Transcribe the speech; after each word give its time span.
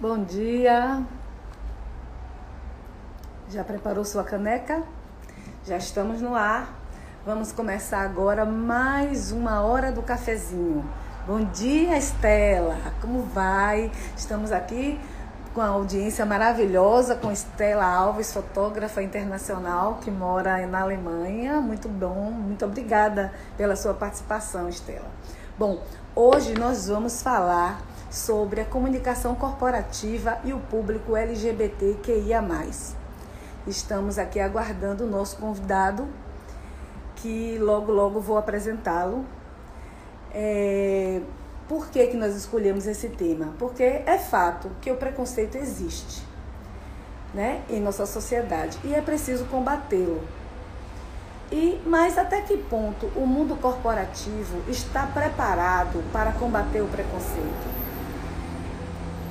Bom 0.00 0.24
dia. 0.24 1.02
Já 3.48 3.64
preparou 3.64 4.04
sua 4.04 4.24
caneca? 4.24 4.82
Já 5.66 5.76
estamos 5.76 6.20
no 6.20 6.34
ar. 6.34 6.74
Vamos 7.24 7.52
começar 7.52 8.00
agora 8.00 8.44
mais 8.44 9.30
uma 9.30 9.60
hora 9.60 9.92
do 9.92 10.02
cafezinho. 10.02 10.88
Bom 11.26 11.44
dia, 11.44 11.98
Estela. 11.98 12.76
Como 13.00 13.22
vai? 13.24 13.92
Estamos 14.16 14.52
aqui 14.52 14.98
com 15.54 15.60
a 15.60 15.66
audiência 15.66 16.24
maravilhosa 16.24 17.14
com 17.14 17.30
Estela 17.30 17.84
Alves, 17.84 18.32
fotógrafa 18.32 19.02
internacional 19.02 19.98
que 20.00 20.10
mora 20.10 20.66
na 20.66 20.80
Alemanha. 20.80 21.60
Muito 21.60 21.88
bom, 21.88 22.30
muito 22.30 22.64
obrigada 22.64 23.32
pela 23.56 23.76
sua 23.76 23.94
participação, 23.94 24.68
Estela. 24.68 25.10
Bom, 25.58 25.82
hoje 26.14 26.54
nós 26.54 26.88
vamos 26.88 27.22
falar 27.22 27.89
sobre 28.10 28.60
a 28.60 28.64
comunicação 28.64 29.36
corporativa 29.36 30.38
e 30.44 30.52
o 30.52 30.58
público 30.58 31.16
LGBTQIA. 31.16 32.44
Estamos 33.66 34.18
aqui 34.18 34.40
aguardando 34.40 35.04
o 35.04 35.06
nosso 35.06 35.36
convidado, 35.36 36.08
que 37.16 37.56
logo, 37.58 37.92
logo 37.92 38.20
vou 38.20 38.36
apresentá-lo. 38.36 39.24
É... 40.34 41.20
Por 41.68 41.88
que, 41.88 42.08
que 42.08 42.16
nós 42.16 42.34
escolhemos 42.34 42.88
esse 42.88 43.08
tema? 43.10 43.54
Porque 43.56 43.84
é 43.84 44.18
fato 44.18 44.68
que 44.80 44.90
o 44.90 44.96
preconceito 44.96 45.56
existe 45.56 46.26
né, 47.32 47.62
em 47.70 47.80
nossa 47.80 48.06
sociedade 48.06 48.76
e 48.82 48.92
é 48.92 49.00
preciso 49.00 49.44
combatê-lo. 49.44 50.20
E 51.52 51.80
mas 51.86 52.18
até 52.18 52.40
que 52.40 52.56
ponto 52.56 53.06
o 53.14 53.24
mundo 53.24 53.54
corporativo 53.56 54.62
está 54.68 55.06
preparado 55.06 56.02
para 56.12 56.32
combater 56.32 56.80
o 56.80 56.88
preconceito? 56.88 57.79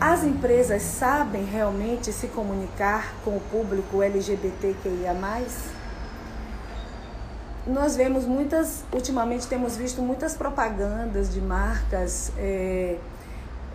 As 0.02 0.24
empresas 0.24 0.82
sabem 0.82 1.44
realmente 1.44 2.14
se 2.14 2.28
comunicar 2.28 3.14
com 3.26 3.36
o 3.36 3.42
público 3.52 4.02
LGBTQIA? 4.02 5.14
Nós 7.68 7.98
vemos 7.98 8.24
muitas, 8.24 8.86
ultimamente 8.94 9.46
temos 9.48 9.76
visto 9.76 10.02
muitas 10.02 10.36
propagandas 10.36 11.34
de 11.34 11.42
marcas 11.42 12.32
é, 12.38 12.96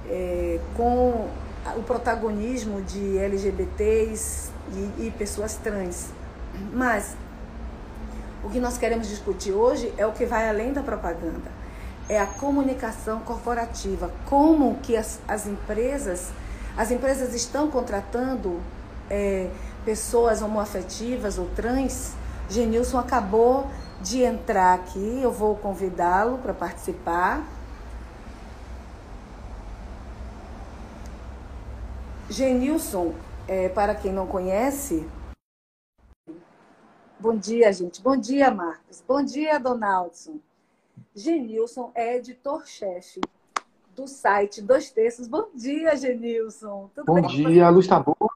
é, 0.09 0.61
com 0.75 1.29
o 1.77 1.83
protagonismo 1.83 2.81
de 2.81 3.19
LGBTs 3.19 4.51
e, 4.73 5.07
e 5.07 5.15
pessoas 5.19 5.57
trans. 5.57 6.09
Mas 6.73 7.15
o 8.43 8.49
que 8.49 8.59
nós 8.59 8.79
queremos 8.79 9.09
discutir 9.09 9.53
hoje 9.53 9.93
é 9.99 10.07
o 10.07 10.13
que 10.13 10.25
vai 10.25 10.49
além 10.49 10.73
da 10.73 10.83
propaganda 10.83 11.64
é 12.09 12.19
a 12.19 12.27
comunicação 12.27 13.21
corporativa. 13.21 14.11
Como 14.27 14.77
que 14.81 14.97
as, 14.97 15.21
as 15.27 15.47
empresas, 15.47 16.33
as 16.77 16.91
empresas 16.91 17.35
estão 17.35 17.71
contratando 17.71 18.61
é, 19.11 19.51
pessoas 19.85 20.43
homoafetivas 20.43 21.39
ou 21.39 21.49
trans. 21.51 22.15
Genilson 22.49 22.99
acabou 22.99 23.67
de 24.03 24.23
entrar 24.23 24.75
aqui, 24.75 25.21
eu 25.23 25.33
vou 25.33 25.57
convidá-lo 25.57 26.39
para 26.39 26.53
participar. 26.53 27.43
Genilson, 32.29 33.15
é, 33.47 33.69
para 33.69 33.95
quem 33.95 34.13
não 34.13 34.27
conhece, 34.27 35.09
bom 37.19 37.37
dia, 37.37 37.73
gente. 37.73 38.03
Bom 38.03 38.17
dia, 38.17 38.51
Marcos. 38.51 39.03
Bom 39.07 39.23
dia, 39.23 39.59
Donaldson. 39.59 40.39
Genilson 41.15 41.93
é 41.95 42.17
editor-chefe 42.17 43.21
do 43.95 44.09
site 44.09 44.61
Dois 44.61 44.91
Terços. 44.91 45.29
Bom 45.29 45.49
dia, 45.55 45.95
Genilson. 45.97 46.91
Tudo 46.93 47.07
Bom 47.07 47.23
bem? 47.23 47.29
dia, 47.29 47.67
a 47.67 47.71
luz 47.71 47.85
está 47.85 48.01
boa? 48.01 48.35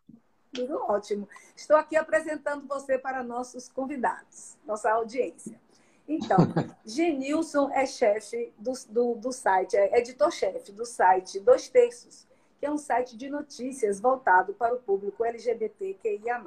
Tudo 0.53 0.77
ótimo. 0.85 1.29
Estou 1.57 1.77
aqui 1.77 1.97
apresentando 1.97 2.69
você 2.69 2.97
para 2.97 3.25
nossos 3.25 3.69
convidados, 3.69 4.57
nossa 4.65 4.93
audiência. 4.93 5.61
Então, 6.07 6.39
Genilson 6.87 7.69
é 7.71 7.85
chefe 7.85 8.53
do, 8.57 8.73
do, 8.89 9.15
do 9.17 9.33
site, 9.33 9.77
é 9.77 9.99
editor-chefe 9.99 10.71
do 10.71 10.87
site 10.87 11.41
Dois 11.41 11.69
Terços, 11.69 12.29
que 12.61 12.67
é 12.67 12.71
um 12.71 12.79
site 12.79 13.17
de 13.17 13.29
notícias 13.29 13.99
voltado 13.99 14.55
para 14.55 14.73
o 14.73 14.79
público 14.79 15.25
LGBTQIA+. 15.25 16.43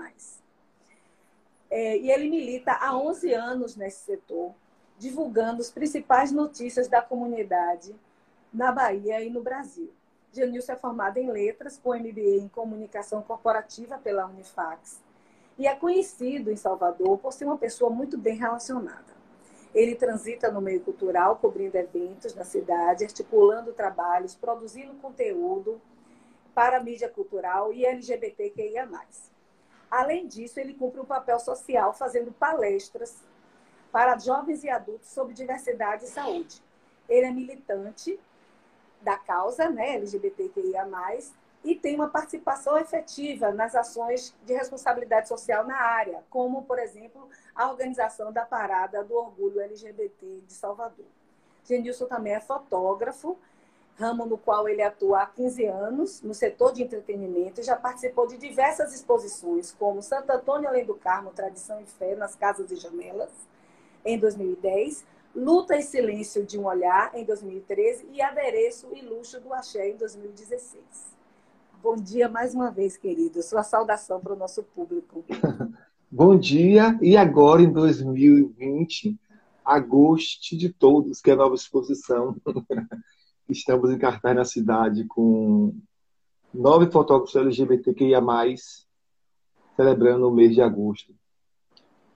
É, 1.69 1.97
e 1.97 2.09
ele 2.09 2.29
milita 2.29 2.71
há 2.71 2.97
11 2.97 3.33
anos 3.33 3.75
nesse 3.75 4.05
setor, 4.05 4.53
divulgando 5.01 5.61
as 5.61 5.71
principais 5.71 6.31
notícias 6.31 6.87
da 6.87 7.01
comunidade 7.01 7.95
na 8.53 8.71
Bahia 8.71 9.19
e 9.19 9.31
no 9.31 9.41
Brasil. 9.41 9.91
Genilson 10.31 10.73
é 10.73 10.75
formado 10.75 11.17
em 11.17 11.31
letras, 11.31 11.75
com 11.75 11.95
MBA 11.95 12.37
em 12.37 12.47
comunicação 12.47 13.23
corporativa 13.23 13.97
pela 13.97 14.27
Unifax 14.27 15.01
e 15.57 15.65
é 15.65 15.75
conhecido 15.75 16.51
em 16.51 16.55
Salvador 16.55 17.17
por 17.17 17.33
ser 17.33 17.45
uma 17.45 17.57
pessoa 17.57 17.89
muito 17.89 18.15
bem 18.15 18.37
relacionada. 18.37 19.11
Ele 19.73 19.95
transita 19.95 20.51
no 20.51 20.61
meio 20.61 20.81
cultural, 20.81 21.37
cobrindo 21.37 21.77
eventos 21.77 22.35
na 22.35 22.43
cidade, 22.43 23.03
articulando 23.03 23.73
trabalhos, 23.73 24.35
produzindo 24.35 24.93
conteúdo 25.01 25.81
para 26.53 26.77
a 26.77 26.83
mídia 26.83 27.09
cultural 27.09 27.73
e 27.73 27.87
LGBTQIA+. 27.87 28.87
Além 29.89 30.27
disso, 30.27 30.59
ele 30.59 30.75
cumpre 30.75 31.01
um 31.01 31.05
papel 31.05 31.39
social 31.39 31.91
fazendo 31.91 32.31
palestras 32.31 33.30
para 33.91 34.17
jovens 34.17 34.63
e 34.63 34.69
adultos 34.69 35.09
sobre 35.09 35.33
diversidade 35.33 36.05
e 36.05 36.07
saúde. 36.07 36.61
Ele 37.09 37.25
é 37.25 37.31
militante 37.31 38.19
da 39.01 39.17
causa 39.17 39.69
né, 39.69 39.95
LGBTQIA, 39.95 40.85
e 41.63 41.75
tem 41.75 41.95
uma 41.95 42.09
participação 42.09 42.77
efetiva 42.77 43.51
nas 43.51 43.75
ações 43.75 44.35
de 44.45 44.53
responsabilidade 44.53 45.27
social 45.27 45.65
na 45.65 45.75
área, 45.75 46.23
como, 46.29 46.63
por 46.63 46.79
exemplo, 46.79 47.29
a 47.53 47.69
organização 47.69 48.31
da 48.31 48.43
Parada 48.43 49.03
do 49.03 49.15
Orgulho 49.15 49.61
LGBT 49.61 50.41
de 50.47 50.53
Salvador. 50.53 51.05
Genilson 51.63 52.07
também 52.07 52.33
é 52.33 52.39
fotógrafo, 52.39 53.37
ramo 53.95 54.25
no 54.25 54.37
qual 54.37 54.67
ele 54.67 54.81
atua 54.81 55.21
há 55.21 55.25
15 55.27 55.65
anos 55.65 56.21
no 56.23 56.33
setor 56.33 56.73
de 56.73 56.81
entretenimento 56.81 57.61
e 57.61 57.63
já 57.63 57.75
participou 57.75 58.25
de 58.25 58.37
diversas 58.37 58.95
exposições, 58.95 59.71
como 59.71 60.01
Santo 60.01 60.31
Antônio 60.31 60.67
Além 60.67 60.85
do 60.85 60.95
Carmo, 60.95 61.31
Tradição 61.31 61.79
e 61.79 61.85
Fé 61.85 62.15
nas 62.15 62.35
Casas 62.35 62.71
e 62.71 62.75
Janelas, 62.75 63.31
em 64.05 64.17
2010, 64.17 65.05
Luta 65.35 65.77
e 65.77 65.81
Silêncio 65.81 66.45
de 66.45 66.59
um 66.59 66.65
Olhar, 66.65 67.11
em 67.15 67.23
2013, 67.23 68.07
e 68.11 68.21
Adereço 68.21 68.87
e 68.93 69.01
Luxo 69.01 69.39
do 69.39 69.53
Axé, 69.53 69.89
em 69.89 69.95
2016. 69.95 70.81
Bom 71.81 71.95
dia 71.95 72.27
mais 72.27 72.53
uma 72.53 72.69
vez, 72.69 72.97
querido. 72.97 73.41
Sua 73.41 73.63
saudação 73.63 74.19
para 74.19 74.33
o 74.33 74.37
nosso 74.37 74.61
público. 74.63 75.23
Bom 76.11 76.37
dia, 76.37 76.99
e 77.01 77.15
agora 77.15 77.61
em 77.61 77.71
2020, 77.71 79.17
agosto 79.63 80.57
de 80.57 80.69
todos, 80.69 81.21
que 81.21 81.29
é 81.31 81.33
a 81.33 81.37
nova 81.37 81.55
exposição. 81.55 82.35
Estamos 83.47 83.89
em 83.89 83.97
cartaz 83.97 84.35
na 84.35 84.43
cidade 84.43 85.05
com 85.05 85.73
nove 86.53 86.91
fotógrafos 86.91 87.35
LGBTQIA, 87.35 88.21
celebrando 89.75 90.27
o 90.27 90.31
mês 90.31 90.53
de 90.53 90.61
agosto. 90.61 91.15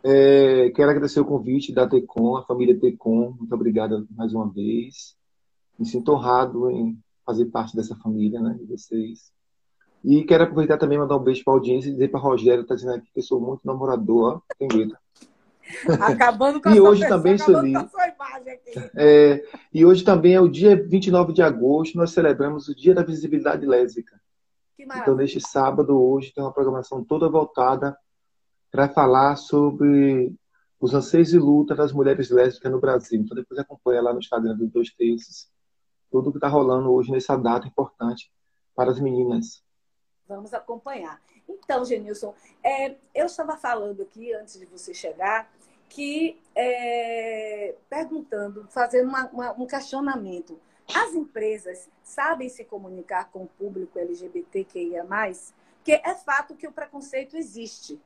É, 0.08 0.70
quero 0.70 0.92
agradecer 0.92 1.20
o 1.20 1.26
convite 1.26 1.74
da 1.74 1.88
Tecom, 1.88 2.38
a 2.38 2.44
família 2.44 2.80
Tecom. 2.80 3.34
Muito 3.40 3.56
obrigado 3.56 4.08
mais 4.12 4.36
uma 4.36 4.48
vez. 4.48 5.16
Me 5.80 5.86
sinto 5.88 6.12
honrado 6.12 6.70
em 6.70 6.96
fazer 7.26 7.46
parte 7.46 7.76
dessa 7.76 7.96
família, 7.96 8.40
né, 8.40 8.54
de 8.54 8.66
vocês. 8.66 9.32
E 10.04 10.24
quero 10.24 10.44
aproveitar 10.44 10.78
também 10.78 11.00
mandar 11.00 11.18
um 11.18 11.24
beijo 11.24 11.44
para 11.44 11.56
a 11.56 11.58
audiência 11.58 11.90
e 11.90 11.94
dizer 11.94 12.12
para 12.12 12.20
Rogério, 12.20 12.62
está 12.62 12.76
dizendo 12.76 12.94
aqui 12.94 13.08
que 13.12 13.20
eu 13.20 13.24
sou 13.24 13.42
muito 13.42 13.62
namorador, 13.66 14.44
tem 14.60 14.68
medo. 14.72 14.96
Acabando 16.00 16.62
com 16.62 16.70
e 16.70 16.80
hoje 16.80 17.02
pessoa, 17.02 17.18
também, 17.18 17.38
Sueli, 17.40 17.74
é, 18.96 19.44
E 19.74 19.84
hoje 19.84 20.04
também 20.04 20.36
é 20.36 20.40
o 20.40 20.48
dia 20.48 20.76
29 20.76 21.34
de 21.34 21.42
agosto, 21.42 21.98
nós 21.98 22.12
celebramos 22.12 22.68
o 22.68 22.76
Dia 22.76 22.94
da 22.94 23.02
Visibilidade 23.02 23.66
Lésbica. 23.66 24.22
Então, 24.78 25.16
neste 25.16 25.42
sábado, 25.42 26.00
hoje, 26.00 26.32
tem 26.32 26.44
uma 26.44 26.54
programação 26.54 27.04
toda 27.04 27.28
voltada 27.28 27.98
para 28.76 28.90
falar 28.90 29.38
sobre 29.38 30.36
os 30.82 30.94
anseios 30.94 31.32
e 31.32 31.38
luta 31.38 31.74
das 31.74 31.94
mulheres 31.94 32.30
lésbicas 32.30 32.70
no 32.70 32.82
Brasil. 32.82 33.22
Então 33.22 33.34
depois 33.34 33.58
acompanha 33.58 34.02
lá 34.02 34.12
no 34.12 34.20
Instagram 34.20 34.54
dos 34.58 34.70
Dois 34.70 34.94
Terços 34.94 35.50
tudo 36.12 36.30
que 36.30 36.38
está 36.38 36.50
rolando 36.50 36.92
hoje 36.92 37.10
nessa 37.10 37.38
data 37.38 37.68
importante 37.68 38.30
para 38.76 38.92
as 38.92 39.00
meninas. 39.00 39.64
Vamos 40.28 40.54
acompanhar. 40.54 41.22
Então, 41.48 41.86
Genilson, 41.86 42.34
é, 42.62 42.96
eu 43.14 43.28
estava 43.28 43.56
falando 43.56 44.02
aqui 44.02 44.34
antes 44.34 44.60
de 44.60 44.66
você 44.66 44.94
chegar 44.94 45.50
que 45.88 46.38
é, 46.54 47.76
perguntando, 47.90 48.68
fazendo 48.70 49.08
uma, 49.08 49.26
uma, 49.28 49.52
um 49.54 49.66
questionamento. 49.66 50.60
As 50.94 51.14
empresas 51.14 51.90
sabem 52.04 52.50
se 52.50 52.66
comunicar 52.66 53.32
com 53.32 53.44
o 53.44 53.48
público 53.48 53.98
LGBTQIA+, 53.98 55.06
que 55.82 55.94
é 55.94 56.16
fato 56.16 56.56
que 56.56 56.68
o 56.68 56.74
preconceito 56.74 57.38
existe 57.38 58.02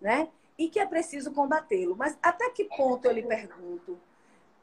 né? 0.00 0.28
E 0.58 0.68
que 0.68 0.78
é 0.78 0.86
preciso 0.86 1.32
combatê-lo. 1.32 1.96
Mas 1.96 2.18
até 2.22 2.50
que 2.50 2.64
ponto, 2.64 3.04
eu 3.06 3.12
lhe 3.12 3.22
pergunto, 3.22 3.98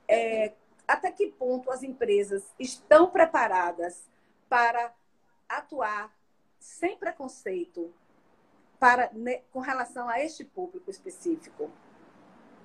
é, 0.07 0.53
até 0.87 1.11
que 1.11 1.27
ponto 1.27 1.71
as 1.71 1.83
empresas 1.83 2.43
estão 2.59 3.07
preparadas 3.07 4.03
para 4.49 4.93
atuar 5.47 6.11
sem 6.59 6.97
preconceito 6.97 7.91
para, 8.79 9.09
né, 9.13 9.41
com 9.51 9.59
relação 9.59 10.09
a 10.09 10.19
este 10.19 10.43
público 10.43 10.89
específico? 10.89 11.69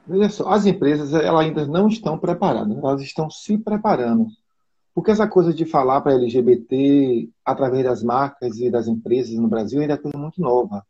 Veja 0.07 0.29
só, 0.29 0.49
as 0.49 0.67
empresas 0.67 1.13
elas 1.13 1.45
ainda 1.45 1.67
não 1.67 1.87
estão 1.87 2.19
preparadas, 2.19 2.77
elas 2.77 3.03
estão 3.03 3.31
se 3.31 3.57
preparando. 3.59 4.27
Porque 4.95 5.11
essa 5.11 5.29
coisa 5.29 5.55
de 5.55 5.65
falar 5.65 6.01
para 6.01 6.15
LGBT 6.15 7.31
através 7.45 7.85
das 7.85 8.03
marcas 8.03 8.59
e 8.59 8.71
das 8.71 8.89
empresas 8.89 9.35
no 9.35 9.49
Brasil 9.49 9.81
ainda 9.81 9.95
é 9.95 9.97
coisa 9.97 10.19
muito 10.19 10.41
nova. 10.41 10.85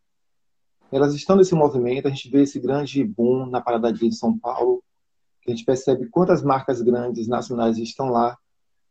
Elas 0.92 1.14
estão 1.14 1.36
nesse 1.36 1.54
movimento, 1.54 2.06
a 2.06 2.10
gente 2.10 2.28
vê 2.28 2.42
esse 2.42 2.58
grande 2.58 3.04
boom 3.04 3.46
na 3.46 3.60
parada 3.60 3.92
de 3.92 4.12
São 4.12 4.36
Paulo, 4.36 4.82
que 5.42 5.50
a 5.50 5.54
gente 5.54 5.64
percebe 5.64 6.08
quantas 6.08 6.42
marcas 6.42 6.82
grandes 6.82 7.28
nacionais 7.28 7.78
estão 7.78 8.10
lá 8.10 8.36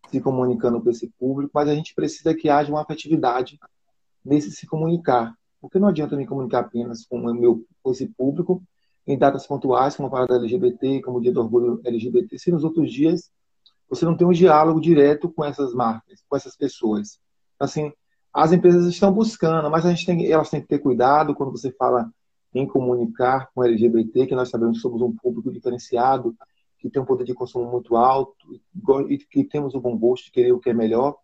se 0.10 0.19
comunicando 0.19 0.81
com 0.81 0.90
esse 0.90 1.07
público, 1.19 1.51
mas 1.54 1.68
a 1.68 1.75
gente 1.75 1.94
precisa 1.94 2.34
que 2.34 2.50
haja 2.50 2.72
uma 2.72 2.81
afetividade 2.81 3.60
nesse 4.24 4.51
se 4.51 4.66
comunicar. 4.66 5.36
Porque 5.62 5.78
não 5.78 5.90
adianta 5.90 6.16
me 6.16 6.25
comunicar 6.25 6.60
apenas 6.60 7.06
com, 7.06 7.19
o 7.19 7.34
meu, 7.34 7.66
com 7.84 7.92
esse 7.92 8.07
público 8.07 8.63
em 9.06 9.18
datas 9.18 9.45
pontuais, 9.45 9.95
como 9.95 10.07
a 10.07 10.12
parada 10.12 10.36
LGBT, 10.36 11.02
como 11.02 11.18
o 11.18 11.22
Dia 11.22 11.31
do 11.31 11.42
Orgulho 11.42 11.81
LGBT, 11.84 12.38
se 12.40 12.52
nos 12.52 12.63
outros 12.63 12.92
dias 12.92 13.31
você 13.90 14.06
não 14.06 14.16
tem 14.16 14.25
um 14.25 14.31
diálogo 14.31 14.80
direto 14.80 15.30
com 15.30 15.44
essas 15.44 15.74
marcas, 15.74 16.24
com 16.30 16.38
essas 16.38 16.56
pessoas. 16.56 17.19
Assim, 17.60 17.92
as 18.40 18.54
empresas 18.54 18.86
estão 18.88 19.12
buscando, 19.12 19.70
mas 19.70 19.86
a 19.86 19.90
gente 19.90 20.06
tem, 20.06 20.32
elas 20.32 20.50
têm 20.50 20.62
que 20.62 20.68
ter 20.68 20.80
cuidado 20.80 21.36
quando 21.36 21.52
você 21.52 21.72
fala 21.72 22.10
em 22.54 22.66
comunicar 22.66 23.50
com 23.54 23.64
LGBT, 23.64 24.28
que 24.28 24.36
nós 24.36 24.50
sabemos 24.50 24.78
que 24.78 24.82
somos 24.82 25.02
um 25.02 25.14
público 25.16 25.52
diferenciado, 25.52 26.36
que 26.78 26.90
tem 26.90 27.02
um 27.02 27.06
poder 27.06 27.26
de 27.26 27.34
consumo 27.34 27.70
muito 27.70 27.96
alto 27.96 28.34
e 29.10 29.18
que 29.18 29.44
temos 29.44 29.76
o 29.76 29.82
bom 29.82 29.98
gosto 29.98 30.26
de 30.26 30.32
querer 30.32 30.54
o 30.54 30.60
que 30.60 30.70
é 30.70 30.74
melhor. 30.74 31.18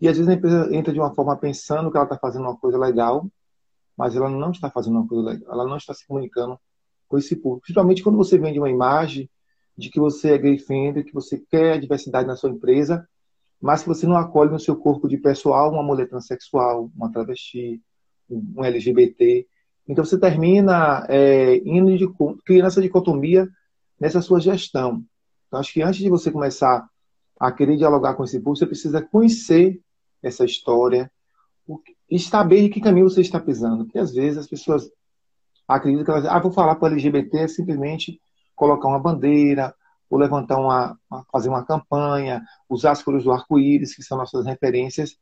E 0.00 0.08
às 0.08 0.16
vezes 0.16 0.28
a 0.28 0.34
empresa 0.34 0.68
entra 0.74 0.92
de 0.92 1.00
uma 1.00 1.14
forma 1.14 1.36
pensando 1.36 1.90
que 1.90 1.96
ela 1.96 2.04
está 2.04 2.18
fazendo 2.18 2.42
uma 2.42 2.56
coisa 2.56 2.76
legal, 2.76 3.26
mas 3.96 4.14
ela 4.14 4.28
não 4.28 4.50
está 4.50 4.70
fazendo 4.70 4.98
uma 4.98 5.08
coisa 5.08 5.30
legal, 5.30 5.52
ela 5.52 5.66
não 5.66 5.76
está 5.76 5.94
se 5.94 6.06
comunicando 6.06 6.58
com 7.08 7.16
esse 7.16 7.34
público. 7.34 7.62
Principalmente 7.62 8.02
quando 8.02 8.18
você 8.18 8.36
vende 8.36 8.58
uma 8.58 8.70
imagem 8.70 9.28
de 9.76 9.88
que 9.88 9.98
você 9.98 10.34
é 10.34 10.38
gay 10.38 10.58
friendly, 10.58 11.04
que 11.04 11.14
você 11.14 11.38
quer 11.50 11.74
a 11.74 11.80
diversidade 11.80 12.28
na 12.28 12.36
sua 12.36 12.50
empresa, 12.50 13.08
mas 13.62 13.82
que 13.82 13.88
você 13.88 14.06
não 14.08 14.16
acolhe 14.16 14.50
no 14.50 14.58
seu 14.58 14.74
corpo 14.74 15.08
de 15.08 15.16
pessoal 15.16 15.70
uma 15.70 15.84
mulher 15.84 16.08
transexual, 16.08 16.90
uma 16.96 17.12
travesti, 17.12 17.80
um 18.28 18.64
LGBT. 18.64 19.46
Então 19.86 20.04
você 20.04 20.18
termina 20.18 21.06
é, 21.08 21.58
indo 21.58 21.96
de, 21.96 22.08
criando 22.44 22.66
essa 22.66 22.82
dicotomia 22.82 23.48
nessa 24.00 24.20
sua 24.20 24.40
gestão. 24.40 25.04
Então 25.46 25.60
acho 25.60 25.72
que 25.72 25.80
antes 25.80 26.00
de 26.00 26.08
você 26.08 26.28
começar 26.32 26.84
a 27.38 27.52
querer 27.52 27.76
dialogar 27.76 28.14
com 28.14 28.24
esse 28.24 28.38
público, 28.38 28.56
você 28.56 28.66
precisa 28.66 29.00
conhecer 29.00 29.80
essa 30.20 30.44
história 30.44 31.08
e 32.10 32.18
saber 32.18 32.62
em 32.62 32.70
que 32.70 32.80
caminho 32.80 33.08
você 33.08 33.20
está 33.20 33.38
pisando. 33.38 33.84
Porque 33.84 33.98
às 33.98 34.12
vezes 34.12 34.38
as 34.38 34.48
pessoas 34.48 34.90
acreditam 35.68 36.04
que 36.04 36.10
elas, 36.10 36.26
ah, 36.26 36.40
vou 36.40 36.50
falar 36.50 36.74
para 36.74 36.90
o 36.90 36.92
LGBT 36.92 37.38
é 37.38 37.48
simplesmente 37.48 38.20
colocar 38.56 38.88
uma 38.88 38.98
bandeira, 38.98 39.72
ou 40.12 40.18
levantar 40.18 40.58
uma, 40.58 40.98
fazer 41.32 41.48
uma 41.48 41.64
campanha, 41.64 42.44
usar 42.68 42.90
as 42.90 43.02
cores 43.02 43.24
do 43.24 43.32
arco-íris, 43.32 43.96
que 43.96 44.02
são 44.02 44.18
nossas 44.18 44.44
referências, 44.44 45.16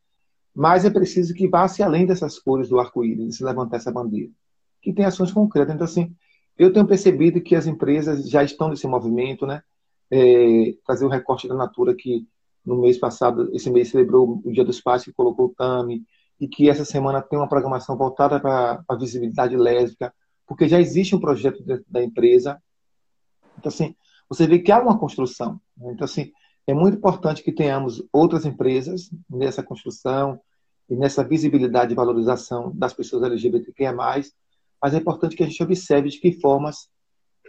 mas 0.53 0.83
é 0.83 0.89
preciso 0.89 1.33
que 1.33 1.47
vá-se 1.47 1.81
além 1.81 2.05
dessas 2.05 2.37
cores 2.37 2.67
do 2.67 2.77
arco-íris, 2.77 3.37
se 3.37 3.43
levantar 3.45 3.77
essa 3.77 3.89
bandeira, 3.89 4.29
que 4.81 4.91
tem 4.91 5.05
ações 5.05 5.31
concretas. 5.31 5.73
Então, 5.73 5.85
assim, 5.85 6.13
eu 6.57 6.73
tenho 6.73 6.85
percebido 6.85 7.39
que 7.39 7.55
as 7.55 7.67
empresas 7.67 8.29
já 8.29 8.43
estão 8.43 8.67
nesse 8.67 8.85
movimento, 8.85 9.45
né? 9.45 9.63
É, 10.11 10.73
fazer 10.85 11.05
o 11.05 11.09
recorte 11.09 11.47
da 11.47 11.55
Natura 11.55 11.95
que 11.95 12.27
no 12.65 12.81
mês 12.81 12.97
passado, 12.97 13.49
esse 13.53 13.69
mês 13.69 13.91
celebrou 13.91 14.41
o 14.43 14.51
Dia 14.51 14.65
dos 14.65 14.81
Pais, 14.81 15.05
que 15.05 15.13
colocou 15.13 15.45
o 15.45 15.53
TAMI, 15.55 16.03
e 16.37 16.49
que 16.49 16.69
essa 16.69 16.83
semana 16.83 17.21
tem 17.21 17.39
uma 17.39 17.47
programação 17.47 17.95
voltada 17.95 18.41
para 18.41 18.83
a 18.85 18.95
visibilidade 18.95 19.55
lésbica, 19.55 20.13
porque 20.45 20.67
já 20.67 20.81
existe 20.81 21.15
um 21.15 21.19
projeto 21.19 21.63
da 21.87 22.03
empresa. 22.03 22.61
Então, 23.57 23.69
assim, 23.69 23.95
você 24.31 24.47
vê 24.47 24.59
que 24.59 24.71
há 24.71 24.81
uma 24.81 24.97
construção. 24.97 25.59
Né? 25.75 25.91
Então, 25.91 26.05
assim, 26.05 26.31
é 26.65 26.73
muito 26.73 26.97
importante 26.97 27.43
que 27.43 27.51
tenhamos 27.51 28.01
outras 28.13 28.45
empresas 28.45 29.11
nessa 29.29 29.61
construção 29.61 30.39
e 30.89 30.95
nessa 30.95 31.21
visibilidade 31.21 31.91
e 31.91 31.95
valorização 31.95 32.71
das 32.73 32.93
pessoas 32.93 33.23
LGBTQIA+, 33.23 33.91
mas 33.91 34.33
é 34.93 34.97
importante 34.97 35.35
que 35.35 35.43
a 35.43 35.45
gente 35.45 35.61
observe 35.61 36.07
de 36.07 36.17
que 36.17 36.31
formas 36.31 36.87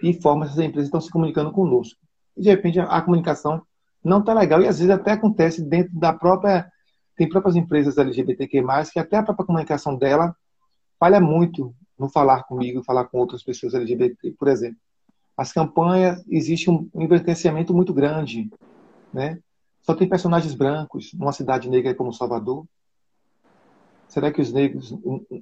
e 0.02 0.20
formas 0.20 0.50
essas 0.50 0.64
empresas 0.64 0.88
estão 0.88 1.00
se 1.00 1.08
comunicando 1.08 1.52
conosco. 1.52 2.00
E, 2.36 2.42
de 2.42 2.50
repente, 2.50 2.80
a, 2.80 3.00
comunicação 3.00 3.62
não 4.04 4.18
está 4.18 4.34
legal 4.34 4.60
e, 4.60 4.66
às 4.66 4.80
vezes, 4.80 4.90
até 4.90 5.12
acontece 5.12 5.62
dentro 5.62 5.96
da 5.96 6.12
própria... 6.12 6.68
Tem 7.16 7.28
próprias 7.28 7.54
empresas 7.54 7.96
LGBTQ+, 7.96 8.64
que 8.92 8.98
até 8.98 9.18
a 9.18 9.22
própria 9.22 9.46
comunicação 9.46 9.96
dela 9.96 10.34
falha 10.98 11.20
muito 11.20 11.72
no 11.96 12.08
falar 12.08 12.42
comigo, 12.42 12.82
falar 12.82 13.04
com 13.04 13.18
outras 13.18 13.44
pessoas 13.44 13.74
LGBT, 13.74 14.32
por 14.32 14.48
exemplo 14.48 14.80
as 15.36 15.52
campanhas, 15.52 16.22
existe 16.28 16.70
um 16.70 16.88
envelhecimento 16.94 17.74
muito 17.74 17.92
grande, 17.92 18.50
né? 19.12 19.38
Só 19.82 19.94
tem 19.94 20.08
personagens 20.08 20.54
brancos 20.54 21.12
numa 21.14 21.32
cidade 21.32 21.68
negra 21.68 21.94
como 21.94 22.12
Salvador. 22.12 22.64
Será 24.08 24.30
que 24.30 24.40
os 24.40 24.52
negros, 24.52 24.94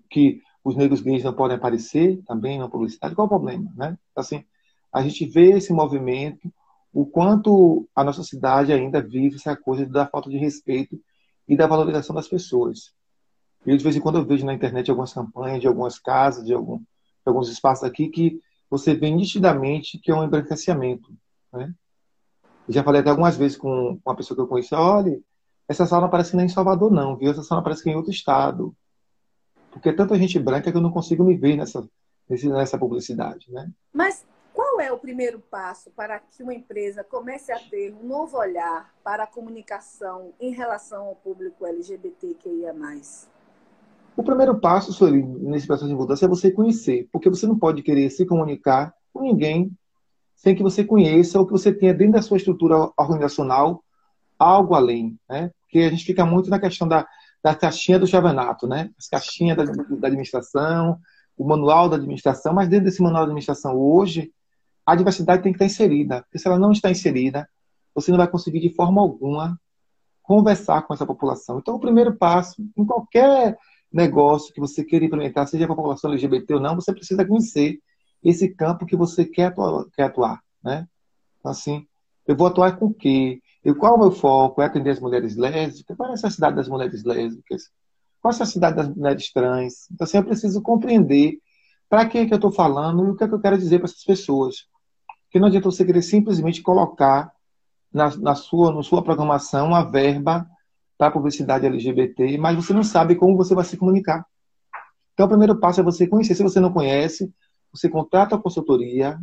que 0.08 0.40
os 0.64 0.76
negros 0.76 1.00
gays 1.00 1.24
não 1.24 1.32
podem 1.32 1.56
aparecer 1.56 2.22
também 2.26 2.58
na 2.58 2.68
publicidade? 2.68 3.14
Qual 3.14 3.26
o 3.26 3.28
problema, 3.28 3.70
né? 3.76 3.98
Assim, 4.16 4.44
a 4.92 5.02
gente 5.02 5.26
vê 5.26 5.50
esse 5.50 5.72
movimento, 5.72 6.50
o 6.92 7.04
quanto 7.04 7.88
a 7.94 8.02
nossa 8.02 8.22
cidade 8.22 8.72
ainda 8.72 9.02
vive 9.02 9.36
essa 9.36 9.56
coisa 9.56 9.86
da 9.86 10.06
falta 10.06 10.30
de 10.30 10.38
respeito 10.38 10.98
e 11.46 11.56
da 11.56 11.66
valorização 11.66 12.14
das 12.14 12.28
pessoas. 12.28 12.92
E 13.66 13.76
de 13.76 13.84
vez 13.84 13.94
em 13.94 14.00
quando 14.00 14.18
eu 14.18 14.24
vejo 14.24 14.46
na 14.46 14.54
internet 14.54 14.90
algumas 14.90 15.12
campanhas 15.12 15.60
de 15.60 15.66
algumas 15.66 15.98
casas, 15.98 16.46
de, 16.46 16.54
algum, 16.54 16.78
de 16.78 16.84
alguns 17.26 17.48
espaços 17.50 17.84
aqui 17.84 18.08
que 18.08 18.40
você 18.70 18.94
vê 18.94 19.10
nitidamente 19.10 19.98
que 19.98 20.10
é 20.10 20.14
um 20.14 20.24
embranquecimento. 20.24 21.12
Né? 21.52 21.74
Eu 22.68 22.74
já 22.74 22.84
falei 22.84 23.00
até 23.00 23.10
algumas 23.10 23.36
vezes 23.36 23.56
com 23.56 24.00
uma 24.06 24.14
pessoa 24.14 24.36
que 24.36 24.42
eu 24.42 24.46
conheci, 24.46 24.74
olha, 24.74 25.20
essa 25.68 25.86
sala 25.86 26.02
não 26.02 26.10
parece 26.10 26.30
que 26.30 26.36
nem 26.36 26.46
em 26.46 26.50
Salvador, 26.50 26.90
não, 26.90 27.16
viu? 27.16 27.30
Essa 27.30 27.42
sala 27.42 27.62
parece 27.62 27.82
que 27.82 27.90
é 27.90 27.92
em 27.92 27.96
outro 27.96 28.10
estado. 28.10 28.74
Porque 29.70 29.88
é 29.88 29.92
tanta 29.92 30.16
gente 30.16 30.38
branca 30.38 30.70
que 30.70 30.76
eu 30.76 30.82
não 30.82 30.90
consigo 30.90 31.24
me 31.24 31.36
ver 31.36 31.56
nessa, 31.56 31.88
nessa 32.28 32.78
publicidade. 32.78 33.50
Né? 33.52 33.70
Mas 33.92 34.24
qual 34.52 34.80
é 34.80 34.92
o 34.92 34.98
primeiro 34.98 35.38
passo 35.38 35.90
para 35.90 36.18
que 36.18 36.42
uma 36.42 36.54
empresa 36.54 37.04
comece 37.04 37.52
a 37.52 37.58
ter 37.58 37.94
um 37.94 38.06
novo 38.06 38.36
olhar 38.36 38.92
para 39.02 39.24
a 39.24 39.26
comunicação 39.26 40.34
em 40.40 40.52
relação 40.52 41.06
ao 41.06 41.14
público 41.16 41.66
LGBTQIA? 41.66 42.72
O 44.16 44.22
primeiro 44.22 44.58
passo, 44.58 44.92
Sueli, 44.92 45.22
nesse 45.22 45.66
processo 45.66 45.88
de 45.88 45.94
mudança 45.94 46.24
é 46.24 46.28
você 46.28 46.50
conhecer, 46.50 47.08
porque 47.12 47.30
você 47.30 47.46
não 47.46 47.58
pode 47.58 47.82
querer 47.82 48.10
se 48.10 48.26
comunicar 48.26 48.92
com 49.12 49.22
ninguém 49.22 49.72
sem 50.34 50.54
que 50.54 50.62
você 50.62 50.82
conheça 50.82 51.38
ou 51.38 51.46
que 51.46 51.52
você 51.52 51.72
tenha 51.72 51.92
dentro 51.92 52.14
da 52.14 52.22
sua 52.22 52.36
estrutura 52.36 52.90
organizacional 52.96 53.82
algo 54.38 54.74
além, 54.74 55.18
né? 55.28 55.50
Porque 55.62 55.80
a 55.80 55.90
gente 55.90 56.04
fica 56.04 56.24
muito 56.24 56.48
na 56.48 56.58
questão 56.58 56.88
da, 56.88 57.06
da 57.42 57.54
caixinha 57.54 57.98
do 57.98 58.06
chavanato, 58.06 58.66
né? 58.66 58.90
As 58.98 59.06
caixinhas 59.06 59.56
da, 59.56 59.64
da 59.64 60.08
administração, 60.08 60.98
o 61.36 61.46
manual 61.46 61.88
da 61.88 61.96
administração, 61.96 62.54
mas 62.54 62.68
dentro 62.68 62.86
desse 62.86 63.02
manual 63.02 63.22
da 63.22 63.26
administração 63.26 63.76
hoje, 63.76 64.32
a 64.84 64.94
diversidade 64.94 65.42
tem 65.42 65.52
que 65.52 65.56
estar 65.56 65.66
inserida, 65.66 66.22
porque 66.22 66.38
se 66.38 66.48
ela 66.48 66.58
não 66.58 66.72
está 66.72 66.90
inserida, 66.90 67.48
você 67.94 68.10
não 68.10 68.18
vai 68.18 68.28
conseguir 68.28 68.60
de 68.60 68.74
forma 68.74 69.00
alguma 69.00 69.60
conversar 70.22 70.82
com 70.82 70.94
essa 70.94 71.04
população. 71.04 71.58
Então, 71.58 71.74
o 71.74 71.80
primeiro 71.80 72.14
passo, 72.14 72.62
em 72.76 72.84
qualquer 72.84 73.58
negócio 73.92 74.52
que 74.52 74.60
você 74.60 74.84
queira 74.84 75.04
implementar, 75.04 75.46
seja 75.46 75.66
com 75.66 75.72
a 75.72 75.76
população 75.76 76.10
LGBT 76.10 76.54
ou 76.54 76.60
não, 76.60 76.74
você 76.76 76.92
precisa 76.92 77.24
conhecer 77.24 77.80
esse 78.22 78.48
campo 78.48 78.86
que 78.86 78.96
você 78.96 79.24
quer 79.24 79.46
atuar, 79.46 79.86
quer 79.94 80.04
atuar 80.04 80.40
né? 80.62 80.86
Então, 81.38 81.50
assim, 81.50 81.86
eu 82.26 82.36
vou 82.36 82.46
atuar 82.46 82.78
com 82.78 82.86
o 82.86 82.94
quê? 82.94 83.40
Eu, 83.64 83.74
qual 83.74 83.94
é 83.94 83.96
o 83.96 84.00
meu 84.00 84.12
foco? 84.12 84.62
É 84.62 84.66
atender 84.66 84.90
as 84.90 85.00
mulheres 85.00 85.36
lésbicas? 85.36 85.96
Qual 85.96 86.06
é 86.06 86.10
a 86.10 86.14
necessidade 86.14 86.56
das 86.56 86.68
mulheres 86.68 87.04
lésbicas? 87.04 87.70
Qual 88.20 88.32
é 88.32 88.36
a 88.36 88.38
necessidade 88.38 88.76
das 88.76 88.88
mulheres 88.88 89.32
trans? 89.32 89.90
Então, 89.90 90.04
assim, 90.04 90.18
eu 90.18 90.24
preciso 90.24 90.62
compreender 90.62 91.38
para 91.88 92.06
que, 92.06 92.26
que 92.26 92.32
eu 92.32 92.36
estou 92.36 92.52
falando 92.52 93.06
e 93.06 93.10
o 93.10 93.16
que, 93.16 93.24
é 93.24 93.28
que 93.28 93.34
eu 93.34 93.40
quero 93.40 93.58
dizer 93.58 93.78
para 93.78 93.86
essas 93.86 94.04
pessoas. 94.04 94.66
Porque 95.24 95.40
não 95.40 95.48
adianta 95.48 95.70
você 95.70 95.84
querer 95.84 96.02
simplesmente 96.02 96.62
colocar 96.62 97.32
na, 97.92 98.14
na, 98.16 98.34
sua, 98.34 98.72
na 98.72 98.82
sua 98.82 99.02
programação 99.02 99.68
uma 99.68 99.82
verba 99.82 100.46
para 101.00 101.10
publicidade 101.10 101.64
LGBT, 101.64 102.36
mas 102.36 102.54
você 102.54 102.74
não 102.74 102.84
sabe 102.84 103.14
como 103.16 103.34
você 103.34 103.54
vai 103.54 103.64
se 103.64 103.74
comunicar. 103.74 104.22
Então, 105.14 105.24
o 105.24 105.28
primeiro 105.30 105.58
passo 105.58 105.80
é 105.80 105.82
você 105.82 106.06
conhecer. 106.06 106.34
Se 106.34 106.42
você 106.42 106.60
não 106.60 106.70
conhece, 106.70 107.32
você 107.72 107.88
contrata 107.88 108.36
a 108.36 108.38
consultoria 108.38 109.18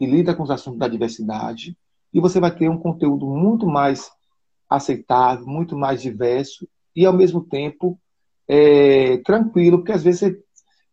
e 0.00 0.06
lida 0.06 0.34
com 0.34 0.42
os 0.42 0.50
assuntos 0.50 0.78
da 0.78 0.88
diversidade 0.88 1.76
e 2.14 2.18
você 2.18 2.40
vai 2.40 2.50
ter 2.50 2.70
um 2.70 2.78
conteúdo 2.78 3.26
muito 3.26 3.66
mais 3.66 4.10
aceitável, 4.70 5.46
muito 5.46 5.76
mais 5.76 6.00
diverso 6.00 6.66
e, 6.94 7.04
ao 7.04 7.12
mesmo 7.12 7.44
tempo, 7.44 8.00
é, 8.48 9.18
tranquilo, 9.18 9.76
porque 9.80 9.92
às 9.92 10.02
vezes 10.02 10.20
você 10.20 10.42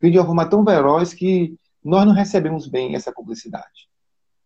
vem 0.02 0.12
de 0.12 0.20
uma 0.20 0.26
forma 0.26 0.50
tão 0.50 0.66
veloz 0.66 1.14
que 1.14 1.56
nós 1.82 2.06
não 2.06 2.14
recebemos 2.14 2.68
bem 2.68 2.94
essa 2.94 3.14
publicidade. 3.14 3.88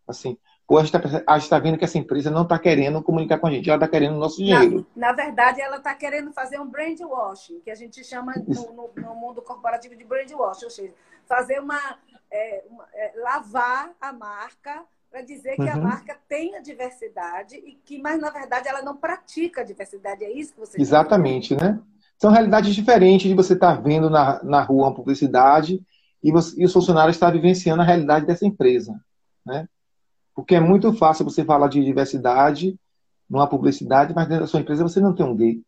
Assim, 0.07 0.37
ou 0.67 0.77
a 0.77 0.83
gente 0.83 0.95
está 0.97 1.39
tá 1.49 1.59
vendo 1.59 1.77
que 1.77 1.85
essa 1.85 1.97
empresa 1.97 2.29
não 2.29 2.41
está 2.41 2.59
querendo 2.59 3.01
comunicar 3.01 3.39
com 3.39 3.47
a 3.47 3.51
gente, 3.51 3.69
ela 3.69 3.77
está 3.77 3.87
querendo 3.87 4.15
o 4.15 4.19
nosso 4.19 4.37
dinheiro. 4.37 4.85
Na, 4.93 5.07
na 5.07 5.13
verdade, 5.13 5.61
ela 5.61 5.77
está 5.77 5.93
querendo 5.95 6.33
fazer 6.33 6.59
um 6.59 6.67
brand 6.67 6.99
washing, 6.99 7.61
que 7.61 7.71
a 7.71 7.75
gente 7.75 8.03
chama 8.03 8.33
no, 8.35 8.73
no, 8.73 8.89
no 8.95 9.15
mundo 9.15 9.41
corporativo 9.41 9.95
de 9.95 10.03
brand 10.03 10.29
washing, 10.29 10.65
ou 10.65 10.71
seja, 10.71 10.93
fazer 11.25 11.61
uma, 11.61 11.79
é, 12.29 12.63
uma 12.69 12.85
é, 12.93 13.13
lavar 13.15 13.91
a 14.01 14.11
marca 14.11 14.83
para 15.09 15.21
dizer 15.21 15.55
que 15.55 15.61
uhum. 15.61 15.71
a 15.71 15.77
marca 15.77 16.17
tem 16.27 16.55
a 16.57 16.61
diversidade 16.61 17.55
e 17.55 17.79
que, 17.85 17.97
mas 17.97 18.19
na 18.19 18.29
verdade 18.29 18.67
ela 18.67 18.81
não 18.81 18.97
pratica 18.97 19.61
a 19.61 19.63
diversidade. 19.63 20.25
É 20.25 20.31
isso 20.31 20.53
que 20.53 20.59
você 20.59 20.81
Exatamente, 20.81 21.55
né? 21.55 21.79
São 22.19 22.29
realidades 22.29 22.75
diferentes 22.75 23.29
de 23.29 23.35
você 23.35 23.53
estar 23.53 23.77
tá 23.77 23.81
vendo 23.81 24.09
na, 24.09 24.43
na 24.43 24.61
rua 24.61 24.87
uma 24.87 24.93
publicidade 24.93 25.81
e, 26.21 26.29
você, 26.29 26.61
e 26.61 26.65
os 26.65 26.73
funcionários 26.73 27.15
estar 27.15 27.31
vivenciando 27.31 27.81
a 27.81 27.85
realidade 27.85 28.25
dessa 28.25 28.45
empresa, 28.45 28.99
né? 29.45 29.67
Porque 30.37 30.53
é 30.53 30.59
muito 30.59 30.93
fácil 30.93 31.25
você 31.25 31.43
falar 31.43 31.67
de 31.67 31.83
diversidade 31.83 32.79
numa 33.27 33.47
publicidade, 33.47 34.13
mas 34.13 34.27
dentro 34.27 34.43
da 34.43 34.47
sua 34.47 34.59
empresa 34.59 34.83
você 34.83 34.99
não 34.99 35.15
tem 35.15 35.25
um 35.25 35.35
gay. 35.35 35.63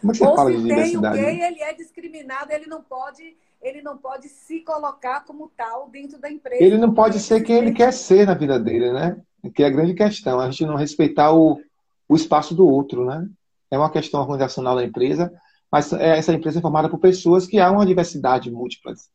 Como 0.00 0.12
é 0.12 0.14
você 0.14 0.26
Ou 0.26 0.34
fala 0.34 0.50
de 0.50 0.62
diversidade? 0.62 1.18
Tem 1.18 1.22
um 1.22 1.36
gay, 1.36 1.46
ele 1.46 1.60
é 1.60 1.74
discriminado, 1.74 2.50
ele 2.50 2.66
não 2.66 2.82
pode, 2.82 3.36
ele 3.60 3.82
não 3.82 3.98
pode 3.98 4.30
se 4.30 4.60
colocar 4.60 5.26
como 5.26 5.52
tal 5.54 5.90
dentro 5.90 6.18
da 6.18 6.30
empresa. 6.30 6.64
Ele 6.64 6.78
não 6.78 6.94
pode 6.94 7.20
ser 7.20 7.42
quem 7.42 7.56
ele 7.56 7.72
quer 7.72 7.92
ser 7.92 8.26
na 8.26 8.32
vida 8.32 8.58
dele, 8.58 8.90
né? 8.94 9.20
Que 9.54 9.62
é 9.62 9.66
a 9.66 9.70
grande 9.70 9.92
questão, 9.92 10.40
a 10.40 10.50
gente 10.50 10.64
não 10.64 10.76
respeitar 10.76 11.34
o, 11.34 11.60
o 12.08 12.16
espaço 12.16 12.54
do 12.54 12.66
outro, 12.66 13.04
né? 13.04 13.28
É 13.70 13.76
uma 13.76 13.90
questão 13.90 14.22
organizacional 14.22 14.74
da 14.74 14.84
empresa, 14.84 15.30
mas 15.70 15.92
é, 15.92 16.16
essa 16.16 16.32
empresa 16.32 16.60
é 16.60 16.62
formada 16.62 16.88
por 16.88 16.98
pessoas 16.98 17.46
que 17.46 17.60
há 17.60 17.70
uma 17.70 17.84
diversidade 17.84 18.50
múltiplas 18.50 19.10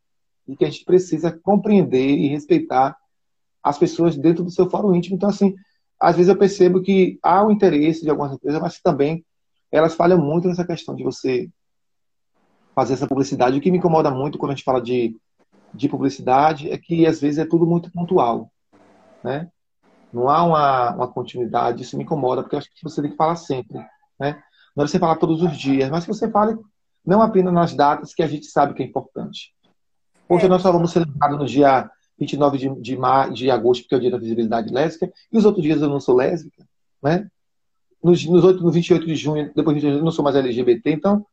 e 0.48 0.56
que 0.56 0.66
a 0.66 0.70
gente 0.70 0.86
precisa 0.86 1.32
compreender 1.32 2.10
e 2.10 2.28
respeitar 2.28 2.96
as 3.68 3.78
pessoas 3.78 4.18
dentro 4.18 4.44
do 4.44 4.52
seu 4.52 4.70
fórum 4.70 4.94
íntimo. 4.94 5.16
Então, 5.16 5.30
assim, 5.30 5.56
às 6.00 6.16
vezes 6.16 6.30
eu 6.30 6.38
percebo 6.38 6.82
que 6.82 7.20
há 7.22 7.44
o 7.46 7.52
interesse 7.52 8.04
de 8.04 8.10
algumas 8.10 8.34
empresas, 8.34 8.62
mas 8.62 8.80
também 8.80 9.26
elas 9.72 9.96
falham 9.96 10.18
muito 10.18 10.48
nessa 10.48 10.66
questão 10.66 10.96
de 10.96 11.04
você 11.04 11.50
fazer 12.76 12.94
essa 12.94 13.08
publicidade. 13.08 13.58
O 13.58 13.62
que 13.62 13.72
me 13.72 13.78
incomoda 13.78 14.12
muito 14.12 14.38
quando 14.38 14.52
a 14.52 14.56
gente 14.56 14.64
fala 14.64 14.82
de, 14.82 15.18
de 15.74 15.90
publicidade 15.90 16.70
é 16.70 16.78
que 16.78 17.06
às 17.06 17.20
vezes 17.20 17.40
é 17.40 17.46
tudo 17.46 17.66
muito 17.66 17.92
pontual, 17.92 18.52
né? 19.24 19.50
Não 20.14 20.30
há 20.30 20.44
uma, 20.44 20.96
uma 20.96 21.08
continuidade, 21.08 21.82
isso 21.82 21.98
me 21.98 22.04
incomoda, 22.04 22.42
porque 22.42 22.56
eu 22.56 22.60
acho 22.60 22.70
que 22.74 22.84
você 22.84 23.02
tem 23.02 23.12
que 23.12 23.18
falar 23.18 23.36
sempre, 23.36 23.78
né? 24.20 24.42
Não 24.76 24.86
é 24.86 24.88
você 24.88 25.00
falar 25.00 25.18
todos 25.18 25.42
os 25.42 25.58
dias, 25.58 25.90
mas 25.90 26.06
que 26.06 26.14
você 26.14 26.30
fale 26.30 26.58
não 27.06 27.22
apenas 27.22 27.54
nas 27.54 27.74
datas 27.74 28.14
que 28.14 28.22
a 28.22 28.28
gente 28.28 28.46
sabe 28.46 28.74
que 28.74 28.84
é 28.84 28.86
importante. 28.86 29.54
Hoje 30.30 30.46
é. 30.46 30.48
nós 30.50 30.62
só 30.62 30.72
vamos 30.72 30.92
celebrar 30.92 31.32
no 31.32 31.46
dia 31.46 31.90
29 32.20 32.58
de, 32.58 32.82
de, 32.82 32.98
mar, 32.98 33.32
de 33.32 33.50
agosto, 33.52 33.84
porque 33.84 33.96
é 33.96 33.98
o 33.98 34.02
dia 34.02 34.12
da 34.12 34.18
visibilidade 34.18 34.74
lésbica, 34.74 35.12
e 35.32 35.38
os 35.38 35.46
outros 35.46 35.64
dias 35.64 35.82
eu 35.82 35.90
não 35.90 36.00
sou 36.00 36.16
lésbica, 36.16 36.68
né? 37.02 37.30
Nos, 38.04 38.26
nos 38.26 38.44
8, 38.44 38.64
no 38.64 38.72
28 38.72 39.06
de 39.06 39.16
junho, 39.16 39.52
depois 39.56 39.76
de 39.76 39.82
junho, 39.82 39.98
eu 39.98 40.04
não 40.04 40.12
sou 40.12 40.24
mais 40.24 40.36
LGBT, 40.36 40.92
então 40.92 41.26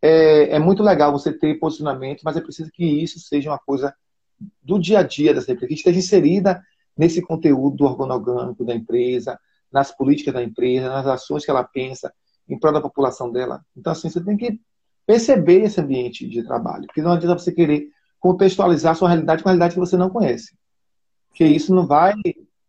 é, 0.00 0.56
é, 0.56 0.58
muito 0.58 0.82
legal 0.82 1.12
você 1.12 1.32
ter 1.32 1.58
posicionamento, 1.58 2.22
mas 2.24 2.36
é 2.36 2.40
preciso 2.40 2.70
que 2.72 2.84
isso 2.84 3.20
seja 3.20 3.50
uma 3.50 3.58
coisa 3.58 3.94
do 4.60 4.78
dia 4.78 4.98
a 4.98 5.02
dia 5.02 5.32
dessa 5.32 5.52
empresa, 5.52 5.68
que 5.68 5.74
esteja 5.74 5.98
inserida 5.98 6.62
nesse 6.96 7.22
conteúdo 7.22 7.76
do 7.76 7.84
organogâmico 7.84 8.64
da 8.64 8.74
empresa, 8.74 9.38
nas 9.70 9.96
políticas 9.96 10.34
da 10.34 10.42
empresa, 10.42 10.88
nas 10.88 11.06
ações 11.06 11.44
que 11.44 11.50
ela 11.50 11.64
pensa 11.64 12.12
em 12.48 12.58
prol 12.58 12.72
da 12.72 12.80
população 12.80 13.30
dela. 13.30 13.64
Então, 13.76 13.92
assim, 13.92 14.10
você 14.10 14.22
tem 14.22 14.36
que 14.36 14.60
perceber 15.06 15.62
esse 15.62 15.80
ambiente 15.80 16.28
de 16.28 16.42
trabalho, 16.42 16.86
porque 16.86 17.00
não 17.02 17.12
adianta 17.12 17.38
você 17.38 17.52
querer 17.52 17.88
contextualizar 18.22 18.94
sua 18.94 19.08
realidade 19.08 19.42
com 19.42 19.48
a 19.48 19.52
realidade 19.52 19.74
que 19.74 19.80
você 19.80 19.96
não 19.96 20.08
conhece. 20.08 20.56
Porque 21.28 21.44
isso 21.44 21.74
não 21.74 21.86
vai, 21.86 22.14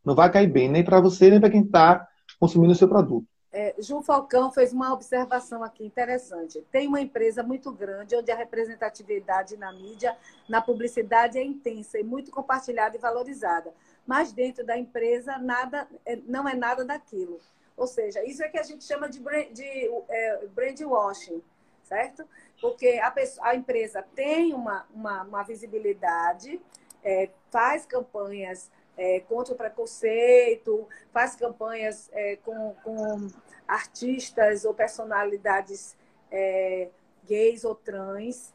não 0.04 0.16
vai 0.16 0.30
cair 0.32 0.48
bem, 0.48 0.68
nem 0.68 0.84
para 0.84 1.00
você, 1.00 1.30
nem 1.30 1.40
para 1.40 1.52
quem 1.52 1.62
está 1.62 2.08
consumindo 2.40 2.74
o 2.74 2.76
seu 2.76 2.90
produto. 2.90 3.28
É, 3.52 3.76
Ju 3.78 4.02
Falcão 4.02 4.52
fez 4.52 4.74
uma 4.74 4.92
observação 4.92 5.64
aqui 5.64 5.86
interessante. 5.86 6.66
Tem 6.72 6.88
uma 6.88 7.00
empresa 7.00 7.44
muito 7.44 7.72
grande 7.72 8.16
onde 8.16 8.32
a 8.32 8.36
representatividade 8.36 9.56
na 9.56 9.72
mídia, 9.72 10.18
na 10.50 10.60
publicidade 10.60 11.38
é 11.38 11.44
intensa 11.44 12.00
e 12.00 12.04
muito 12.04 12.32
compartilhada 12.32 12.98
e 12.98 13.00
valorizada. 13.00 13.72
Mas 14.08 14.32
dentro 14.32 14.66
da 14.66 14.76
empresa 14.76 15.38
nada, 15.38 15.88
é, 16.04 16.16
não 16.26 16.50
é 16.50 16.56
nada 16.56 16.84
daquilo. 16.84 17.40
Ou 17.78 17.86
seja, 17.86 18.26
isso 18.26 18.44
é 18.44 18.50
que 18.50 18.58
a 18.58 18.64
gente 18.64 18.84
chama 18.84 19.08
de 19.08 19.20
brand, 19.20 19.52
de, 19.52 19.92
é, 20.10 20.48
brand 20.48 20.82
washing, 20.82 21.40
certo? 21.84 22.26
Porque 22.60 23.00
a, 23.04 23.12
pessoa, 23.12 23.48
a 23.48 23.56
empresa 23.56 24.04
tem 24.16 24.54
uma, 24.54 24.86
uma, 24.94 25.24
uma 25.24 25.44
visibilidade, 25.44 26.60
é, 27.04 27.30
faz 27.52 27.86
campanhas 27.86 28.72
é, 28.98 29.20
contra 29.22 29.54
o 29.54 29.58
preconceito, 29.58 30.88
faz 31.12 31.36
campanhas 31.36 32.10
é, 32.14 32.38
com, 32.38 32.74
com 32.84 33.28
artistas 33.68 34.66
ou 34.66 34.74
personalidades 34.74 35.96
é, 36.32 36.90
gays 37.28 37.64
ou 37.64 37.76
trans. 37.76 38.54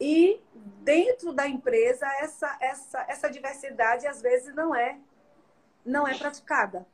E 0.00 0.40
dentro 0.82 1.32
da 1.32 1.48
empresa, 1.48 2.06
essa, 2.20 2.56
essa, 2.60 3.04
essa 3.08 3.30
diversidade 3.30 4.06
às 4.06 4.20
vezes 4.20 4.54
não 4.54 4.74
é, 4.74 4.98
não 5.84 6.06
é 6.06 6.16
praticada. 6.16 6.86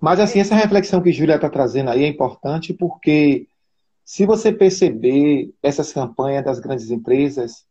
Mas 0.00 0.18
assim, 0.18 0.40
essa 0.40 0.54
reflexão 0.54 1.02
que 1.02 1.12
Júlia 1.12 1.36
está 1.36 1.50
trazendo 1.50 1.90
aí 1.90 2.04
é 2.04 2.08
importante 2.08 2.72
porque 2.72 3.46
se 4.10 4.26
você 4.26 4.52
perceber 4.52 5.54
essas 5.62 5.92
campanhas 5.92 6.44
das 6.44 6.58
grandes 6.58 6.90
empresas, 6.90 7.64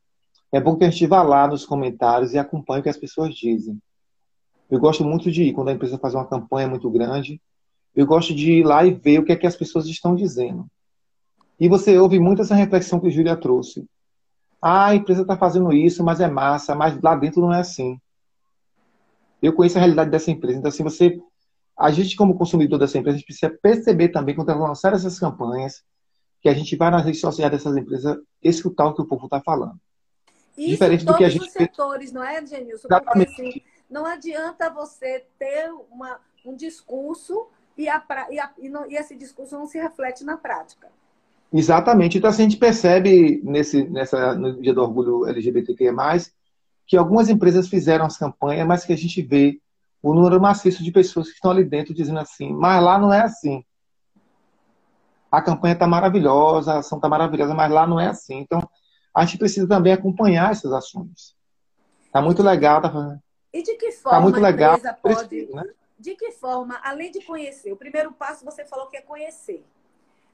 é 0.53 0.62
bom 0.62 0.77
que 0.77 0.86
a 0.86 0.89
gente 0.89 1.05
vá 1.05 1.22
lá 1.22 1.46
nos 1.46 1.65
comentários 1.65 2.34
e 2.34 2.38
acompanhe 2.38 2.79
o 2.79 2.84
que 2.84 2.88
as 2.88 2.96
pessoas 2.96 3.36
dizem. 3.36 3.77
Eu 4.72 4.79
gosto 4.79 5.03
muito 5.03 5.29
de 5.29 5.43
ir, 5.43 5.53
quando 5.53 5.67
a 5.67 5.74
empresa 5.74 5.98
faz 5.98 6.15
uma 6.15 6.25
campanha 6.25 6.69
muito 6.69 6.89
grande, 6.89 7.41
eu 7.93 8.05
gosto 8.05 8.34
de 8.34 8.53
ir 8.53 8.63
lá 8.63 8.86
e 8.86 8.93
ver 8.93 9.19
o 9.19 9.25
que 9.25 9.34
é 9.34 9.36
que 9.36 9.46
as 9.46 9.58
pessoas 9.58 9.86
estão 9.88 10.15
dizendo. 10.15 10.65
E 11.60 11.67
você 11.67 11.98
ouve 11.98 12.22
muito 12.22 12.41
essa 12.41 12.55
reflexão 12.55 13.01
que 13.01 13.08
a 13.08 13.12
Júlia 13.12 13.36
trouxe. 13.36 13.86
Ah, 14.62 14.88
a 14.88 14.96
empresa 14.96 15.24
está 15.24 15.36
fazendo 15.36 15.74
isso, 15.74 16.05
mas 16.05 16.22
é 16.22 16.29
massa, 16.29 16.74
mas 16.74 16.98
lá 17.01 17.17
dentro 17.17 17.41
não 17.41 17.53
é 17.53 17.60
assim. 17.60 18.00
Eu 19.41 19.51
conheço 19.51 19.77
a 19.77 19.81
realidade 19.81 20.10
dessa 20.10 20.31
empresa. 20.31 20.58
Então, 20.58 20.69
assim, 20.69 20.84
você, 20.84 21.19
a 21.77 21.91
gente, 21.91 22.15
como 22.15 22.38
consumidor 22.38 22.79
dessa 22.79 22.98
empresa, 22.98 23.22
precisa 23.25 23.53
perceber 23.62 24.08
também, 24.08 24.34
quando 24.34 24.51
ela 24.51 24.69
lançar 24.69 24.93
essas 24.93 25.19
campanhas, 25.19 25.84
que 26.41 26.50
a 26.50 26.53
gente 26.53 26.75
vai 26.75 26.89
nas 26.89 27.03
redes 27.03 27.19
sociais 27.19 27.51
dessas 27.51 27.75
empresas 27.75 28.17
escutar 28.41 28.88
o 28.88 28.93
que 28.93 29.01
o 29.01 29.05
povo 29.05 29.25
está 29.25 29.41
falando. 29.41 29.79
Isso 30.58 30.69
Diferente 30.72 31.05
do 31.05 31.15
que 31.15 31.24
a 31.24 31.29
gente 31.29 31.48
os 31.48 31.51
setores, 31.51 32.12
não 32.12 32.24
é, 32.24 32.46
Genilson? 32.46 32.88
Exatamente. 32.88 33.27
Porque 33.27 33.50
assim, 33.50 33.62
não 33.89 34.05
adianta 34.05 34.69
você 34.69 35.25
ter 35.38 35.72
uma, 35.89 36.19
um 36.46 36.55
discurso 36.55 37.48
e, 37.77 37.88
a, 37.88 38.03
e, 38.29 38.39
a, 38.39 38.51
e, 38.58 38.69
não, 38.69 38.89
e, 38.89 38.96
esse 38.96 39.15
discurso 39.15 39.58
não 39.58 39.65
se 39.65 39.77
reflete 39.77 40.24
na 40.24 40.38
prática. 40.38 40.89
Exatamente. 41.51 42.17
Então, 42.17 42.29
assim, 42.29 42.43
a 42.43 42.50
gente 42.50 42.58
percebe 42.60 43.41
nesse, 43.43 43.84
nessa, 43.86 44.36
no 44.36 44.62
Dia 44.62 44.74
do 44.74 44.81
Orgulho 44.81 45.25
LGBTQIA+, 45.27 45.93
que 46.86 46.98
algumas 46.98 47.29
empresas 47.29 47.67
fizeram 47.67 48.05
as 48.05 48.17
campanhas, 48.17 48.67
mas 48.67 48.84
que 48.84 48.93
a 48.93 48.98
gente 48.98 49.22
vê 49.22 49.60
o 50.01 50.13
número 50.13 50.39
maciço 50.39 50.84
de 50.84 50.91
pessoas 50.91 51.27
que 51.27 51.36
estão 51.36 51.51
ali 51.51 51.63
dentro 51.63 51.93
dizendo 51.93 52.19
assim, 52.19 52.53
mas 52.53 52.84
lá 52.84 53.00
não 53.00 53.13
é 53.13 53.22
assim 53.22 53.63
a 55.32 55.42
campanha 55.42 55.74
está 55.74 55.88
maravilhosa, 55.88 56.74
a 56.74 56.78
ação 56.80 56.98
está 56.98 57.08
maravilhosa, 57.08 57.54
mas 57.54 57.72
lá 57.72 57.86
não 57.86 58.00
é 58.00 58.08
assim. 58.08 58.40
Então, 58.40 58.68
a 59.14 59.26
gente 59.26 59.38
precisa 59.38 59.68
também 59.68 59.94
acompanhar 59.94 60.52
essas 60.52 60.72
ações. 60.72 61.36
Está 62.06 62.22
muito 62.22 62.42
legal. 62.42 62.82
Tá... 62.82 63.20
E 63.54 63.62
de 63.62 63.76
que 63.76 63.92
tá 63.92 63.98
forma 64.02 64.18
tá 64.18 64.24
muito 64.24 64.40
legal, 64.40 64.74
a 64.74 64.78
empresa 64.78 64.94
pode... 65.02 65.28
Precisa, 65.28 65.56
né? 65.56 65.74
De 66.00 66.16
que 66.16 66.32
forma, 66.32 66.80
além 66.82 67.12
de 67.12 67.22
conhecer, 67.22 67.74
o 67.74 67.76
primeiro 67.76 68.14
passo 68.14 68.46
você 68.46 68.64
falou 68.64 68.88
que 68.88 68.96
é 68.96 69.02
conhecer, 69.02 69.66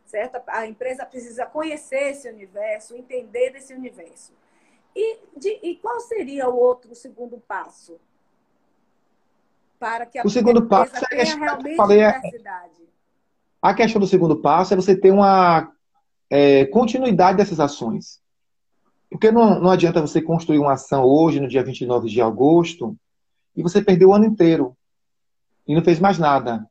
certo? 0.05 0.39
A 0.47 0.67
empresa 0.67 1.03
precisa 1.05 1.43
conhecer 1.47 2.11
esse 2.11 2.29
universo, 2.29 2.95
entender 2.95 3.49
desse 3.49 3.73
universo. 3.73 4.31
E, 4.95 5.17
de, 5.35 5.59
e 5.63 5.75
qual 5.77 5.99
seria 6.01 6.47
o 6.47 6.55
outro, 6.55 6.91
o 6.91 6.95
segundo 6.95 7.41
passo? 7.47 7.99
Para 9.79 10.05
que 10.05 10.19
a 10.19 10.23
o 10.23 10.29
segundo 10.29 10.67
passo 10.67 10.95
é 10.97 11.07
tenha 11.09 11.35
realmente 11.35 11.75
falei, 11.75 12.01
é 12.01 12.11
diversidade. 12.11 12.84
A 13.65 13.73
questão 13.73 13.99
do 13.99 14.05
segundo 14.05 14.35
passo 14.35 14.75
é 14.75 14.77
você 14.77 14.95
ter 14.95 15.09
uma 15.09 15.71
é, 16.29 16.65
continuidade 16.65 17.39
dessas 17.39 17.59
ações. 17.59 18.19
Porque 19.09 19.31
não, 19.31 19.59
não 19.59 19.71
adianta 19.71 19.99
você 19.99 20.21
construir 20.21 20.59
uma 20.59 20.73
ação 20.73 21.03
hoje, 21.03 21.39
no 21.39 21.47
dia 21.47 21.63
29 21.63 22.07
de 22.07 22.21
agosto, 22.21 22.95
e 23.55 23.63
você 23.63 23.81
perdeu 23.81 24.09
o 24.09 24.13
ano 24.13 24.25
inteiro 24.25 24.77
e 25.67 25.73
não 25.73 25.83
fez 25.83 25.99
mais 25.99 26.19
nada. 26.19 26.63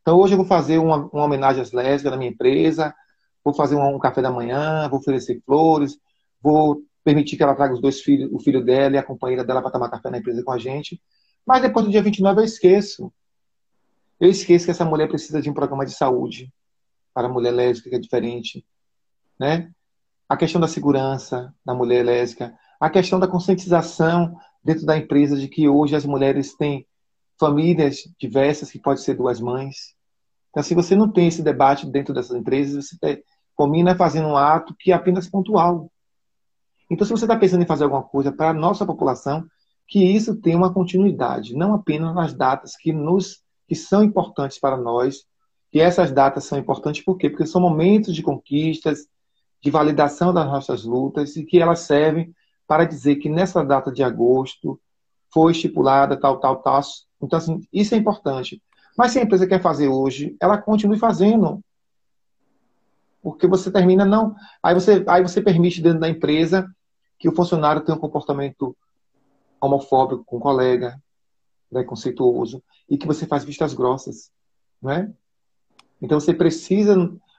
Então 0.00 0.16
hoje 0.20 0.34
eu 0.34 0.36
vou 0.36 0.46
fazer 0.46 0.78
uma, 0.78 1.08
uma 1.12 1.24
homenagem 1.24 1.60
às 1.60 1.72
lésbicas 1.72 2.12
na 2.12 2.16
minha 2.16 2.30
empresa, 2.30 2.94
vou 3.44 3.52
fazer 3.52 3.74
um, 3.74 3.96
um, 3.96 3.98
café 3.98 4.22
da 4.22 4.30
manhã, 4.30 4.88
vou 4.88 5.00
oferecer 5.00 5.42
flores, 5.44 5.98
vou 6.40 6.80
permitir 7.02 7.36
que 7.36 7.42
ela 7.42 7.56
traga 7.56 7.74
os 7.74 7.80
dois 7.80 8.00
filhos, 8.02 8.30
o 8.32 8.38
filho 8.38 8.64
dela 8.64 8.94
e 8.94 8.98
a 8.98 9.02
companheira 9.02 9.42
dela 9.42 9.60
para 9.60 9.72
tomar 9.72 9.88
café 9.88 10.10
na 10.10 10.18
empresa 10.18 10.44
com 10.44 10.52
a 10.52 10.58
gente. 10.58 11.02
Mas 11.44 11.60
depois 11.60 11.84
do 11.84 11.90
dia 11.90 12.02
29 12.02 12.40
eu 12.40 12.44
esqueço. 12.44 13.12
Eu 14.18 14.30
esqueço 14.30 14.64
que 14.64 14.70
essa 14.70 14.84
mulher 14.84 15.08
precisa 15.08 15.42
de 15.42 15.50
um 15.50 15.54
programa 15.54 15.84
de 15.84 15.92
saúde 15.92 16.52
para 17.12 17.28
a 17.28 17.30
mulher 17.30 17.50
lésbica, 17.50 17.90
que 17.90 17.96
é 17.96 17.98
diferente. 17.98 18.66
Né? 19.38 19.70
A 20.28 20.36
questão 20.36 20.60
da 20.60 20.68
segurança 20.68 21.54
da 21.64 21.74
mulher 21.74 22.04
lésbica, 22.04 22.54
a 22.80 22.88
questão 22.88 23.20
da 23.20 23.28
conscientização 23.28 24.36
dentro 24.64 24.86
da 24.86 24.96
empresa 24.96 25.36
de 25.36 25.48
que 25.48 25.68
hoje 25.68 25.94
as 25.94 26.04
mulheres 26.04 26.54
têm 26.56 26.86
famílias 27.38 27.98
diversas, 28.18 28.70
que 28.70 28.78
pode 28.78 29.02
ser 29.02 29.14
duas 29.14 29.40
mães. 29.40 29.94
Então, 30.50 30.62
se 30.62 30.74
você 30.74 30.96
não 30.96 31.10
tem 31.10 31.28
esse 31.28 31.42
debate 31.42 31.86
dentro 31.86 32.14
dessas 32.14 32.36
empresas, 32.36 32.88
você 32.88 33.22
combina 33.54 33.94
fazendo 33.94 34.28
um 34.28 34.36
ato 34.36 34.74
que 34.78 34.90
é 34.90 34.94
apenas 34.94 35.28
pontual. 35.28 35.90
Então, 36.90 37.06
se 37.06 37.12
você 37.12 37.24
está 37.24 37.36
pensando 37.36 37.62
em 37.62 37.66
fazer 37.66 37.84
alguma 37.84 38.02
coisa 38.02 38.32
para 38.32 38.50
a 38.50 38.54
nossa 38.54 38.86
população, 38.86 39.46
que 39.86 40.02
isso 40.02 40.34
tenha 40.36 40.56
uma 40.56 40.72
continuidade, 40.72 41.54
não 41.54 41.74
apenas 41.74 42.14
nas 42.14 42.34
datas 42.34 42.74
que 42.76 42.92
nos 42.92 43.44
que 43.66 43.74
são 43.74 44.04
importantes 44.04 44.58
para 44.58 44.76
nós, 44.76 45.26
e 45.72 45.80
essas 45.80 46.12
datas 46.12 46.44
são 46.44 46.58
importantes 46.58 47.04
por 47.04 47.18
quê? 47.18 47.28
Porque 47.28 47.46
são 47.46 47.60
momentos 47.60 48.14
de 48.14 48.22
conquistas, 48.22 49.06
de 49.60 49.70
validação 49.70 50.32
das 50.32 50.46
nossas 50.46 50.84
lutas 50.84 51.36
e 51.36 51.44
que 51.44 51.60
elas 51.60 51.80
servem 51.80 52.34
para 52.66 52.84
dizer 52.84 53.16
que 53.16 53.28
nessa 53.28 53.64
data 53.64 53.90
de 53.92 54.02
agosto 54.02 54.80
foi 55.32 55.52
estipulada 55.52 56.16
tal, 56.18 56.38
tal, 56.38 56.56
tal. 56.56 56.80
Então, 57.20 57.38
assim, 57.38 57.60
isso 57.72 57.94
é 57.94 57.98
importante. 57.98 58.62
Mas 58.96 59.12
se 59.12 59.18
a 59.18 59.22
empresa 59.22 59.46
quer 59.46 59.60
fazer 59.60 59.88
hoje, 59.88 60.36
ela 60.40 60.56
continue 60.56 60.98
fazendo. 60.98 61.60
Porque 63.22 63.46
você 63.46 63.70
termina 63.70 64.04
não. 64.04 64.34
Aí 64.62 64.72
você, 64.72 65.04
aí 65.08 65.22
você 65.22 65.42
permite 65.42 65.82
dentro 65.82 66.00
da 66.00 66.08
empresa 66.08 66.66
que 67.18 67.28
o 67.28 67.34
funcionário 67.34 67.82
tenha 67.82 67.96
um 67.96 68.00
comportamento 68.00 68.76
homofóbico 69.60 70.24
com 70.24 70.36
o 70.36 70.40
colega, 70.40 70.98
preconceituoso, 71.70 72.62
e 72.88 72.96
que 72.96 73.06
você 73.06 73.26
faz 73.26 73.44
vistas 73.44 73.74
grossas. 73.74 74.30
Não 74.80 74.90
é? 74.90 75.10
Então 76.00 76.20
você 76.20 76.32
precisa 76.34 76.94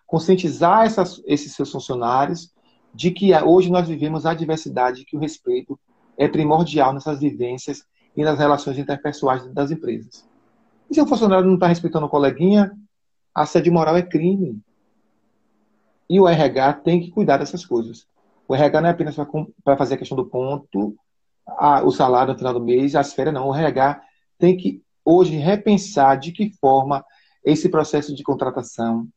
conscientizar 0.06 0.86
essas, 0.86 1.22
esses 1.26 1.54
seus 1.54 1.72
funcionários 1.72 2.54
de 2.94 3.12
que 3.12 3.32
hoje 3.36 3.70
nós 3.70 3.88
vivemos 3.88 4.26
a 4.26 4.34
diversidade, 4.34 5.06
que 5.06 5.16
o 5.16 5.20
respeito 5.20 5.80
é 6.18 6.28
primordial 6.28 6.94
nessas 6.94 7.20
vivências 7.20 7.84
e 8.16 8.24
nas 8.24 8.40
relações 8.40 8.78
interpessoais 8.78 9.46
das 9.54 9.70
empresas. 9.70 10.28
E 10.90 10.96
se 10.96 11.02
o 11.02 11.06
funcionário 11.06 11.46
não 11.46 11.56
está 11.56 11.68
respeitando 11.68 12.08
o 12.08 12.10
coleguinha, 12.10 12.72
a 13.36 13.46
sede 13.46 13.70
moral 13.70 13.96
é 13.96 14.02
crime. 14.02 14.60
E 16.10 16.20
o 16.20 16.28
RH 16.28 16.74
tem 16.74 17.02
que 17.02 17.12
cuidar 17.12 17.38
dessas 17.38 17.66
coisas. 17.66 18.08
O 18.48 18.56
RH 18.56 18.82
não 18.82 18.88
é 18.88 18.92
apenas 18.92 19.16
para 19.64 19.78
fazer 19.78 19.96
a 19.96 19.98
questão 19.98 20.16
do 20.16 20.26
ponto, 20.26 20.96
a, 21.46 21.84
o 21.84 21.92
salário 21.92 22.34
no 22.34 22.38
final 22.40 22.54
do 22.54 22.64
mês, 22.64 22.96
as 22.96 23.14
férias, 23.14 23.36
não. 23.36 23.50
O 23.50 23.56
RH 23.56 24.02
tem 24.38 24.56
que 24.56 24.82
hoje 25.04 25.36
repensar 25.36 26.18
de 26.18 26.32
que 26.32 26.52
forma 26.60 27.06
esse 27.44 27.70
processo 27.70 28.14
de 28.14 28.24
contratação, 28.24 29.08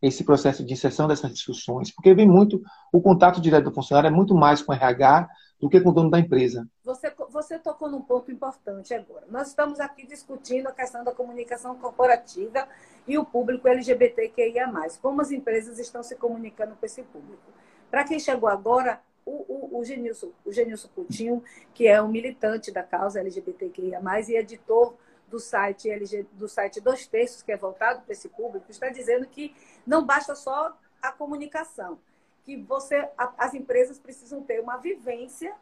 esse 0.00 0.24
processo 0.24 0.64
de 0.64 0.72
inserção 0.72 1.08
dessas 1.08 1.32
discussões, 1.32 1.90
porque 1.90 2.14
vem 2.14 2.26
muito, 2.26 2.62
o 2.92 3.00
contato 3.00 3.40
direto 3.40 3.64
do 3.64 3.74
funcionário 3.74 4.08
é 4.08 4.10
muito 4.10 4.34
mais 4.34 4.62
com 4.62 4.72
o 4.72 4.74
RH 4.74 5.28
do 5.60 5.68
que 5.68 5.80
com 5.80 5.90
o 5.90 5.92
dono 5.92 6.08
da 6.08 6.20
empresa. 6.20 6.68
Você, 6.84 7.12
você 7.30 7.58
tocou 7.58 7.90
num 7.90 8.00
ponto 8.00 8.30
importante 8.30 8.94
agora. 8.94 9.26
Nós 9.28 9.48
estamos 9.48 9.80
aqui 9.80 10.06
discutindo 10.06 10.68
a 10.68 10.72
questão 10.72 11.02
da 11.02 11.12
comunicação 11.12 11.76
corporativa 11.76 12.66
e 13.06 13.18
o 13.18 13.24
público 13.24 13.66
LGBTQIA+. 13.66 14.70
Como 15.02 15.20
as 15.20 15.32
empresas 15.32 15.78
estão 15.78 16.02
se 16.02 16.14
comunicando 16.14 16.76
com 16.76 16.86
esse 16.86 17.02
público. 17.02 17.42
Para 17.90 18.04
quem 18.04 18.20
chegou 18.20 18.48
agora, 18.48 19.00
o, 19.28 19.44
o, 19.48 19.78
o, 19.78 19.84
Genilson, 19.84 20.32
o 20.44 20.52
Genilson 20.52 20.88
Coutinho, 20.94 21.44
que 21.74 21.86
é 21.86 22.00
um 22.00 22.08
militante 22.08 22.72
da 22.72 22.82
causa 22.82 23.20
LGBTQIA+, 23.20 24.00
e 24.28 24.36
editor 24.36 24.94
do 25.28 25.38
site 25.38 25.90
LG, 25.90 26.26
do 26.32 26.48
site 26.48 26.80
Dois 26.80 27.06
Terços, 27.06 27.42
que 27.42 27.52
é 27.52 27.56
voltado 27.56 28.00
para 28.00 28.12
esse 28.12 28.28
público, 28.30 28.70
está 28.70 28.88
dizendo 28.88 29.26
que 29.26 29.54
não 29.86 30.04
basta 30.04 30.34
só 30.34 30.76
a 31.02 31.12
comunicação, 31.12 31.98
que 32.44 32.56
você, 32.56 33.08
as 33.36 33.52
empresas 33.52 33.98
precisam 33.98 34.42
ter 34.42 34.60
uma 34.60 34.78
vivência, 34.78 35.54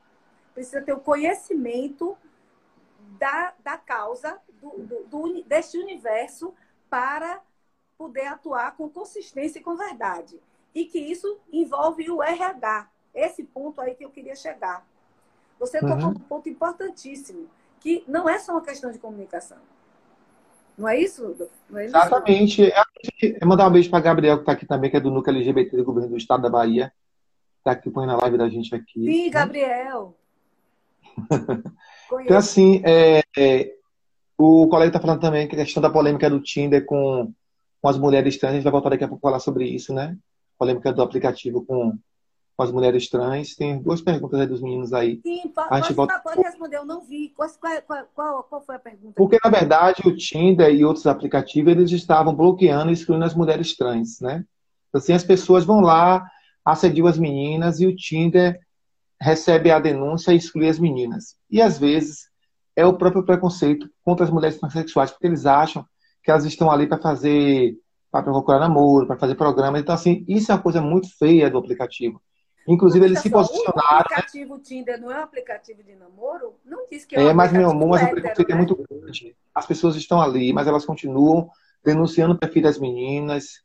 precisa 0.54 0.80
ter 0.80 0.92
o 0.92 1.00
conhecimento 1.00 2.16
da, 3.18 3.52
da 3.62 3.76
causa 3.76 4.40
do, 4.60 4.70
do, 4.78 5.04
do, 5.04 5.42
deste 5.42 5.76
universo 5.76 6.54
para 6.88 7.42
poder 7.98 8.26
atuar 8.26 8.76
com 8.76 8.88
consistência 8.88 9.58
e 9.58 9.62
com 9.62 9.76
verdade. 9.76 10.40
E 10.74 10.84
que 10.84 10.98
isso 10.98 11.40
envolve 11.52 12.08
o 12.10 12.22
RH. 12.22 12.88
Esse 13.16 13.42
ponto 13.42 13.80
aí 13.80 13.94
que 13.94 14.04
eu 14.04 14.10
queria 14.10 14.36
chegar. 14.36 14.86
Você 15.58 15.78
uhum. 15.78 15.88
tocou 15.88 16.08
um 16.10 16.14
ponto 16.14 16.48
importantíssimo 16.48 17.48
que 17.80 18.04
não 18.06 18.28
é 18.28 18.38
só 18.38 18.52
uma 18.52 18.60
questão 18.60 18.92
de 18.92 18.98
comunicação. 18.98 19.58
Não 20.76 20.86
é 20.86 21.00
isso, 21.00 21.34
não 21.70 21.78
é 21.78 21.86
Exatamente. 21.86 22.70
É, 22.70 23.44
mandar 23.44 23.66
um 23.66 23.72
beijo 23.72 23.88
para 23.88 24.00
Gabriel, 24.00 24.36
que 24.36 24.42
está 24.42 24.52
aqui 24.52 24.66
também, 24.66 24.90
que 24.90 24.96
é 24.98 25.00
do 25.00 25.10
Núcleo 25.10 25.34
LGBT 25.36 25.74
do 25.74 25.84
Governo 25.84 26.10
do 26.10 26.16
Estado 26.18 26.42
da 26.42 26.50
Bahia. 26.50 26.92
Está 27.58 27.72
aqui 27.72 27.90
põe 27.90 28.06
na 28.06 28.16
live 28.16 28.36
da 28.36 28.48
gente 28.48 28.74
aqui. 28.74 29.04
Sim, 29.04 29.24
né? 29.24 29.30
Gabriel. 29.30 30.14
então, 32.20 32.36
assim, 32.36 32.82
é, 32.84 33.22
é, 33.36 33.72
o 34.36 34.68
colega 34.68 34.90
está 34.90 35.00
falando 35.00 35.20
também 35.20 35.48
que 35.48 35.56
a 35.56 35.64
questão 35.64 35.82
da 35.82 35.88
polêmica 35.88 36.28
do 36.28 36.40
Tinder 36.40 36.84
com, 36.84 37.32
com 37.80 37.88
as 37.88 37.98
mulheres 37.98 38.36
trans, 38.36 38.50
a 38.50 38.54
gente 38.54 38.64
vai 38.64 38.72
voltar 38.72 38.90
daqui 38.90 39.04
a 39.04 39.08
pouco 39.08 39.22
falar 39.22 39.40
sobre 39.40 39.64
isso, 39.64 39.94
né? 39.94 40.16
Polêmica 40.58 40.92
do 40.92 41.02
aplicativo 41.02 41.64
com 41.64 41.98
com 42.56 42.62
as 42.62 42.72
mulheres 42.72 43.08
trans. 43.08 43.54
Tem 43.54 43.78
duas 43.78 44.00
perguntas 44.00 44.40
aí 44.40 44.46
dos 44.46 44.62
meninos 44.62 44.92
aí. 44.92 45.20
Sim, 45.22 45.48
pode, 45.54 45.68
a 45.70 45.80
gente 45.80 45.92
volta... 45.92 46.18
pode 46.20 46.40
responder, 46.40 46.78
eu 46.78 46.86
não 46.86 47.04
vi. 47.04 47.32
Qual, 47.36 47.48
qual, 47.60 48.04
qual, 48.14 48.42
qual, 48.44 48.62
foi 48.62 48.76
a 48.76 48.78
pergunta? 48.78 49.12
Porque, 49.14 49.38
na 49.44 49.50
verdade, 49.50 50.02
o 50.06 50.16
Tinder 50.16 50.74
e 50.74 50.84
outros 50.84 51.06
aplicativos, 51.06 51.70
eles 51.70 51.90
estavam 51.92 52.34
bloqueando 52.34 52.90
e 52.90 52.94
excluindo 52.94 53.24
as 53.24 53.34
mulheres 53.34 53.76
trans, 53.76 54.20
né? 54.20 54.44
Então, 54.88 54.98
assim, 54.98 55.12
as 55.12 55.24
pessoas 55.24 55.64
vão 55.64 55.80
lá, 55.80 56.26
assediam 56.64 57.06
as 57.06 57.18
meninas 57.18 57.80
e 57.80 57.86
o 57.86 57.94
Tinder 57.94 58.58
recebe 59.20 59.70
a 59.70 59.78
denúncia 59.78 60.32
e 60.32 60.36
exclui 60.36 60.68
as 60.68 60.78
meninas. 60.78 61.36
E, 61.50 61.60
às 61.60 61.78
vezes, 61.78 62.30
é 62.74 62.86
o 62.86 62.96
próprio 62.96 63.24
preconceito 63.24 63.88
contra 64.02 64.24
as 64.24 64.30
mulheres 64.30 64.58
transexuais, 64.58 65.10
porque 65.10 65.26
eles 65.26 65.44
acham 65.44 65.84
que 66.22 66.30
elas 66.30 66.44
estão 66.44 66.70
ali 66.70 66.86
para 66.86 66.98
fazer, 66.98 67.74
para 68.10 68.22
procurar 68.22 68.58
namoro, 68.58 69.06
para 69.06 69.18
fazer 69.18 69.34
programas. 69.34 69.80
Então, 69.80 69.94
assim, 69.94 70.24
isso 70.26 70.50
é 70.50 70.54
uma 70.54 70.62
coisa 70.62 70.80
muito 70.80 71.08
feia 71.18 71.50
do 71.50 71.58
aplicativo. 71.58 72.20
Inclusive, 72.66 73.04
eles 73.04 73.20
se 73.20 73.30
posicionaram. 73.30 73.98
O 73.98 74.00
aplicativo 74.00 74.58
Tinder 74.58 75.00
não 75.00 75.10
é 75.10 75.20
um 75.20 75.22
aplicativo 75.22 75.82
de 75.82 75.94
namoro? 75.94 76.54
Não 76.64 76.84
diz 76.90 77.04
que 77.04 77.14
é 77.14 77.20
um 77.20 77.28
É, 77.28 77.32
mas, 77.32 77.52
meu 77.52 77.70
amor, 77.70 77.90
mas 77.90 78.02
o 78.02 78.10
preconceito 78.10 78.50
é 78.50 78.52
né? 78.52 78.58
muito 78.58 78.86
grande. 78.90 79.36
As 79.54 79.66
pessoas 79.66 79.94
estão 79.94 80.20
ali, 80.20 80.52
mas 80.52 80.66
elas 80.66 80.84
continuam 80.84 81.48
denunciando 81.84 82.34
o 82.34 82.38
perfil 82.38 82.62
das 82.62 82.78
meninas. 82.78 83.62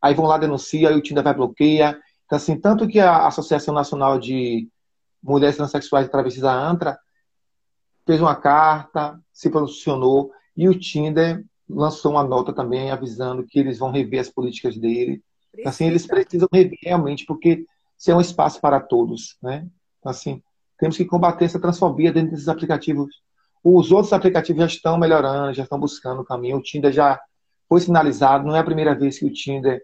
Aí 0.00 0.14
vão 0.14 0.26
lá, 0.26 0.38
denunciam, 0.38 0.90
aí 0.90 0.96
o 0.96 1.02
Tinder 1.02 1.24
vai 1.24 1.34
bloqueia. 1.34 1.98
Então, 2.24 2.36
assim, 2.36 2.58
tanto 2.58 2.86
que 2.86 3.00
a 3.00 3.26
Associação 3.26 3.74
Nacional 3.74 4.18
de 4.18 4.68
Mulheres 5.22 5.56
Transsexuais 5.56 6.06
e 6.06 6.10
Travestis, 6.10 6.44
a 6.44 6.52
ANTRA, 6.52 6.98
fez 8.06 8.20
uma 8.20 8.36
carta, 8.36 9.20
se 9.32 9.50
posicionou, 9.50 10.30
e 10.56 10.68
o 10.68 10.78
Tinder 10.78 11.44
lançou 11.68 12.12
uma 12.12 12.22
nota 12.22 12.52
também 12.52 12.92
avisando 12.92 13.44
que 13.44 13.58
eles 13.58 13.78
vão 13.78 13.90
rever 13.90 14.20
as 14.20 14.30
políticas 14.30 14.76
dele. 14.76 15.20
Então, 15.52 15.70
assim, 15.70 15.86
eles 15.86 16.06
precisam 16.06 16.48
rever 16.52 16.78
realmente, 16.80 17.24
porque 17.26 17.64
se 17.96 18.10
é 18.10 18.14
um 18.14 18.20
espaço 18.20 18.60
para 18.60 18.80
todos, 18.80 19.36
né? 19.42 19.66
Então, 19.98 20.10
assim, 20.10 20.42
temos 20.78 20.96
que 20.96 21.04
combater 21.04 21.46
essa 21.46 21.60
transfobia 21.60 22.12
dentro 22.12 22.32
desses 22.32 22.48
aplicativos. 22.48 23.22
Os 23.64 23.90
outros 23.90 24.12
aplicativos 24.12 24.60
já 24.60 24.66
estão 24.66 24.98
melhorando, 24.98 25.54
já 25.54 25.64
estão 25.64 25.78
buscando 25.78 26.20
o 26.20 26.24
caminho. 26.24 26.58
O 26.58 26.62
Tinder 26.62 26.92
já 26.92 27.20
foi 27.68 27.80
sinalizado, 27.80 28.46
não 28.46 28.54
é 28.54 28.60
a 28.60 28.64
primeira 28.64 28.94
vez 28.94 29.18
que 29.18 29.26
o 29.26 29.32
Tinder 29.32 29.82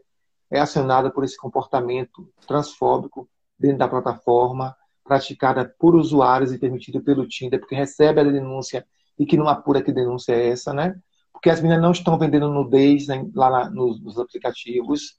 é 0.51 0.61
acionado 0.61 1.11
por 1.11 1.25
esse 1.25 1.37
comportamento 1.37 2.31
transfóbico 2.47 3.29
dentro 3.59 3.79
da 3.79 3.89
plataforma, 3.89 4.77
praticada 5.03 5.75
por 5.79 5.95
usuários 5.95 6.53
e 6.53 6.59
permitido 6.59 7.03
pelo 7.03 7.27
Tinder, 7.27 7.59
porque 7.59 7.75
recebe 7.75 8.21
a 8.21 8.25
denúncia 8.25 8.87
e 9.19 9.27
que 9.27 9.37
não 9.37 9.49
apura 9.49 9.83
que 9.83 9.93
denúncia 9.93 10.33
é 10.33 10.49
essa, 10.49 10.73
né? 10.73 10.95
Porque 11.33 11.51
as 11.51 11.61
meninas 11.61 11.83
não 11.83 11.93
estão 11.93 12.19
vendendo 12.19 12.49
nudez 12.49 13.09
né, 13.09 13.29
lá 13.35 13.51
na, 13.51 13.71
nos, 13.71 14.01
nos 14.01 14.19
aplicativos 14.19 15.19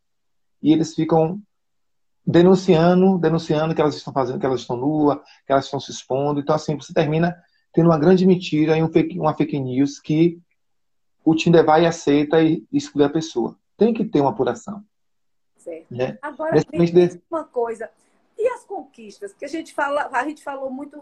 e 0.62 0.72
eles 0.72 0.96
ficam 0.96 1.42
denunciando, 2.26 3.18
denunciando 3.18 3.76
que 3.76 3.82
elas 3.82 3.96
estão 3.96 4.14
fazendo, 4.14 4.40
que 4.40 4.46
elas 4.46 4.62
estão 4.62 4.78
nuas, 4.78 5.18
que 5.46 5.52
elas 5.52 5.66
estão 5.66 5.80
se 5.80 5.92
expondo. 5.92 6.40
Então, 6.40 6.56
assim, 6.56 6.76
você 6.76 6.94
termina 6.94 7.36
tendo 7.74 7.90
uma 7.90 7.98
grande 7.98 8.26
mentira 8.26 8.78
e 8.78 8.84
um 8.84 8.90
fake, 8.90 9.20
uma 9.20 9.34
fake 9.34 9.60
news 9.60 10.00
que 10.00 10.40
o 11.26 11.36
Tinder 11.36 11.66
vai 11.66 11.84
e 11.84 11.88
aceita 11.88 12.42
e 12.42 12.66
exclui 12.72 13.06
a 13.06 13.10
pessoa. 13.10 13.58
Tem 13.78 13.94
que 13.94 14.06
ter 14.06 14.22
uma 14.22 14.30
apuração. 14.30 14.84
Certo. 15.58 15.88
Né? 15.90 16.18
Agora, 16.22 16.64
tem 16.64 16.86
de... 16.86 17.22
uma 17.30 17.44
coisa. 17.44 17.90
E 18.38 18.48
as 18.48 18.64
conquistas? 18.64 19.34
Que 19.34 19.46
a 19.46 19.48
gente 19.48 19.74
fala, 19.74 20.10
a 20.12 20.24
gente 20.26 20.44
falou 20.44 20.70
muito, 20.70 21.02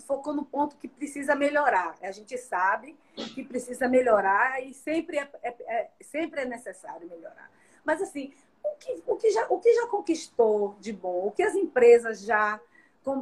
focou 0.00 0.32
no 0.32 0.44
ponto 0.44 0.76
que 0.76 0.88
precisa 0.88 1.34
melhorar. 1.34 1.94
A 2.02 2.10
gente 2.10 2.36
sabe 2.38 2.96
que 3.34 3.44
precisa 3.44 3.88
melhorar 3.88 4.64
e 4.64 4.72
sempre 4.74 5.18
é, 5.18 5.28
é, 5.42 5.54
é 5.66 5.90
sempre 6.00 6.40
é 6.40 6.44
necessário 6.44 7.08
melhorar. 7.08 7.50
Mas 7.84 8.02
assim, 8.02 8.32
o 8.64 8.76
que, 8.78 9.02
o 9.06 9.16
que, 9.16 9.30
já, 9.30 9.46
o 9.48 9.58
que 9.58 9.74
já 9.74 9.86
conquistou 9.86 10.76
de 10.80 10.92
bom? 10.92 11.26
O 11.26 11.30
que 11.30 11.42
as 11.42 11.54
empresas 11.54 12.22
já, 12.22 12.60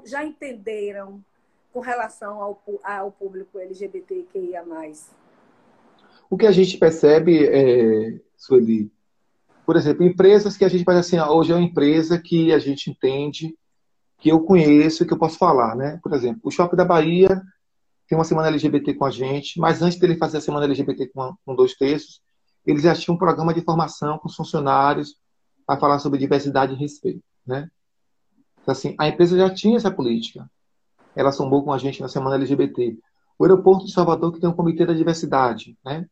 já 0.05 0.25
entenderam 0.25 1.23
com 1.73 1.81
relação 1.81 2.41
ao, 2.41 2.63
ao 2.83 3.11
público 3.11 3.59
LGBTQIA+. 3.59 4.65
O 6.31 6.37
que 6.37 6.47
a 6.47 6.53
gente 6.53 6.79
percebe, 6.79 7.47
é, 7.47 8.21
Sueli, 8.37 8.91
por 9.65 9.77
exemplo, 9.77 10.05
empresas 10.05 10.57
que 10.57 10.65
a 10.65 10.69
gente 10.69 10.85
faz 10.85 10.99
assim, 10.99 11.19
hoje 11.21 11.53
é 11.53 11.55
uma 11.55 11.65
empresa 11.65 12.19
que 12.19 12.53
a 12.53 12.59
gente 12.59 12.91
entende, 12.91 13.57
que 14.19 14.29
eu 14.29 14.41
conheço, 14.41 15.07
que 15.07 15.13
eu 15.13 15.19
posso 15.19 15.39
falar, 15.39 15.75
né? 15.75 15.99
Por 16.03 16.13
exemplo, 16.13 16.41
o 16.45 16.51
Shopping 16.51 16.77
da 16.77 16.85
Bahia 16.85 17.43
tem 18.09 18.19
uma 18.19 18.25
semana 18.25 18.49
LGBT 18.49 18.95
com 18.95 19.05
a 19.05 19.11
gente, 19.11 19.59
mas 19.59 19.81
antes 19.81 19.99
dele 19.99 20.17
fazer 20.17 20.39
a 20.39 20.41
semana 20.41 20.67
LGBT 20.67 21.09
com, 21.09 21.35
com 21.45 21.55
dois 21.55 21.75
terços, 21.75 22.21
eles 22.67 22.83
já 22.83 22.95
tinham 22.95 23.15
um 23.15 23.19
programa 23.19 23.55
de 23.55 23.63
formação 23.63 24.19
com 24.19 24.29
os 24.29 24.37
funcionários 24.37 25.17
para 25.73 25.81
falar 25.81 25.99
sobre 25.99 26.19
diversidade 26.19 26.75
e 26.75 26.77
respeito, 26.77 27.23
né? 27.47 27.71
Então, 28.61 28.73
assim, 28.73 28.95
a 28.99 29.09
empresa 29.09 29.37
já 29.37 29.49
tinha 29.49 29.77
essa 29.77 29.91
política. 29.91 30.51
Ela 31.17 31.33
sombou 31.33 31.65
com 31.65 31.73
a 31.73 31.79
gente 31.79 32.01
na 32.01 32.09
semana 32.09 32.37
LGBT. 32.37 32.99
O 33.39 33.45
aeroporto 33.45 33.87
de 33.87 33.93
Salvador 33.93 34.33
que 34.33 34.41
tem 34.41 34.49
um 34.49 34.55
comitê 34.55 34.85
da 34.85 34.93
diversidade, 34.93 35.77
né? 35.85 36.07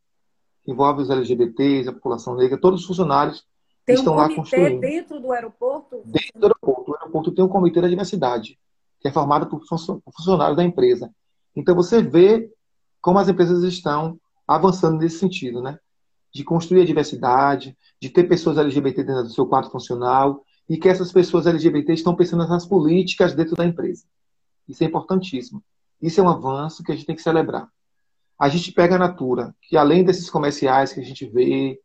Que 0.64 0.72
envolve 0.72 1.02
os 1.02 1.10
LGBTs, 1.10 1.88
a 1.88 1.92
população 1.92 2.34
negra, 2.36 2.58
todos 2.58 2.80
os 2.80 2.86
funcionários 2.86 3.46
tem 3.84 3.96
estão 3.96 4.14
um 4.14 4.16
lá 4.16 4.34
construindo. 4.34 4.80
dentro 4.80 5.20
do 5.20 5.30
aeroporto? 5.30 6.02
Dentro 6.06 6.40
do 6.40 6.46
aeroporto. 6.46 6.90
O 6.90 6.94
aeroporto 6.94 7.32
tem 7.32 7.44
um 7.44 7.48
comitê 7.48 7.80
da 7.80 7.88
diversidade, 7.88 8.58
que 9.00 9.08
é 9.08 9.12
formado 9.12 9.46
por 9.46 9.62
funcionários 10.16 10.56
da 10.56 10.64
empresa. 10.64 11.10
Então 11.54 11.74
você 11.74 12.02
vê 12.02 12.50
como 13.00 13.18
as 13.18 13.28
empresas 13.28 13.62
estão 13.62 14.18
avançando 14.48 14.98
nesse 14.98 15.18
sentido, 15.18 15.62
né? 15.62 15.78
De 16.32 16.44
construir 16.44 16.82
a 16.82 16.86
diversidade, 16.86 17.76
de 18.00 18.08
ter 18.08 18.24
pessoas 18.24 18.58
LGBT 18.58 19.04
dentro 19.04 19.24
do 19.24 19.30
seu 19.30 19.46
quadro 19.46 19.70
funcional 19.70 20.44
e 20.68 20.76
que 20.76 20.88
essas 20.88 21.12
pessoas 21.12 21.46
LGBT 21.46 21.92
estão 21.92 22.14
pensando 22.14 22.46
nas 22.46 22.64
políticas 22.64 23.34
dentro 23.34 23.56
da 23.56 23.64
empresa. 23.64 24.04
Isso 24.68 24.82
é 24.82 24.86
importantíssimo. 24.86 25.62
Isso 26.00 26.20
é 26.20 26.22
um 26.22 26.28
avanço 26.28 26.82
que 26.82 26.92
a 26.92 26.94
gente 26.94 27.06
tem 27.06 27.16
que 27.16 27.22
celebrar. 27.22 27.68
A 28.38 28.48
gente 28.48 28.72
pega 28.72 28.94
a 28.94 28.98
Natura, 28.98 29.54
que 29.60 29.76
além 29.76 30.02
desses 30.02 30.30
comerciais 30.30 30.92
que 30.92 31.00
a 31.00 31.04
gente 31.04 31.26
vê, 31.26 31.78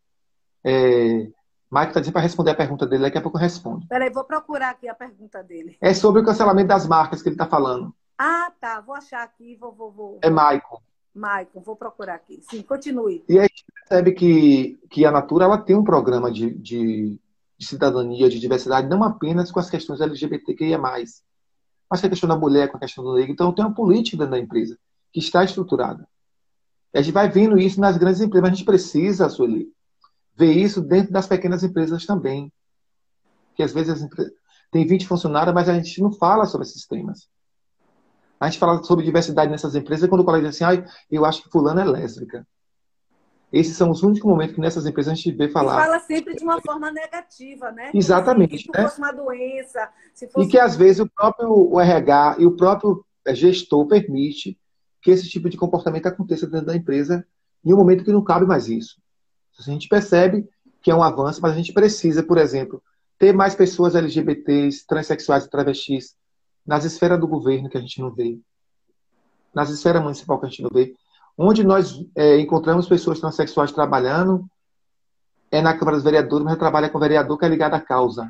é, 0.63 1.27
Mike 1.69 1.87
está 1.87 1.99
dizendo 1.99 2.13
para 2.13 2.21
responder 2.21 2.51
a 2.51 2.55
pergunta 2.55 2.87
dele, 2.87 3.03
daqui 3.03 3.17
a 3.17 3.21
pouco 3.21 3.37
eu 3.37 3.41
respondo. 3.41 3.85
Peraí, 3.87 4.09
vou 4.09 4.23
procurar 4.23 4.69
aqui 4.69 4.87
a 4.87 4.95
pergunta 4.95 5.43
dele. 5.43 5.77
É 5.81 5.93
sobre 5.93 6.21
o 6.21 6.25
cancelamento 6.25 6.69
das 6.69 6.87
marcas 6.87 7.21
que 7.21 7.27
ele 7.27 7.35
está 7.35 7.45
falando. 7.45 7.93
Ah, 8.17 8.51
tá. 8.61 8.79
Vou 8.79 8.95
achar 8.95 9.23
aqui, 9.23 9.57
vou, 9.57 9.73
vou, 9.73 9.91
vou. 9.91 10.19
É 10.21 10.29
Maicon. 10.29 10.79
Maicon, 11.15 11.61
vou 11.61 11.75
procurar 11.75 12.15
aqui. 12.15 12.41
Sim, 12.49 12.61
continue. 12.61 13.23
E 13.29 13.39
aí 13.39 13.45
a 13.45 13.47
gente 13.47 13.65
percebe 13.73 14.11
que, 14.11 14.79
que 14.89 15.05
a 15.05 15.11
Natura 15.11 15.45
ela 15.45 15.57
tem 15.57 15.75
um 15.75 15.83
programa 15.83 16.31
de, 16.31 16.53
de, 16.53 17.19
de 17.57 17.65
cidadania, 17.65 18.29
de 18.29 18.39
diversidade, 18.39 18.89
não 18.89 19.03
apenas 19.03 19.51
com 19.51 19.59
as 19.59 19.69
questões 19.69 20.01
LGBTQIA+, 20.01 20.77
mas 20.77 21.23
com 21.87 21.95
a 21.95 22.09
questão 22.09 22.27
da 22.27 22.37
mulher, 22.37 22.69
com 22.69 22.77
a 22.77 22.79
questão 22.79 23.03
do 23.03 23.13
negro. 23.13 23.31
Então 23.31 23.53
tem 23.53 23.63
uma 23.63 23.73
política 23.73 24.27
da 24.27 24.37
empresa 24.37 24.77
que 25.13 25.19
está 25.19 25.43
estruturada. 25.43 26.07
A 26.93 27.01
gente 27.01 27.13
vai 27.13 27.29
vendo 27.29 27.57
isso 27.57 27.79
nas 27.79 27.97
grandes 27.97 28.21
empresas, 28.21 28.41
mas 28.41 28.51
a 28.51 28.55
gente 28.55 28.65
precisa, 28.65 29.29
Sueli, 29.29 29.67
ver 30.35 30.53
isso 30.53 30.81
dentro 30.81 31.11
das 31.11 31.27
pequenas 31.27 31.63
empresas 31.63 32.05
também. 32.05 32.51
Que 33.55 33.63
às 33.63 33.73
vezes 33.73 34.01
empresas... 34.01 34.33
tem 34.71 34.85
20 34.85 35.07
funcionários, 35.07 35.53
mas 35.53 35.69
a 35.69 35.73
gente 35.73 36.01
não 36.01 36.11
fala 36.11 36.45
sobre 36.45 36.67
esses 36.67 36.85
temas. 36.85 37.29
A 38.39 38.49
gente 38.49 38.59
fala 38.59 38.83
sobre 38.83 39.05
diversidade 39.05 39.51
nessas 39.51 39.75
empresas 39.75 40.09
quando 40.09 40.21
o 40.21 40.25
colega 40.25 40.47
diz 40.47 40.61
assim, 40.61 40.79
ah, 40.79 40.85
eu 41.09 41.25
acho 41.25 41.43
que 41.43 41.49
fulano 41.49 41.79
é 41.79 41.85
lésbica. 41.85 42.45
Esses 43.51 43.77
são 43.77 43.89
os 43.89 44.03
únicos 44.03 44.29
momentos 44.29 44.55
que 44.55 44.61
nessas 44.61 44.85
empresas 44.85 45.13
a 45.13 45.15
gente 45.15 45.31
vê 45.31 45.47
falar. 45.47 45.81
E 45.81 45.85
fala 45.85 45.99
sempre 45.99 46.35
de 46.35 46.43
uma 46.43 46.59
forma 46.61 46.91
negativa, 46.91 47.71
né? 47.71 47.91
Exatamente. 47.93 48.57
Se 48.57 48.71
né? 48.73 48.83
fosse 48.83 48.97
uma 48.99 49.11
doença. 49.11 49.89
Se 50.13 50.27
fosse... 50.27 50.47
E 50.47 50.51
que 50.51 50.59
às 50.59 50.75
vezes 50.75 50.99
o 50.99 51.09
próprio 51.09 51.79
RH 51.79 52.35
e 52.39 52.45
o 52.45 52.55
próprio 52.55 53.05
gestor 53.33 53.87
permite 53.87 54.59
que 55.01 55.11
esse 55.11 55.29
tipo 55.29 55.49
de 55.49 55.55
comportamento 55.55 56.07
aconteça 56.07 56.47
dentro 56.47 56.65
da 56.65 56.75
empresa 56.75 57.25
em 57.63 57.73
um 57.73 57.77
momento 57.77 58.03
que 58.03 58.11
não 58.11 58.23
cabe 58.23 58.45
mais 58.45 58.67
isso. 58.67 58.97
A 59.57 59.61
gente 59.61 59.87
percebe 59.87 60.47
que 60.81 60.91
é 60.91 60.95
um 60.95 61.01
avanço, 61.01 61.39
mas 61.41 61.53
a 61.53 61.55
gente 61.55 61.71
precisa, 61.71 62.21
por 62.21 62.37
exemplo, 62.37 62.81
ter 63.17 63.33
mais 63.33 63.55
pessoas 63.55 63.95
LGBTs, 63.95 64.85
transexuais 64.85 65.45
e 65.45 65.49
travestis 65.49 66.13
nas 66.65 66.83
esferas 66.83 67.19
do 67.19 67.27
governo 67.27 67.69
que 67.69 67.77
a 67.77 67.81
gente 67.81 67.99
não 68.01 68.11
vê, 68.11 68.39
nas 69.53 69.69
esferas 69.69 70.01
municipal 70.01 70.39
que 70.39 70.45
a 70.45 70.49
gente 70.49 70.63
não 70.63 70.69
vê. 70.73 70.95
Onde 71.37 71.63
nós 71.63 72.05
é, 72.15 72.39
encontramos 72.39 72.87
pessoas 72.87 73.19
transexuais 73.19 73.71
trabalhando 73.71 74.45
é 75.51 75.61
na 75.61 75.77
Câmara 75.77 75.97
dos 75.97 76.03
Vereadores, 76.03 76.45
mas 76.45 76.57
trabalha 76.57 76.89
com 76.89 76.99
vereador 76.99 77.37
que 77.37 77.45
é 77.45 77.49
ligado 77.49 77.73
à 77.73 77.79
causa. 77.79 78.29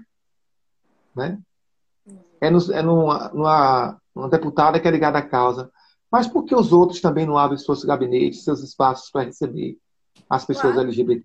Né? 1.15 1.39
É, 2.41 2.50
no, 2.50 2.74
é 2.74 2.82
numa, 2.82 3.30
numa, 3.30 4.02
numa 4.13 4.30
deputada 4.30 4.80
que 4.80 4.88
é 4.88 4.91
ligada 4.91 5.17
à 5.17 5.21
causa. 5.21 5.71
Mas 6.12 6.28
por 6.28 6.43
que 6.43 6.56
os 6.56 6.71
outros 6.71 7.02
também 7.02 7.26
não 7.26 7.38
abrem 7.38 7.58
seus 7.58 7.84
gabinetes, 7.84 8.43
seus 8.43 8.62
espaços 8.62 9.10
para 9.10 9.26
receber 9.26 9.78
as 10.30 10.45
pessoas 10.45 10.74
claro. 10.74 10.88
LGBT+. 10.88 11.24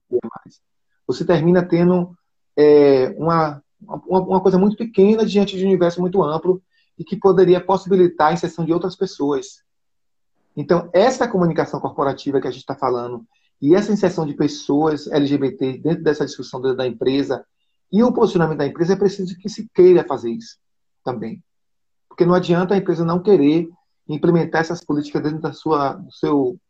Você 1.07 1.25
termina 1.25 1.63
tendo 1.63 2.17
é, 2.57 3.15
uma, 3.17 3.63
uma, 3.81 4.21
uma, 4.21 4.41
coisa 4.41 4.59
muito 4.59 4.77
pequena 4.77 5.25
diante 5.25 5.57
de 5.57 5.65
um 5.65 5.69
universo 5.69 6.01
muito 6.01 6.23
amplo 6.23 6.63
e 7.01 7.05
que 7.05 7.17
poderia 7.17 7.65
possibilitar 7.65 8.29
a 8.29 8.33
inserção 8.35 8.63
de 8.63 8.75
outras 8.75 8.95
pessoas. 8.95 9.65
Então, 10.55 10.91
essa 10.93 11.27
comunicação 11.27 11.81
corporativa 11.81 12.39
que 12.43 12.47
a 12.47 12.51
gente 12.51 12.61
está 12.61 12.77
falando 12.77 13.27
e 13.61 13.75
essa 13.75 13.91
inserção 13.91 14.27
de 14.27 14.35
pessoas 14.35 15.07
LGBT 15.07 15.79
dentro 15.79 16.05
dessa 16.05 16.27
discussão 16.27 16.61
da 16.61 16.87
empresa 16.87 17.43
e 17.91 18.03
o 18.03 18.13
posicionamento 18.13 18.59
da 18.59 18.67
empresa 18.67 18.93
é 18.93 18.97
preciso 18.97 19.35
que 19.39 19.49
se 19.49 19.67
queira 19.75 20.05
fazer 20.07 20.31
isso 20.31 20.59
também. 21.03 21.43
Porque 22.07 22.27
não 22.27 22.35
adianta 22.35 22.75
a 22.75 22.77
empresa 22.77 23.03
não 23.03 23.23
querer 23.23 23.67
implementar 24.07 24.61
essas 24.61 24.85
políticas 24.85 25.23
dentro 25.23 25.41
da 25.41 25.55
sua, 25.55 25.95
do 25.95 26.13
seu 26.13 26.61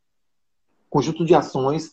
conjunto 0.88 1.24
de 1.24 1.34
ações 1.34 1.92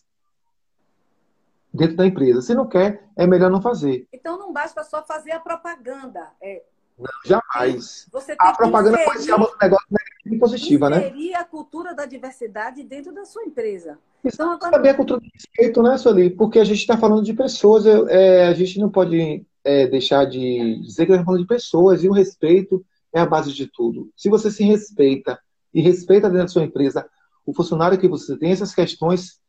dentro 1.74 1.96
da 1.96 2.06
empresa. 2.06 2.40
Se 2.40 2.54
não 2.54 2.68
quer, 2.68 3.04
é 3.16 3.26
melhor 3.26 3.50
não 3.50 3.60
fazer. 3.60 4.06
Então 4.12 4.38
não 4.38 4.52
basta 4.52 4.84
só 4.84 5.04
fazer 5.04 5.32
a 5.32 5.40
propaganda. 5.40 6.32
É... 6.40 6.62
Não, 6.98 7.06
jamais. 7.24 8.06
a 8.38 8.52
propaganda 8.52 8.98
pode 9.04 9.22
ser 9.22 9.34
um 9.34 9.46
negócio 9.60 9.86
negativo 9.90 10.34
e 10.34 10.38
positiva, 10.38 10.90
né? 10.90 11.12
a 11.34 11.44
cultura 11.44 11.94
da 11.94 12.04
diversidade 12.04 12.82
dentro 12.82 13.14
da 13.14 13.24
sua 13.24 13.44
empresa. 13.44 13.98
Então, 14.24 14.50
agora... 14.50 14.72
Também 14.72 14.90
a 14.90 14.94
cultura 14.94 15.20
do 15.20 15.28
respeito, 15.32 15.82
né, 15.82 15.96
Sueli? 15.96 16.30
Porque 16.30 16.58
a 16.58 16.64
gente 16.64 16.80
está 16.80 16.96
falando 16.98 17.22
de 17.22 17.32
pessoas, 17.32 17.86
é, 17.86 18.46
a 18.48 18.54
gente 18.54 18.80
não 18.80 18.90
pode 18.90 19.46
é, 19.64 19.86
deixar 19.86 20.24
de 20.24 20.80
dizer 20.80 21.06
que 21.06 21.12
está 21.12 21.24
falando 21.24 21.42
de 21.42 21.48
pessoas, 21.48 22.02
e 22.02 22.08
o 22.08 22.12
respeito 22.12 22.84
é 23.14 23.20
a 23.20 23.26
base 23.26 23.52
de 23.52 23.66
tudo. 23.66 24.10
Se 24.16 24.28
você 24.28 24.50
se 24.50 24.64
respeita 24.64 25.38
e 25.72 25.80
respeita 25.80 26.28
dentro 26.28 26.46
da 26.46 26.48
sua 26.48 26.64
empresa 26.64 27.08
o 27.46 27.54
funcionário 27.54 27.98
que 27.98 28.08
você 28.08 28.36
tem, 28.36 28.50
essas 28.50 28.74
questões 28.74 29.40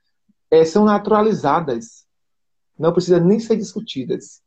é, 0.52 0.64
são 0.64 0.86
naturalizadas 0.86 2.08
não 2.80 2.94
precisa 2.94 3.20
nem 3.20 3.40
ser 3.40 3.58
discutidas. 3.58 4.42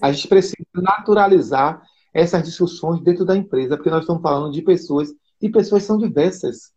a 0.00 0.10
gente 0.10 0.26
precisa 0.26 0.56
naturalizar 0.74 1.82
essas 2.16 2.42
discussões 2.42 3.02
dentro 3.02 3.24
da 3.24 3.36
empresa, 3.36 3.76
porque 3.76 3.90
nós 3.90 4.00
estamos 4.00 4.22
falando 4.22 4.52
de 4.52 4.62
pessoas 4.62 5.12
e 5.40 5.50
pessoas 5.50 5.82
são 5.82 5.98
diversas. 5.98 6.72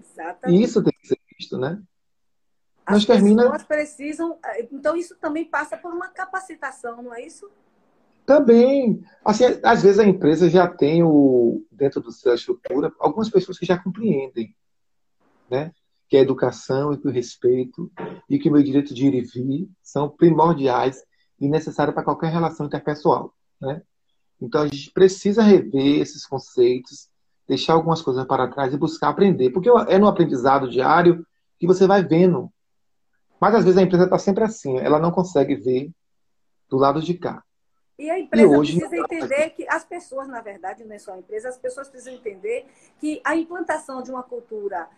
Exatamente. 0.00 0.60
E 0.60 0.62
isso 0.62 0.82
tem 0.82 0.92
que 0.92 1.08
ser 1.08 1.18
visto, 1.36 1.58
né? 1.58 1.82
As 2.86 2.94
nós 2.94 3.04
termina... 3.06 3.42
pessoas 3.42 3.64
precisam. 3.64 4.38
Então, 4.70 4.96
isso 4.96 5.16
também 5.16 5.44
passa 5.44 5.76
por 5.76 5.92
uma 5.92 6.08
capacitação, 6.08 7.02
não 7.02 7.14
é 7.14 7.26
isso? 7.26 7.50
Também. 8.24 9.02
Assim, 9.24 9.44
às 9.62 9.82
vezes 9.82 9.98
a 9.98 10.04
empresa 10.04 10.48
já 10.48 10.68
tem 10.68 11.02
o, 11.02 11.64
dentro 11.72 12.00
da 12.00 12.10
sua 12.10 12.34
estrutura 12.34 12.92
algumas 13.00 13.28
pessoas 13.28 13.58
que 13.58 13.66
já 13.66 13.76
compreendem. 13.76 14.54
Né? 15.50 15.72
que 16.08 16.16
a 16.16 16.20
educação 16.20 16.92
e 16.92 16.98
que 16.98 17.08
o 17.08 17.10
respeito 17.10 17.90
e 18.30 18.38
que 18.38 18.48
o 18.48 18.52
meu 18.52 18.62
direito 18.62 18.94
de 18.94 19.06
ir 19.06 19.14
e 19.14 19.20
vir 19.22 19.68
são 19.82 20.08
primordiais 20.08 21.02
e 21.40 21.48
necessários 21.48 21.94
para 21.94 22.04
qualquer 22.04 22.30
relação 22.30 22.66
interpessoal. 22.66 23.34
Né? 23.60 23.82
Então 24.44 24.62
a 24.62 24.66
gente 24.66 24.90
precisa 24.90 25.42
rever 25.42 26.00
esses 26.00 26.26
conceitos, 26.26 27.08
deixar 27.46 27.74
algumas 27.74 28.00
coisas 28.02 28.24
para 28.26 28.48
trás 28.48 28.72
e 28.72 28.78
buscar 28.78 29.10
aprender, 29.10 29.50
porque 29.50 29.68
é 29.88 29.98
no 29.98 30.08
aprendizado 30.08 30.68
diário 30.68 31.26
que 31.58 31.66
você 31.66 31.86
vai 31.86 32.02
vendo. 32.02 32.50
Mas 33.40 33.54
às 33.54 33.64
vezes 33.64 33.78
a 33.78 33.82
empresa 33.82 34.04
está 34.04 34.18
sempre 34.18 34.44
assim, 34.44 34.78
ela 34.78 34.98
não 34.98 35.10
consegue 35.10 35.54
ver 35.54 35.90
do 36.68 36.76
lado 36.76 37.02
de 37.02 37.14
cá. 37.14 37.42
E 37.98 38.10
a 38.10 38.18
empresa 38.18 38.52
e 38.52 38.56
hoje, 38.56 38.78
precisa 38.78 39.02
entender 39.02 39.50
que 39.50 39.66
as 39.68 39.84
pessoas, 39.84 40.26
na 40.26 40.40
verdade, 40.40 40.84
não 40.84 40.94
é 40.94 40.98
só 40.98 41.12
a 41.12 41.18
empresa, 41.18 41.48
as 41.48 41.58
pessoas 41.58 41.88
precisam 41.88 42.14
entender 42.14 42.66
que 42.98 43.20
a 43.24 43.36
implantação 43.36 44.02
de 44.02 44.10
uma 44.10 44.22
cultura 44.22 44.88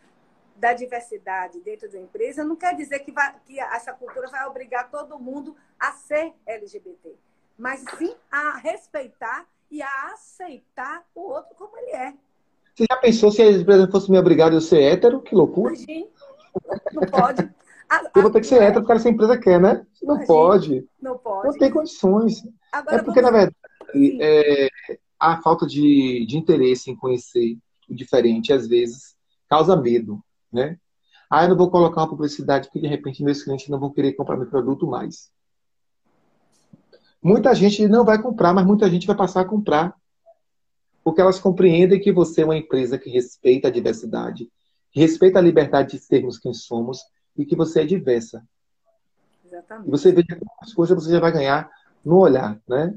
da 0.56 0.72
diversidade 0.72 1.60
dentro 1.60 1.90
da 1.90 1.98
empresa 1.98 2.42
não 2.42 2.56
quer 2.56 2.74
dizer 2.74 3.00
que, 3.00 3.12
vai, 3.12 3.34
que 3.44 3.60
essa 3.60 3.92
cultura 3.92 4.28
vai 4.28 4.46
obrigar 4.46 4.90
todo 4.90 5.18
mundo 5.18 5.54
a 5.78 5.92
ser 5.92 6.32
LGBT, 6.46 7.14
mas 7.58 7.84
sim 7.98 8.14
a 8.30 8.58
respeitar 8.58 9.46
e 9.70 9.82
a 9.82 10.12
aceitar 10.12 11.04
o 11.14 11.20
outro 11.20 11.54
como 11.56 11.76
ele 11.78 11.90
é. 11.90 12.14
Você 12.74 12.84
já 12.90 12.96
pensou 12.96 13.30
se 13.30 13.42
a 13.42 13.50
empresa 13.50 13.90
fosse 13.90 14.10
me 14.10 14.18
obrigada 14.18 14.56
a 14.56 14.60
ser 14.60 14.82
hétero? 14.82 15.22
Que 15.22 15.34
loucura. 15.34 15.74
Imagina. 15.74 16.06
Não 16.92 17.02
pode. 17.02 17.50
A, 17.88 18.02
eu 18.14 18.22
vou 18.22 18.30
ter 18.30 18.40
que 18.40 18.46
ser 18.46 18.62
hétero 18.62 18.80
porque 18.80 18.92
essa 18.92 19.08
empresa 19.08 19.38
quer, 19.38 19.60
né? 19.60 19.86
Não 20.02 20.16
Imagina. 20.16 20.26
pode. 20.26 20.88
Não 21.00 21.18
pode. 21.18 21.48
Não 21.48 21.58
tem 21.58 21.70
condições. 21.70 22.42
Agora, 22.72 22.96
é 22.96 23.02
porque, 23.02 23.20
vamos... 23.20 23.32
na 23.32 23.38
verdade, 23.38 24.22
é, 24.22 24.68
a 25.18 25.40
falta 25.40 25.66
de, 25.66 26.26
de 26.26 26.36
interesse 26.36 26.90
em 26.90 26.96
conhecer 26.96 27.56
o 27.88 27.94
diferente, 27.94 28.52
às 28.52 28.66
vezes, 28.66 29.16
causa 29.48 29.76
medo 29.76 30.22
né? 30.52 30.78
Ah, 31.30 31.44
eu 31.44 31.50
não 31.50 31.56
vou 31.56 31.70
colocar 31.70 32.00
uma 32.00 32.08
publicidade 32.08 32.68
porque 32.68 32.80
de 32.80 32.86
repente 32.86 33.22
meus 33.22 33.42
clientes 33.42 33.68
não 33.68 33.78
vão 33.78 33.92
querer 33.92 34.12
comprar 34.14 34.36
meu 34.36 34.48
produto 34.48 34.86
mais. 34.86 35.30
Muita 37.22 37.54
gente 37.54 37.86
não 37.88 38.04
vai 38.04 38.20
comprar, 38.20 38.52
mas 38.54 38.66
muita 38.66 38.88
gente 38.88 39.06
vai 39.06 39.16
passar 39.16 39.40
a 39.40 39.44
comprar. 39.44 39.94
porque 41.06 41.20
elas 41.20 41.38
compreendem 41.38 42.00
que 42.00 42.10
você 42.10 42.42
é 42.42 42.44
uma 42.44 42.56
empresa 42.56 42.98
que 42.98 43.08
respeita 43.08 43.68
a 43.68 43.70
diversidade, 43.70 44.50
que 44.90 44.98
respeita 44.98 45.38
a 45.38 45.42
liberdade 45.42 45.92
de 45.92 45.98
sermos 46.00 46.36
quem 46.36 46.52
somos 46.52 46.98
e 47.36 47.46
que 47.46 47.54
você 47.54 47.82
é 47.82 47.84
diversa. 47.84 48.42
Exatamente. 49.44 49.86
E 49.86 49.90
você 49.92 50.10
vê 50.10 50.24
que 50.24 50.36
as 50.60 50.74
coisas 50.74 51.00
você 51.00 51.12
já 51.12 51.20
vai 51.20 51.30
ganhar 51.30 51.70
no 52.04 52.18
olhar, 52.18 52.58
né? 52.68 52.92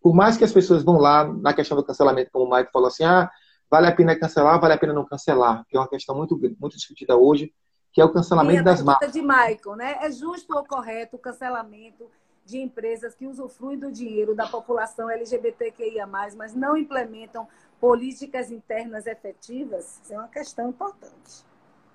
Por 0.00 0.14
mais 0.14 0.36
que 0.36 0.44
as 0.44 0.52
pessoas 0.52 0.84
vão 0.84 0.96
lá 0.96 1.24
na 1.24 1.52
questão 1.52 1.76
do 1.76 1.82
cancelamento, 1.82 2.30
como 2.32 2.44
o 2.44 2.56
Mike 2.56 2.70
falou 2.70 2.86
assim, 2.86 3.02
ah, 3.02 3.28
vale 3.68 3.88
a 3.88 3.92
pena 3.92 4.14
cancelar, 4.14 4.60
vale 4.60 4.74
a 4.74 4.78
pena 4.78 4.92
não 4.92 5.04
cancelar, 5.04 5.64
que 5.68 5.76
é 5.76 5.80
uma 5.80 5.88
questão 5.88 6.14
muito, 6.16 6.38
muito 6.38 6.76
discutida 6.76 7.16
hoje, 7.16 7.52
que 7.92 8.00
é 8.00 8.04
o 8.04 8.12
cancelamento 8.12 8.62
das 8.62 8.80
marcas. 8.80 9.12
de 9.12 9.20
Michael, 9.20 9.76
né? 9.76 9.98
É 10.02 10.12
justo 10.12 10.56
ou 10.56 10.64
correto 10.64 11.16
o 11.16 11.18
cancelamento 11.18 12.08
de 12.44 12.58
empresas 12.58 13.14
que 13.14 13.26
usufruem 13.26 13.78
do 13.78 13.92
dinheiro 13.92 14.34
da 14.34 14.46
população 14.46 15.08
LGBTQIA+, 15.10 16.06
mas 16.06 16.54
não 16.54 16.76
implementam 16.76 17.46
políticas 17.80 18.50
internas 18.50 19.06
efetivas? 19.06 20.00
Isso 20.02 20.12
é 20.12 20.18
uma 20.18 20.28
questão 20.28 20.68
importante. 20.68 21.44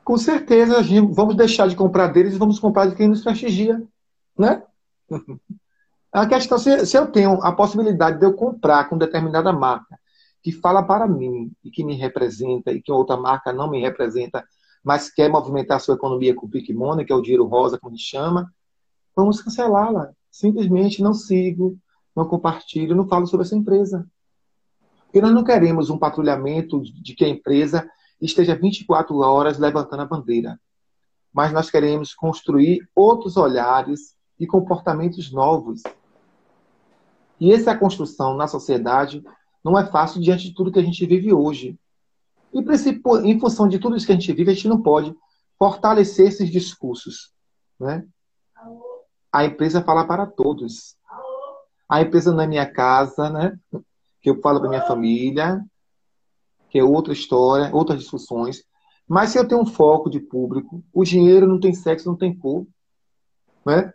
Com 0.04 0.18
certeza, 0.18 0.82
vamos 1.12 1.36
deixar 1.36 1.68
de 1.68 1.76
comprar 1.76 2.08
deles 2.08 2.36
e 2.36 2.38
vamos 2.38 2.60
comprar 2.60 2.88
de 2.88 2.96
quem 2.96 3.08
nos 3.08 3.24
prestigia, 3.24 3.82
né? 4.38 4.64
A 6.12 6.26
questão, 6.26 6.58
se, 6.58 6.86
se 6.86 6.98
eu 6.98 7.12
tenho 7.12 7.44
a 7.44 7.52
possibilidade 7.52 8.18
de 8.20 8.26
eu 8.26 8.34
comprar 8.34 8.88
com 8.88 8.98
determinada 8.98 9.52
marca 9.52 10.00
que 10.42 10.50
fala 10.50 10.82
para 10.82 11.06
mim 11.08 11.52
e 11.62 11.70
que 11.70 11.84
me 11.84 11.94
representa 11.94 12.72
e 12.72 12.82
que 12.82 12.90
outra 12.90 13.18
marca 13.18 13.52
não 13.52 13.70
me 13.70 13.82
representa, 13.82 14.46
mas 14.82 15.10
quer 15.10 15.28
movimentar 15.28 15.82
sua 15.82 15.96
economia 15.96 16.34
com 16.34 16.46
o 16.46 16.50
Pick 16.50 16.70
Money, 16.70 17.06
que 17.06 17.12
é 17.12 17.16
o 17.16 17.22
dinheiro 17.22 17.46
rosa, 17.48 17.78
como 17.78 17.96
a 17.96 17.98
chama, 17.98 18.50
vamos 19.14 19.42
cancelá-la. 19.42 20.14
Simplesmente 20.36 21.02
não 21.02 21.14
sigo, 21.14 21.80
não 22.14 22.28
compartilho, 22.28 22.94
não 22.94 23.08
falo 23.08 23.26
sobre 23.26 23.46
essa 23.46 23.56
empresa. 23.56 24.06
Porque 25.06 25.22
nós 25.22 25.34
não 25.34 25.46
queremos 25.46 25.90
um 25.90 25.98
patrulhamento 25.98 26.82
de 26.82 27.16
que 27.16 27.24
a 27.24 27.30
empresa 27.30 27.90
esteja 28.20 28.54
24 28.54 29.16
horas 29.20 29.58
levantando 29.58 30.02
a 30.02 30.06
bandeira. 30.06 30.60
Mas 31.32 31.54
nós 31.54 31.70
queremos 31.70 32.14
construir 32.14 32.86
outros 32.94 33.38
olhares 33.38 34.14
e 34.38 34.46
comportamentos 34.46 35.32
novos. 35.32 35.84
E 37.40 37.54
essa 37.54 37.74
construção 37.74 38.36
na 38.36 38.46
sociedade 38.46 39.24
não 39.64 39.80
é 39.80 39.86
fácil 39.86 40.20
diante 40.20 40.50
de 40.50 40.54
tudo 40.54 40.70
que 40.70 40.80
a 40.80 40.84
gente 40.84 41.06
vive 41.06 41.32
hoje. 41.32 41.80
E 42.54 42.60
em 43.24 43.40
função 43.40 43.70
de 43.70 43.80
tudo 43.80 43.96
isso 43.96 44.06
que 44.06 44.12
a 44.12 44.16
gente 44.16 44.34
vive, 44.34 44.52
a 44.52 44.54
gente 44.54 44.68
não 44.68 44.82
pode 44.82 45.16
fortalecer 45.58 46.28
esses 46.28 46.52
discursos. 46.52 47.32
Né? 47.80 48.06
A 49.36 49.44
empresa 49.44 49.84
fala 49.84 50.08
para 50.08 50.26
todos. 50.26 50.96
A 51.90 52.02
empresa 52.02 52.32
não 52.32 52.42
é 52.42 52.48
minha 52.48 52.66
casa, 52.66 53.30
né? 53.30 53.60
que 54.22 54.30
eu 54.30 54.40
falo 54.40 54.62
para 54.62 54.70
minha 54.70 54.88
família, 54.88 55.62
que 56.70 56.80
é 56.80 56.84
outra 56.84 57.12
história, 57.12 57.70
outras 57.76 58.00
discussões. 58.00 58.64
Mas 59.06 59.32
se 59.32 59.38
eu 59.38 59.46
tenho 59.46 59.62
um 59.62 59.66
foco 59.66 60.10
de 60.10 60.22
público, 60.22 60.82
o 60.94 61.04
dinheiro 61.04 61.46
não 61.46 61.60
tem 61.60 61.74
sexo, 61.74 62.10
não 62.10 62.16
tem 62.16 62.34
cor. 62.34 62.66
Né? 63.66 63.92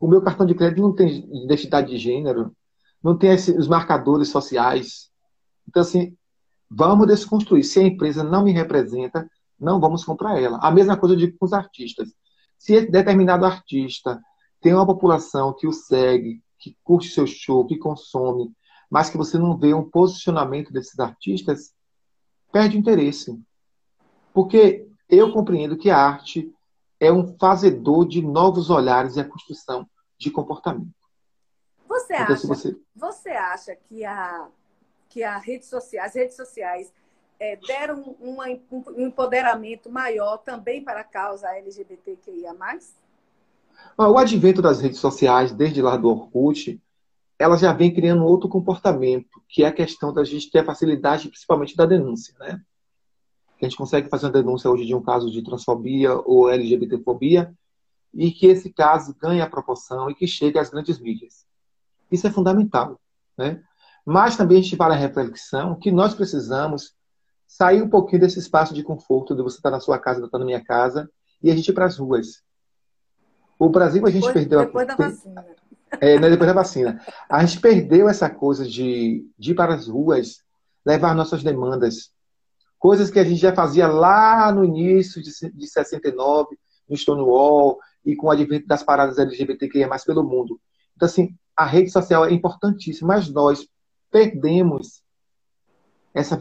O 0.00 0.08
meu 0.08 0.22
cartão 0.22 0.46
de 0.46 0.54
crédito 0.54 0.80
não 0.80 0.94
tem 0.94 1.28
identidade 1.44 1.90
de 1.90 1.98
gênero 1.98 2.50
não 3.02 3.16
tem 3.16 3.34
os 3.34 3.68
marcadores 3.68 4.30
sociais. 4.30 5.10
Então, 5.68 5.82
assim, 5.82 6.16
vamos 6.68 7.06
desconstruir. 7.06 7.62
Se 7.62 7.78
a 7.78 7.84
empresa 7.84 8.24
não 8.24 8.42
me 8.42 8.52
representa, 8.52 9.30
não 9.60 9.78
vamos 9.78 10.02
comprar 10.02 10.40
ela. 10.40 10.58
A 10.58 10.72
mesma 10.72 10.96
coisa 10.96 11.14
eu 11.14 11.18
digo 11.18 11.36
com 11.38 11.44
os 11.44 11.52
artistas. 11.52 12.08
Se 12.58 12.90
determinado 12.90 13.44
artista 13.44 14.20
tem 14.66 14.74
uma 14.74 14.84
população 14.84 15.52
que 15.52 15.64
o 15.64 15.72
segue, 15.72 16.42
que 16.58 16.76
curte 16.82 17.10
seu 17.10 17.24
show, 17.24 17.64
que 17.64 17.78
consome, 17.78 18.52
mas 18.90 19.08
que 19.08 19.16
você 19.16 19.38
não 19.38 19.56
vê 19.56 19.72
um 19.72 19.88
posicionamento 19.88 20.72
desses 20.72 20.98
artistas, 20.98 21.72
perde 22.50 22.76
interesse. 22.76 23.40
Porque 24.34 24.84
eu 25.08 25.32
compreendo 25.32 25.76
que 25.76 25.88
a 25.88 25.96
arte 25.96 26.52
é 26.98 27.12
um 27.12 27.38
fazedor 27.38 28.08
de 28.08 28.20
novos 28.20 28.68
olhares 28.68 29.14
e 29.14 29.20
a 29.20 29.24
construção 29.24 29.88
de 30.18 30.32
comportamento. 30.32 30.90
Você 31.86 32.14
então, 32.14 32.34
acha, 32.34 32.46
você... 32.48 32.76
você 32.92 33.30
acha 33.30 33.76
que, 33.76 34.04
a, 34.04 34.48
que 35.08 35.22
a 35.22 35.38
rede 35.38 35.64
social, 35.64 36.04
as 36.04 36.16
redes 36.16 36.34
sociais 36.34 36.92
é, 37.38 37.54
deram 37.54 38.16
uma, 38.18 38.46
um 38.72 39.06
empoderamento 39.06 39.88
maior 39.88 40.38
também 40.38 40.82
para 40.82 41.02
a 41.02 41.04
causa 41.04 41.56
LGBTQIA+. 41.56 42.52
O 43.98 44.18
advento 44.18 44.60
das 44.60 44.80
redes 44.80 44.98
sociais, 44.98 45.52
desde 45.52 45.80
lá 45.80 45.96
do 45.96 46.08
Orkut, 46.08 46.80
ela 47.38 47.56
já 47.56 47.72
vem 47.72 47.92
criando 47.92 48.24
outro 48.24 48.48
comportamento, 48.48 49.42
que 49.48 49.62
é 49.64 49.66
a 49.66 49.72
questão 49.72 50.12
da 50.12 50.24
gente 50.24 50.50
ter 50.50 50.60
a 50.60 50.64
facilidade, 50.64 51.28
principalmente 51.28 51.76
da 51.76 51.86
denúncia, 51.86 52.34
né? 52.38 52.60
A 53.60 53.64
gente 53.64 53.76
consegue 53.76 54.08
fazer 54.08 54.26
uma 54.26 54.32
denúncia 54.32 54.70
hoje 54.70 54.84
de 54.84 54.94
um 54.94 55.02
caso 55.02 55.30
de 55.30 55.42
transfobia 55.42 56.14
ou 56.14 56.50
LGBTfobia 56.50 57.54
e 58.12 58.30
que 58.30 58.46
esse 58.46 58.70
caso 58.70 59.14
ganhe 59.18 59.40
a 59.40 59.48
proporção 59.48 60.10
e 60.10 60.14
que 60.14 60.26
chegue 60.26 60.58
às 60.58 60.68
grandes 60.68 60.98
mídias. 60.98 61.46
Isso 62.10 62.26
é 62.26 62.30
fundamental. 62.30 63.00
Né? 63.36 63.62
Mas 64.04 64.36
também 64.36 64.58
a 64.58 64.62
gente 64.62 64.76
vale 64.76 64.94
a 64.94 64.98
reflexão 64.98 65.74
que 65.74 65.90
nós 65.90 66.14
precisamos 66.14 66.94
sair 67.46 67.82
um 67.82 67.88
pouquinho 67.88 68.20
desse 68.20 68.38
espaço 68.38 68.74
de 68.74 68.82
conforto 68.82 69.34
de 69.34 69.42
você 69.42 69.56
estar 69.56 69.70
na 69.70 69.80
sua 69.80 69.98
casa, 69.98 70.20
eu 70.20 70.26
estar 70.26 70.38
na 70.38 70.44
minha 70.44 70.62
casa, 70.62 71.10
e 71.42 71.50
a 71.50 71.56
gente 71.56 71.68
ir 71.68 71.74
para 71.74 71.86
as 71.86 71.96
ruas. 71.96 72.42
O 73.58 73.68
Brasil 73.68 74.04
a 74.06 74.10
gente 74.10 74.26
depois, 74.26 74.34
perdeu... 74.34 74.60
Depois 74.60 74.86
da 74.86 74.96
vacina. 74.96 75.46
É, 76.00 76.18
né, 76.18 76.28
depois 76.30 76.48
da 76.48 76.54
vacina. 76.54 77.00
A 77.28 77.44
gente 77.44 77.60
perdeu 77.60 78.08
essa 78.08 78.28
coisa 78.28 78.66
de, 78.66 79.26
de 79.38 79.52
ir 79.52 79.54
para 79.54 79.74
as 79.74 79.88
ruas, 79.88 80.42
levar 80.84 81.14
nossas 81.14 81.42
demandas. 81.42 82.10
Coisas 82.78 83.10
que 83.10 83.18
a 83.18 83.24
gente 83.24 83.40
já 83.40 83.54
fazia 83.54 83.88
lá 83.88 84.52
no 84.52 84.64
início 84.64 85.22
de, 85.22 85.30
de 85.52 85.66
69, 85.66 86.58
no 86.88 86.96
Stonewall, 86.96 87.78
e 88.04 88.14
com 88.14 88.28
o 88.28 88.30
advento 88.30 88.66
das 88.66 88.82
paradas 88.82 89.18
LGBTQIA+, 89.18 89.88
pelo 90.04 90.22
mundo. 90.22 90.60
Então, 90.94 91.06
assim, 91.06 91.34
a 91.56 91.64
rede 91.64 91.90
social 91.90 92.24
é 92.24 92.32
importantíssima, 92.32 93.14
mas 93.14 93.28
nós 93.28 93.66
perdemos 94.10 95.02
essa, 96.14 96.38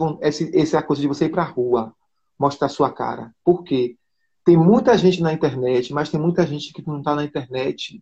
essa 0.53 0.81
coisa 0.81 1.01
de 1.01 1.07
você 1.07 1.25
ir 1.25 1.29
para 1.29 1.41
a 1.41 1.45
rua, 1.45 1.93
mostrar 2.37 2.69
sua 2.69 2.91
cara. 2.91 3.33
Por 3.43 3.63
quê? 3.63 3.97
Tem 4.45 4.55
muita 4.55 4.97
gente 4.97 5.21
na 5.21 5.33
internet, 5.33 5.91
mas 5.91 6.09
tem 6.09 6.19
muita 6.19 6.47
gente 6.47 6.71
que 6.71 6.85
não 6.87 6.99
está 6.99 7.13
na 7.15 7.25
internet. 7.25 8.01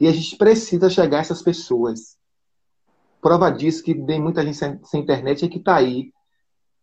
E 0.00 0.06
a 0.06 0.12
gente 0.12 0.36
precisa 0.36 0.88
chegar 0.88 1.18
a 1.18 1.20
essas 1.20 1.42
pessoas. 1.42 2.16
Prova 3.20 3.50
disso 3.50 3.82
que 3.82 3.94
tem 3.94 4.22
muita 4.22 4.42
gente 4.42 4.56
sem, 4.56 5.00
internet 5.00 5.44
é 5.44 5.48
que 5.48 5.58
está 5.58 5.76
aí. 5.76 6.12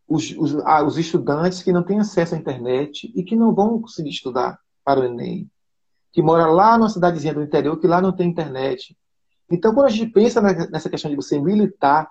Os, 0.08 0.32
os, 0.38 0.56
ah, 0.66 0.84
os 0.84 0.98
estudantes 0.98 1.64
que 1.64 1.72
não 1.72 1.84
têm 1.84 2.00
acesso 2.00 2.36
à 2.36 2.38
internet 2.38 3.12
e 3.16 3.24
que 3.24 3.36
não 3.36 3.56
vão 3.56 3.82
conseguir 3.82 4.10
estudar 4.10 4.60
para 4.84 5.00
o 5.00 5.06
Enem. 5.06 5.50
Que 6.12 6.22
mora 6.22 6.46
lá 6.46 6.78
numa 6.78 6.90
cidadezinha 6.90 7.34
do 7.34 7.42
interior 7.42 7.80
que 7.80 7.88
lá 7.88 8.02
não 8.02 8.12
tem 8.12 8.30
internet 8.30 8.96
então, 9.52 9.74
quando 9.74 9.88
a 9.88 9.90
gente 9.90 10.10
pensa 10.12 10.42
nessa 10.42 10.90
questão 10.90 11.12
de 11.12 11.18
você 11.18 11.38
militar 11.40 12.10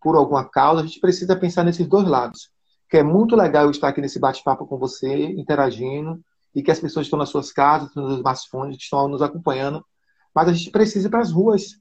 por 0.00 0.16
alguma 0.16 0.44
causa, 0.44 0.82
a 0.82 0.86
gente 0.86 0.98
precisa 0.98 1.36
pensar 1.36 1.62
nesses 1.62 1.86
dois 1.86 2.06
lados. 2.06 2.50
Que 2.92 2.98
é 2.98 3.02
muito 3.02 3.34
legal 3.34 3.64
eu 3.64 3.70
estar 3.70 3.88
aqui 3.88 4.02
nesse 4.02 4.20
bate-papo 4.20 4.66
com 4.66 4.76
você, 4.76 5.24
interagindo, 5.32 6.22
e 6.54 6.62
que 6.62 6.70
as 6.70 6.78
pessoas 6.78 7.06
estão 7.06 7.18
nas 7.18 7.30
suas 7.30 7.50
casas, 7.50 7.94
nos 7.94 8.18
smartphones, 8.18 8.76
estão 8.76 9.08
nos 9.08 9.22
acompanhando. 9.22 9.82
Mas 10.34 10.46
a 10.46 10.52
gente 10.52 10.70
precisa 10.70 11.08
ir 11.08 11.10
para 11.10 11.22
as 11.22 11.32
ruas. 11.32 11.80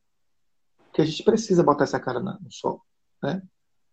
Que 0.93 1.01
a 1.01 1.05
gente 1.05 1.21
precisa 1.21 1.63
botar 1.63 1.83
essa 1.83 1.99
cara 1.99 2.21
no 2.21 2.49
sol. 2.49 2.81
Né? 3.21 3.41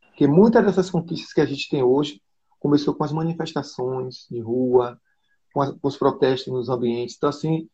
Porque 0.07 0.29
muitas 0.29 0.65
dessas 0.65 0.89
conquistas 0.89 1.33
que 1.33 1.41
a 1.41 1.45
gente 1.45 1.69
tem 1.69 1.83
hoje 1.83 2.23
começou 2.61 2.95
com 2.95 3.03
as 3.03 3.11
manifestações 3.11 4.29
de 4.31 4.39
rua, 4.39 4.97
com, 5.53 5.61
as, 5.61 5.73
com 5.73 5.89
os 5.89 5.97
protestos 5.97 6.53
nos 6.53 6.69
ambientes. 6.69 7.17
Então, 7.17 7.31
assim, 7.31 7.69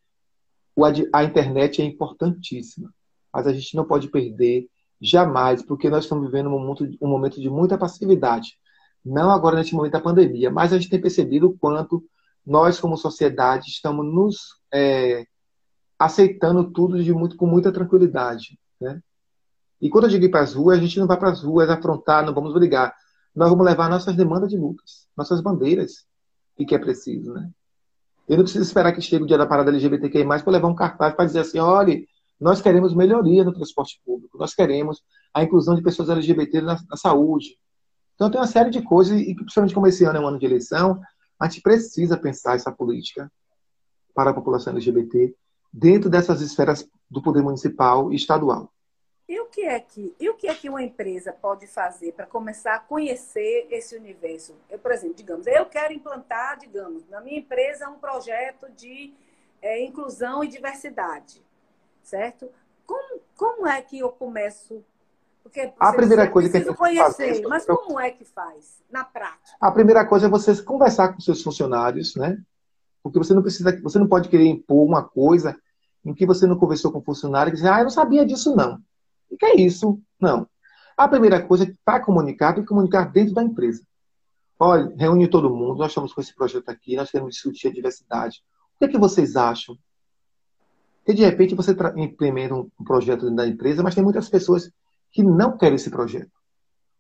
a 1.12 1.22
internet 1.22 1.82
é 1.82 1.84
importantíssima 1.84 2.90
mas 3.34 3.48
a 3.48 3.52
gente 3.52 3.74
não 3.74 3.84
pode 3.84 4.08
perder 4.08 4.68
jamais, 5.02 5.60
porque 5.60 5.90
nós 5.90 6.04
estamos 6.04 6.24
vivendo 6.26 6.46
um 6.46 6.58
momento, 6.58 6.88
um 7.02 7.08
momento 7.08 7.40
de 7.40 7.50
muita 7.50 7.76
passividade. 7.76 8.56
Não 9.04 9.30
agora 9.30 9.56
nesse 9.56 9.74
momento 9.74 9.92
da 9.92 10.00
pandemia, 10.00 10.50
mas 10.50 10.72
a 10.72 10.78
gente 10.78 10.88
tem 10.88 11.00
percebido 11.00 11.48
o 11.48 11.58
quanto 11.58 12.04
nós, 12.46 12.80
como 12.80 12.96
sociedade, 12.96 13.68
estamos 13.68 14.04
nos 14.04 14.36
é, 14.72 15.26
aceitando 15.98 16.70
tudo 16.70 17.02
de 17.02 17.12
muito, 17.12 17.36
com 17.36 17.46
muita 17.46 17.72
tranquilidade. 17.72 18.58
Né? 18.80 19.00
E 19.80 19.90
quando 19.90 20.04
eu 20.04 20.10
digo 20.10 20.24
ir 20.24 20.30
para 20.30 20.40
as 20.40 20.54
ruas, 20.54 20.78
a 20.78 20.80
gente 20.80 20.98
não 20.98 21.06
vai 21.06 21.18
para 21.18 21.30
as 21.30 21.42
ruas 21.42 21.68
afrontar, 21.68 22.24
não 22.24 22.34
vamos 22.34 22.52
brigar. 22.52 22.94
Nós 23.34 23.50
vamos 23.50 23.64
levar 23.64 23.90
nossas 23.90 24.14
demandas 24.14 24.50
de 24.50 24.56
lutas, 24.56 25.06
nossas 25.16 25.40
bandeiras, 25.40 26.06
e 26.58 26.64
que 26.64 26.74
é 26.74 26.78
preciso. 26.78 27.32
Né? 27.32 27.50
Eu 28.28 28.36
não 28.36 28.44
preciso 28.44 28.64
esperar 28.64 28.92
que 28.92 29.00
chegue 29.00 29.24
o 29.24 29.26
dia 29.26 29.38
da 29.38 29.46
parada 29.46 29.70
LGBTQI+, 29.70 30.24
para 30.24 30.52
levar 30.52 30.68
um 30.68 30.74
cartaz 30.74 31.14
para 31.14 31.24
dizer 31.24 31.40
assim, 31.40 31.58
olha, 31.58 32.02
nós 32.40 32.60
queremos 32.60 32.94
melhoria 32.94 33.44
no 33.44 33.52
transporte 33.52 34.00
público, 34.04 34.38
nós 34.38 34.54
queremos 34.54 35.02
a 35.32 35.42
inclusão 35.42 35.74
de 35.74 35.82
pessoas 35.82 36.10
LGBT 36.10 36.60
na, 36.60 36.78
na 36.88 36.96
saúde. 36.96 37.58
Então, 38.14 38.30
tem 38.30 38.40
uma 38.40 38.46
série 38.46 38.70
de 38.70 38.82
coisas, 38.82 39.20
e 39.20 39.34
principalmente 39.34 39.74
como 39.74 39.86
esse 39.86 40.04
ano 40.04 40.18
é 40.18 40.20
um 40.20 40.26
ano 40.26 40.38
de 40.38 40.46
eleição, 40.46 41.00
a 41.38 41.48
gente 41.48 41.62
precisa 41.62 42.16
pensar 42.16 42.54
essa 42.54 42.70
política 42.70 43.30
para 44.14 44.30
a 44.30 44.34
população 44.34 44.72
LGBT 44.72 45.34
dentro 45.72 46.08
dessas 46.08 46.40
esferas 46.40 46.88
do 47.10 47.20
poder 47.20 47.42
municipal 47.42 48.12
e 48.12 48.16
estadual. 48.16 48.72
E 49.28 49.40
o 49.40 49.46
que 49.46 49.62
é 49.62 49.80
que 49.80 50.14
e 50.20 50.28
o 50.28 50.34
que 50.34 50.46
é 50.46 50.54
que 50.54 50.68
uma 50.68 50.82
empresa 50.82 51.32
pode 51.32 51.66
fazer 51.66 52.12
para 52.12 52.26
começar 52.26 52.74
a 52.74 52.78
conhecer 52.78 53.66
esse 53.70 53.96
universo? 53.96 54.54
Eu, 54.68 54.78
por 54.78 54.92
exemplo, 54.92 55.14
digamos, 55.14 55.46
eu 55.46 55.64
quero 55.66 55.94
implantar, 55.94 56.58
digamos, 56.58 57.08
na 57.08 57.20
minha 57.20 57.38
empresa 57.38 57.88
um 57.88 57.98
projeto 57.98 58.70
de 58.76 59.14
é, 59.62 59.82
inclusão 59.82 60.44
e 60.44 60.48
diversidade, 60.48 61.42
certo? 62.02 62.50
Como, 62.86 63.20
como 63.34 63.66
é 63.66 63.80
que 63.80 63.98
eu 63.98 64.10
começo? 64.10 64.84
Porque 65.44 65.72
a 65.78 65.92
primeira 65.92 66.28
coisa 66.28 66.48
que 66.48 66.56
a 66.56 66.60
gente 66.60 66.74
conhecer, 66.74 67.34
fazer, 67.34 67.46
mas 67.46 67.66
como 67.66 68.00
é 68.00 68.10
que 68.10 68.24
faz 68.24 68.82
na 68.90 69.04
prática? 69.04 69.54
A 69.60 69.70
primeira 69.70 70.04
coisa 70.06 70.26
é 70.26 70.28
você 70.28 70.60
conversar 70.62 71.12
com 71.12 71.20
seus 71.20 71.42
funcionários, 71.42 72.16
né? 72.16 72.42
Porque 73.02 73.18
você 73.18 73.34
não 73.34 73.42
precisa, 73.42 73.78
você 73.82 73.98
não 73.98 74.08
pode 74.08 74.30
querer 74.30 74.46
impor 74.46 74.84
uma 74.84 75.04
coisa 75.04 75.54
em 76.02 76.14
que 76.14 76.24
você 76.24 76.46
não 76.46 76.58
conversou 76.58 76.90
com 76.90 76.98
o 76.98 77.04
funcionário 77.04 77.50
e 77.50 77.54
dizer, 77.54 77.68
ah, 77.68 77.78
eu 77.80 77.84
não 77.84 77.90
sabia 77.90 78.24
disso 78.24 78.56
não. 78.56 78.80
O 79.30 79.36
que 79.36 79.44
é 79.44 79.56
isso? 79.56 80.00
Não. 80.18 80.48
A 80.96 81.06
primeira 81.06 81.42
coisa 81.42 81.64
é 81.64 81.72
para 81.84 82.00
comunicar, 82.00 82.54
tem 82.54 82.62
que 82.62 82.68
comunicar 82.68 83.12
dentro 83.12 83.34
da 83.34 83.42
empresa. 83.42 83.82
Olha, 84.58 84.94
reúne 84.96 85.28
todo 85.28 85.54
mundo, 85.54 85.78
nós 85.78 85.90
estamos 85.90 86.14
com 86.14 86.22
esse 86.22 86.34
projeto 86.34 86.70
aqui, 86.70 86.96
nós 86.96 87.10
queremos 87.10 87.34
discutir 87.34 87.68
a 87.68 87.72
diversidade. 87.72 88.42
O 88.76 88.78
que, 88.78 88.84
é 88.86 88.88
que 88.88 88.98
vocês 88.98 89.36
acham? 89.36 89.76
Porque 90.98 91.12
de 91.12 91.22
repente 91.22 91.54
você 91.54 91.76
implementa 91.96 92.54
um 92.54 92.70
projeto 92.82 93.22
dentro 93.22 93.36
da 93.36 93.46
empresa, 93.46 93.82
mas 93.82 93.94
tem 93.94 94.02
muitas 94.02 94.28
pessoas 94.30 94.70
que 95.14 95.22
não 95.22 95.56
querem 95.56 95.76
esse 95.76 95.88
projeto. 95.88 96.32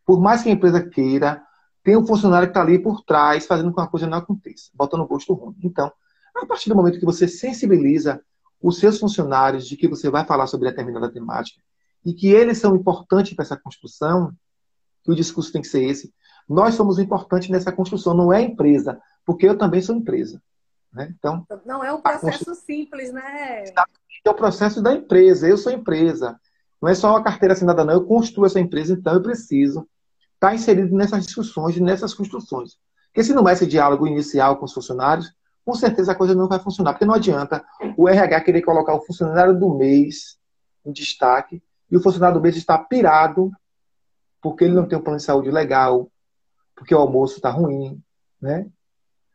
Por 0.06 0.20
mais 0.20 0.42
que 0.42 0.48
a 0.48 0.52
empresa 0.52 0.80
queira, 0.80 1.42
tem 1.82 1.96
um 1.96 2.06
funcionário 2.06 2.46
que 2.46 2.52
está 2.52 2.62
ali 2.62 2.78
por 2.78 3.02
trás, 3.02 3.44
fazendo 3.44 3.70
com 3.70 3.76
que 3.76 3.86
a 3.86 3.90
coisa 3.90 4.06
não 4.06 4.18
aconteça, 4.18 4.70
botando 4.72 5.06
gosto 5.06 5.34
ruim. 5.34 5.56
Então, 5.62 5.92
a 6.34 6.46
partir 6.46 6.68
do 6.68 6.76
momento 6.76 6.98
que 6.98 7.04
você 7.04 7.26
sensibiliza 7.26 8.22
os 8.62 8.78
seus 8.78 8.98
funcionários 8.98 9.66
de 9.66 9.76
que 9.76 9.88
você 9.88 10.08
vai 10.08 10.24
falar 10.24 10.46
sobre 10.46 10.70
determinada 10.70 11.10
temática, 11.10 11.60
e 12.04 12.14
que 12.14 12.28
eles 12.28 12.58
são 12.58 12.76
importantes 12.76 13.34
para 13.34 13.44
essa 13.44 13.56
construção, 13.56 14.32
que 15.02 15.10
o 15.10 15.14
discurso 15.14 15.52
tem 15.52 15.62
que 15.62 15.68
ser 15.68 15.84
esse. 15.84 16.14
Nós 16.48 16.74
somos 16.74 16.98
importantes 16.98 17.48
nessa 17.48 17.72
construção, 17.72 18.14
não 18.14 18.32
é 18.32 18.38
a 18.38 18.42
empresa, 18.42 19.00
porque 19.24 19.48
eu 19.48 19.58
também 19.58 19.82
sou 19.82 19.96
empresa. 19.96 20.40
Né? 20.92 21.12
Então, 21.18 21.46
não 21.66 21.82
é 21.82 21.92
um 21.92 22.00
processo 22.00 22.44
constru... 22.44 22.54
simples, 22.54 23.12
né? 23.12 23.64
É 24.24 24.30
o 24.30 24.34
processo 24.34 24.80
da 24.80 24.92
empresa, 24.92 25.48
eu 25.48 25.58
sou 25.58 25.72
empresa. 25.72 26.38
Não 26.84 26.90
é 26.90 26.94
só 26.94 27.12
uma 27.12 27.22
carteira 27.22 27.54
assinada, 27.54 27.82
não. 27.82 27.94
Eu 27.94 28.04
construo 28.04 28.44
essa 28.44 28.60
empresa, 28.60 28.92
então 28.92 29.14
eu 29.14 29.22
preciso 29.22 29.88
estar 30.34 30.54
inserido 30.54 30.94
nessas 30.94 31.24
discussões, 31.24 31.80
nessas 31.80 32.12
construções. 32.12 32.72
Porque 33.06 33.24
se 33.24 33.32
não 33.32 33.48
é 33.48 33.54
esse 33.54 33.66
diálogo 33.66 34.06
inicial 34.06 34.58
com 34.58 34.66
os 34.66 34.72
funcionários, 34.74 35.32
com 35.64 35.74
certeza 35.74 36.12
a 36.12 36.14
coisa 36.14 36.34
não 36.34 36.46
vai 36.46 36.58
funcionar. 36.58 36.92
Porque 36.92 37.06
não 37.06 37.14
adianta 37.14 37.64
o 37.96 38.06
RH 38.06 38.38
querer 38.42 38.60
colocar 38.60 38.94
o 38.94 39.00
funcionário 39.00 39.58
do 39.58 39.74
mês 39.74 40.36
em 40.84 40.92
destaque 40.92 41.62
e 41.90 41.96
o 41.96 42.02
funcionário 42.02 42.36
do 42.36 42.42
mês 42.42 42.54
está 42.54 42.76
pirado 42.76 43.50
porque 44.42 44.64
ele 44.64 44.74
não 44.74 44.86
tem 44.86 44.98
um 44.98 45.02
plano 45.02 45.16
de 45.16 45.24
saúde 45.24 45.50
legal, 45.50 46.12
porque 46.76 46.94
o 46.94 46.98
almoço 46.98 47.36
está 47.36 47.48
ruim, 47.48 47.98
né? 48.38 48.68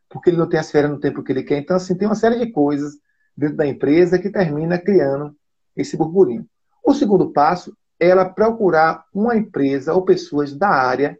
porque 0.08 0.30
ele 0.30 0.36
não 0.36 0.48
tem 0.48 0.60
as 0.60 0.70
férias 0.70 0.92
no 0.92 1.00
tempo 1.00 1.20
que 1.24 1.32
ele 1.32 1.42
quer. 1.42 1.58
Então, 1.58 1.76
assim, 1.76 1.96
tem 1.96 2.06
uma 2.06 2.14
série 2.14 2.38
de 2.38 2.52
coisas 2.52 2.94
dentro 3.36 3.56
da 3.56 3.66
empresa 3.66 4.20
que 4.20 4.30
termina 4.30 4.78
criando 4.78 5.34
esse 5.74 5.96
burburinho. 5.96 6.46
O 6.90 6.94
segundo 6.94 7.30
passo 7.30 7.72
é 8.00 8.08
ela 8.08 8.28
procurar 8.28 9.04
uma 9.14 9.36
empresa 9.36 9.94
ou 9.94 10.02
pessoas 10.02 10.52
da 10.52 10.70
área 10.70 11.16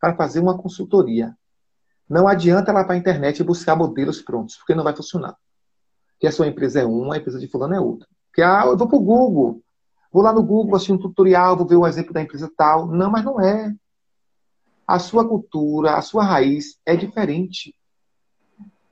para 0.00 0.16
fazer 0.16 0.40
uma 0.40 0.58
consultoria. 0.58 1.32
Não 2.10 2.26
adianta 2.26 2.72
ela 2.72 2.82
para 2.82 2.94
a 2.94 2.98
internet 2.98 3.40
buscar 3.44 3.76
modelos 3.76 4.20
prontos, 4.20 4.56
porque 4.56 4.74
não 4.74 4.82
vai 4.82 4.96
funcionar. 4.96 5.36
Que 6.18 6.26
a 6.26 6.32
sua 6.32 6.48
empresa 6.48 6.80
é 6.80 6.84
uma, 6.84 7.14
a 7.14 7.18
empresa 7.18 7.38
de 7.38 7.46
fulano 7.46 7.72
é 7.72 7.78
outra. 7.78 8.08
Que 8.34 8.42
ah, 8.42 8.64
eu 8.66 8.76
vou 8.76 8.88
para 8.88 8.98
o 8.98 9.00
Google, 9.00 9.62
Vou 10.10 10.24
lá 10.24 10.32
no 10.32 10.42
Google, 10.42 10.74
assistir 10.74 10.92
um 10.92 10.98
tutorial, 10.98 11.56
vou 11.56 11.68
ver 11.68 11.76
o 11.76 11.86
exemplo 11.86 12.12
da 12.12 12.20
empresa 12.20 12.50
tal. 12.56 12.88
Não, 12.88 13.08
mas 13.08 13.24
não 13.24 13.40
é. 13.40 13.72
A 14.84 14.98
sua 14.98 15.26
cultura, 15.26 15.94
a 15.94 16.02
sua 16.02 16.24
raiz 16.24 16.80
é 16.84 16.96
diferente. 16.96 17.76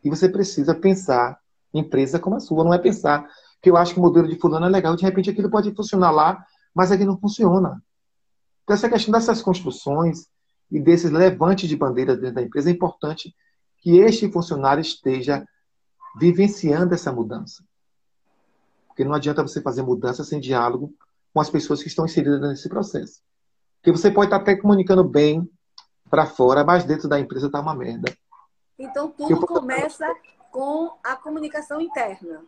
E 0.05 0.09
você 0.09 0.29
precisa 0.29 0.77
pensar 0.77 1.41
em 1.75 1.81
empresa 1.81 2.21
como 2.21 2.37
a 2.37 2.41
sua. 2.41 2.63
Não 2.63 2.73
é 2.73 2.79
pensar 2.79 3.29
que 3.63 3.71
eu 3.71 3.77
acho 3.77 3.95
que 3.95 4.01
o 4.01 4.03
modelo 4.03 4.29
de 4.29 4.39
fulano 4.39 4.67
é 4.67 4.69
legal, 4.69 4.97
de 4.97 5.05
repente 5.05 5.31
aquilo 5.31 5.51
pode 5.51 5.75
funcionar 5.75 6.11
lá, 6.11 6.45
mas 6.75 6.91
aqui 6.91 7.05
não 7.05 7.19
funciona. 7.19 7.83
Então, 8.63 8.75
essa 8.75 8.89
questão 8.89 9.13
dessas 9.13 9.43
construções 9.43 10.29
e 10.71 10.81
desses 10.81 11.11
levantes 11.11 11.69
de 11.69 11.77
bandeiras 11.77 12.19
dentro 12.19 12.37
da 12.37 12.43
empresa 12.43 12.71
é 12.71 12.73
importante 12.73 13.35
que 13.79 13.99
este 13.99 14.31
funcionário 14.31 14.81
esteja 14.81 15.45
vivenciando 16.17 16.95
essa 16.95 17.13
mudança. 17.13 17.65
Porque 18.87 19.05
não 19.05 19.15
adianta 19.15 19.43
você 19.43 19.61
fazer 19.61 19.83
mudança 19.83 20.23
sem 20.25 20.41
diálogo 20.41 20.95
com 21.33 21.41
as 21.41 21.51
pessoas 21.51 21.83
que 21.83 21.89
estão 21.89 22.05
inseridas 22.05 22.41
nesse 22.41 22.69
processo. 22.69 23.21
Porque 23.77 23.97
você 23.97 24.11
pode 24.11 24.27
estar 24.27 24.37
até 24.37 24.55
comunicando 24.57 25.03
bem 25.03 25.49
para 26.09 26.27
fora, 26.27 26.65
mas 26.65 26.85
dentro 26.85 27.09
da 27.09 27.19
empresa 27.19 27.47
está 27.47 27.61
uma 27.61 27.75
merda. 27.75 28.13
Então 28.79 29.11
tudo 29.11 29.47
começa 29.47 30.07
com 30.51 30.93
a 31.03 31.17
comunicação 31.17 31.81
interna. 31.81 32.43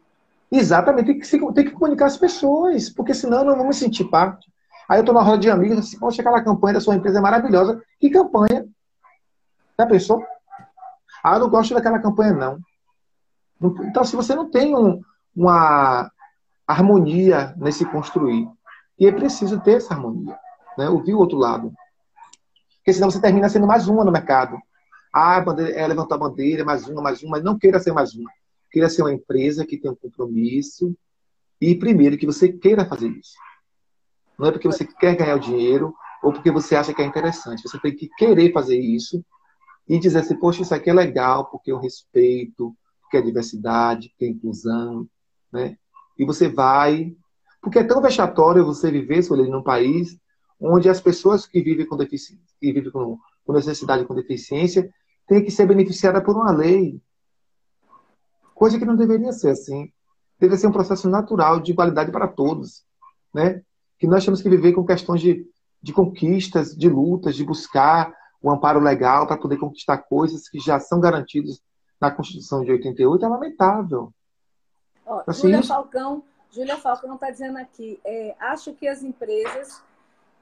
Exatamente, 0.55 1.07
tem 1.07 1.19
que, 1.19 1.53
tem 1.55 1.65
que 1.65 1.71
comunicar 1.71 2.05
as 2.05 2.19
pessoas, 2.19 2.91
porque 2.91 3.15
senão 3.15 3.43
não 3.43 3.67
me 3.67 3.73
sentir 3.73 4.05
parte. 4.05 4.53
Aí 4.87 4.99
eu 4.99 5.01
estou 5.01 5.15
na 5.15 5.23
roda 5.23 5.39
de 5.39 5.51
amigos, 5.51 5.79
assim, 5.79 5.99
poxa, 5.99 6.21
aquela 6.21 6.45
campanha 6.45 6.75
da 6.75 6.81
sua 6.81 6.95
empresa 6.95 7.19
é 7.19 7.23
maravilhosa. 7.23 7.83
Que 7.99 8.11
campanha? 8.11 8.67
Já 9.79 9.87
pensou? 9.87 10.23
Ah, 11.25 11.37
eu 11.37 11.41
não 11.41 11.49
gosto 11.49 11.73
daquela 11.73 11.99
campanha, 11.99 12.35
não. 12.35 12.59
Então, 13.85 14.05
se 14.05 14.15
você 14.15 14.35
não 14.35 14.51
tem 14.51 14.77
um, 14.77 15.01
uma 15.35 16.11
harmonia 16.67 17.55
nesse 17.57 17.87
construir, 17.87 18.47
e 18.99 19.07
é 19.07 19.13
preciso 19.13 19.59
ter 19.59 19.79
essa 19.79 19.95
harmonia, 19.95 20.39
né? 20.77 20.87
ouvir 20.91 21.15
o 21.15 21.19
outro 21.19 21.39
lado. 21.39 21.73
Porque 22.77 22.93
senão 22.93 23.11
você 23.11 23.21
termina 23.21 23.49
sendo 23.49 23.67
mais 23.67 23.89
uma 23.89 24.05
no 24.05 24.13
mercado. 24.13 24.59
Ah, 25.11 25.41
bandeira, 25.41 25.73
é, 25.73 25.87
levantou 25.87 26.15
a 26.15 26.19
bandeira, 26.19 26.63
mais 26.63 26.87
uma, 26.87 27.01
mais 27.01 27.23
uma, 27.23 27.41
não 27.41 27.59
queira 27.59 27.81
ser 27.81 27.93
mais 27.93 28.15
uma. 28.15 28.31
Queira 28.73 28.89
ser 28.89 29.03
uma 29.03 29.13
empresa 29.13 29.67
que 29.67 29.79
tem 29.79 29.91
um 29.91 29.95
compromisso 29.95 30.97
e, 31.61 31.75
primeiro, 31.75 32.19
que 32.19 32.27
você 32.27 32.53
queira 32.53 32.85
fazer 32.85 33.09
isso. 33.09 33.35
Não 34.39 34.49
é 34.49 34.53
porque 34.53 34.67
você 34.67 34.85
quer 34.85 35.15
ganhar 35.15 35.37
o 35.37 35.41
dinheiro 35.41 35.95
ou 36.23 36.33
porque 36.33 36.51
você 36.51 36.75
acha 36.75 36.93
que 36.93 37.03
é 37.03 37.05
interessante. 37.05 37.63
Você 37.63 37.79
tem 37.79 37.95
que 37.95 38.09
querer 38.17 38.53
fazer 38.53 38.79
isso 38.79 39.25
e 39.89 39.99
dizer 39.99 40.21
assim, 40.21 40.37
poxa, 40.37 40.63
isso 40.63 40.75
aqui 40.75 40.91
é 40.91 40.95
legal 40.95 41.51
porque 41.51 41.71
eu 41.71 41.79
respeito, 41.79 42.75
porque 43.03 43.19
é 43.19 43.23
diversidade, 43.23 44.09
porque 44.09 44.25
é 44.25 44.29
inclusão, 44.29 45.07
né? 45.53 45.77
E 46.19 46.25
você 46.25 46.49
vai 46.49 47.15
porque 47.63 47.79
é 47.79 47.85
tão 47.85 48.03
vexatório 48.03 48.67
você 48.67 48.91
viver, 48.91 49.23
Soleil, 49.23 49.49
num 49.49 49.63
país 49.63 50.19
onde 50.61 50.89
as 50.89 51.01
pessoas 51.01 51.47
que 51.47 51.63
vivem 51.63 51.87
com 51.87 51.97
deficiência, 51.97 52.45
que 52.61 52.73
vivem 52.73 52.91
com, 52.91 53.19
com 53.45 53.53
necessidade 53.53 54.05
com 54.05 54.15
deficiência, 54.15 54.93
têm 55.29 55.45
que 55.45 55.51
ser 55.51 55.67
beneficiadas 55.67 56.23
por 56.25 56.37
uma 56.37 56.53
lei. 56.53 57.01
Coisa 58.63 58.79
que 58.79 58.85
não 58.85 58.95
deveria 58.95 59.33
ser 59.33 59.51
assim. 59.51 59.93
Deveria 60.39 60.57
ser 60.57 60.69
um 60.69 60.73
processo 60.73 61.11
natural 61.11 61.59
de 61.59 61.73
igualdade 61.73 62.13
para 62.13 62.29
todos. 62.29 62.85
Né? 63.35 63.61
Que 63.99 64.07
nós 64.07 64.25
temos 64.25 64.41
que 64.41 64.49
viver 64.49 64.73
com 64.73 64.87
questões 64.87 65.21
de, 65.21 65.45
de 65.83 65.93
conquistas, 65.93 66.73
de 66.73 66.89
lutas, 66.89 67.35
de 67.35 67.45
buscar 67.45 68.15
o 68.41 68.49
amparo 68.53 68.79
legal 68.79 69.27
para 69.27 69.37
poder 69.37 69.57
conquistar 69.57 69.99
coisas 69.99 70.49
que 70.49 70.61
já 70.61 70.79
são 70.79 71.01
garantidas 71.01 71.61
na 72.01 72.09
Constituição 72.09 72.63
de 72.63 72.71
88. 72.71 73.25
É 73.25 73.29
lamentável. 73.29 74.15
Ó, 75.05 75.25
assim, 75.27 75.49
Júlia 75.49 75.63
Falcão 75.65 76.23
Júlia 76.53 76.77
Falcão 76.77 77.15
está 77.17 77.33
dizendo 77.33 77.59
aqui, 77.59 77.99
é, 78.05 78.37
acho 78.39 78.73
que 78.75 78.87
as 78.87 79.03
empresas 79.03 79.83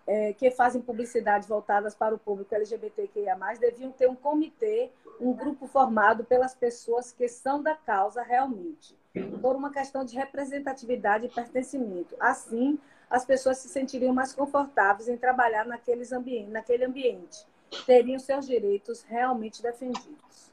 é, 0.06 0.32
que 0.32 0.50
fazem 0.50 0.80
publicidade 0.80 1.46
voltadas 1.46 1.94
para 1.94 2.14
o 2.14 2.18
público 2.18 2.54
LGBTQIA+, 2.54 3.36
deviam 3.60 3.92
ter 3.92 4.08
um 4.08 4.14
comitê, 4.14 4.90
um 5.20 5.32
grupo 5.32 5.66
formado 5.66 6.24
pelas 6.24 6.54
pessoas 6.54 7.12
que 7.12 7.28
são 7.28 7.62
da 7.62 7.74
causa 7.74 8.22
realmente, 8.22 8.96
por 9.40 9.54
uma 9.56 9.70
questão 9.70 10.04
de 10.04 10.16
representatividade 10.16 11.26
e 11.26 11.28
pertencimento. 11.28 12.14
Assim, 12.18 12.78
as 13.08 13.24
pessoas 13.24 13.58
se 13.58 13.68
sentiriam 13.68 14.14
mais 14.14 14.32
confortáveis 14.32 15.08
em 15.08 15.16
trabalhar 15.16 15.66
naqueles 15.66 16.12
ambiente, 16.12 16.50
naquele 16.50 16.84
ambiente, 16.84 17.46
teriam 17.86 18.18
seus 18.18 18.46
direitos 18.46 19.02
realmente 19.02 19.62
defendidos. 19.62 20.50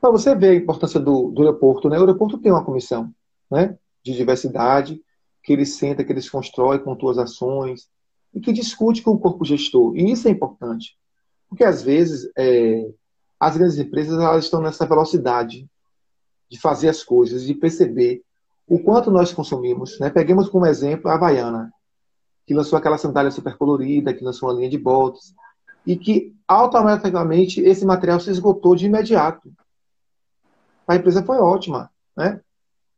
Para 0.00 0.10
você 0.10 0.34
ver 0.34 0.50
a 0.50 0.54
importância 0.54 1.00
do, 1.00 1.30
do 1.30 1.42
aeroporto, 1.42 1.88
né? 1.88 1.96
O 1.96 2.00
aeroporto 2.00 2.38
tem 2.38 2.52
uma 2.52 2.64
comissão, 2.64 3.10
né? 3.50 3.76
de 4.06 4.16
diversidade, 4.16 5.02
que 5.42 5.52
ele 5.52 5.66
senta, 5.66 6.04
que 6.04 6.12
eles 6.12 6.30
constroem 6.30 6.78
com 6.78 6.94
tuas 6.94 7.18
ações 7.18 7.88
e 8.34 8.40
que 8.40 8.52
discute 8.52 9.02
com 9.02 9.12
o 9.12 9.18
corpo 9.18 9.44
gestor. 9.44 9.96
E 9.96 10.10
isso 10.10 10.28
é 10.28 10.30
importante, 10.30 10.96
porque 11.48 11.64
às 11.64 11.82
vezes 11.82 12.30
é, 12.36 12.88
as 13.38 13.56
grandes 13.56 13.78
empresas 13.78 14.18
elas 14.18 14.44
estão 14.44 14.60
nessa 14.60 14.86
velocidade 14.86 15.68
de 16.50 16.60
fazer 16.60 16.88
as 16.88 17.02
coisas, 17.02 17.44
de 17.44 17.54
perceber 17.54 18.22
o 18.66 18.78
quanto 18.78 19.10
nós 19.10 19.32
consumimos. 19.32 19.98
Né? 19.98 20.10
Peguemos 20.10 20.48
como 20.48 20.66
exemplo 20.66 21.10
a 21.10 21.14
Havaiana, 21.14 21.72
que 22.46 22.54
lançou 22.54 22.78
aquela 22.78 22.98
sandália 22.98 23.30
super 23.30 23.56
colorida, 23.56 24.14
que 24.14 24.24
lançou 24.24 24.48
uma 24.48 24.54
linha 24.54 24.70
de 24.70 24.78
botas, 24.78 25.34
e 25.84 25.96
que 25.96 26.34
automaticamente 26.46 27.60
esse 27.60 27.84
material 27.84 28.20
se 28.20 28.30
esgotou 28.30 28.76
de 28.76 28.86
imediato. 28.86 29.52
A 30.86 30.94
empresa 30.94 31.24
foi 31.24 31.38
ótima. 31.38 31.90
Né? 32.16 32.40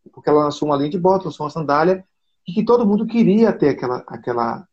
porque 0.08 0.28
ela 0.28 0.44
lançou 0.44 0.68
uma 0.68 0.76
linha 0.76 0.90
de 0.90 0.98
bota, 0.98 1.26
lançou 1.26 1.44
uma 1.44 1.50
sandália, 1.50 2.04
e 2.46 2.52
que 2.52 2.64
todo 2.64 2.86
mundo 2.86 3.06
queria 3.06 3.52
ter 3.52 3.70
aquela, 3.70 4.04
aquela, 4.06 4.66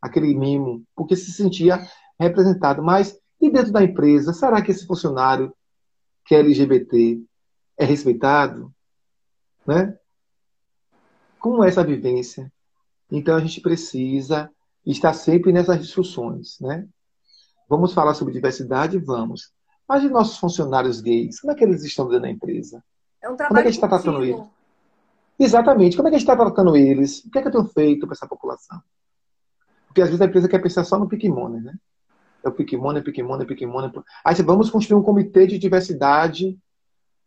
aquele 0.00 0.34
mimo, 0.34 0.84
porque 0.94 1.16
se 1.16 1.32
sentia 1.32 1.86
representado. 2.18 2.82
Mas 2.82 3.18
e 3.40 3.50
dentro 3.50 3.72
da 3.72 3.82
empresa, 3.82 4.32
será 4.32 4.60
que 4.60 4.70
esse 4.70 4.86
funcionário 4.86 5.54
que 6.24 6.34
é 6.34 6.40
LGBT 6.40 7.22
é 7.76 7.84
respeitado? 7.84 8.72
Né? 9.66 9.96
Como 11.38 11.62
é 11.62 11.68
essa 11.68 11.84
vivência? 11.84 12.52
Então 13.10 13.36
a 13.36 13.40
gente 13.40 13.60
precisa 13.60 14.50
estar 14.84 15.12
sempre 15.12 15.52
nessas 15.52 15.80
discussões, 15.80 16.58
né? 16.60 16.86
Vamos 17.68 17.92
falar 17.92 18.14
sobre 18.14 18.32
diversidade? 18.32 18.98
Vamos. 18.98 19.52
Mas 19.86 20.02
e 20.02 20.08
nossos 20.08 20.38
funcionários 20.38 21.00
gays? 21.00 21.40
Como 21.40 21.52
é 21.52 21.54
que 21.54 21.64
eles 21.64 21.84
estão 21.84 22.06
dentro 22.06 22.22
da 22.22 22.30
empresa? 22.30 22.82
É 23.22 23.28
um 23.28 23.36
trabalho 23.36 23.48
Como 23.48 23.58
é 23.58 23.62
que 23.62 23.68
a 23.68 23.70
gente 23.70 23.84
está 23.84 23.88
tratando 23.88 24.24
eles? 24.24 24.46
Exatamente. 25.38 25.96
Como 25.96 26.08
é 26.08 26.10
que 26.10 26.16
a 26.16 26.18
gente 26.18 26.28
está 26.28 26.36
tratando 26.36 26.76
eles? 26.76 27.24
O 27.24 27.30
que 27.30 27.38
é 27.38 27.42
que 27.42 27.48
eu 27.48 27.52
tenho 27.52 27.64
feito 27.66 28.06
para 28.06 28.14
essa 28.14 28.26
população? 28.26 28.80
Porque 29.88 30.02
às 30.02 30.08
vezes 30.08 30.20
a 30.20 30.26
empresa 30.26 30.48
quer 30.48 30.60
pensar 30.60 30.84
só 30.84 30.98
no 30.98 31.08
Piquimone, 31.08 31.60
né? 31.60 31.74
É 32.44 32.48
o 32.48 32.52
Piquimone, 32.52 33.02
Piquimone, 33.02 33.42
é 33.42 33.46
Piquimone. 33.46 33.92
Aí 34.24 34.34
vamos 34.42 34.70
construir 34.70 34.98
um 34.98 35.02
comitê 35.02 35.46
de 35.46 35.58
diversidade. 35.58 36.56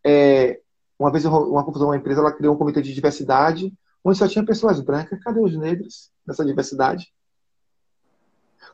É, 0.04 0.60
uma 0.98 1.10
vez 1.10 1.24
uma 1.24 1.64
confusão, 1.64 1.88
uma 1.88 1.96
empresa 1.96 2.20
ela 2.20 2.32
criou 2.32 2.54
um 2.54 2.58
comitê 2.58 2.80
de 2.80 2.94
diversidade 2.94 3.72
onde 4.04 4.18
só 4.18 4.26
tinha 4.26 4.44
pessoas 4.44 4.80
brancas. 4.80 5.20
Cadê 5.20 5.40
os 5.40 5.56
negros 5.56 6.10
nessa 6.26 6.44
diversidade? 6.44 7.12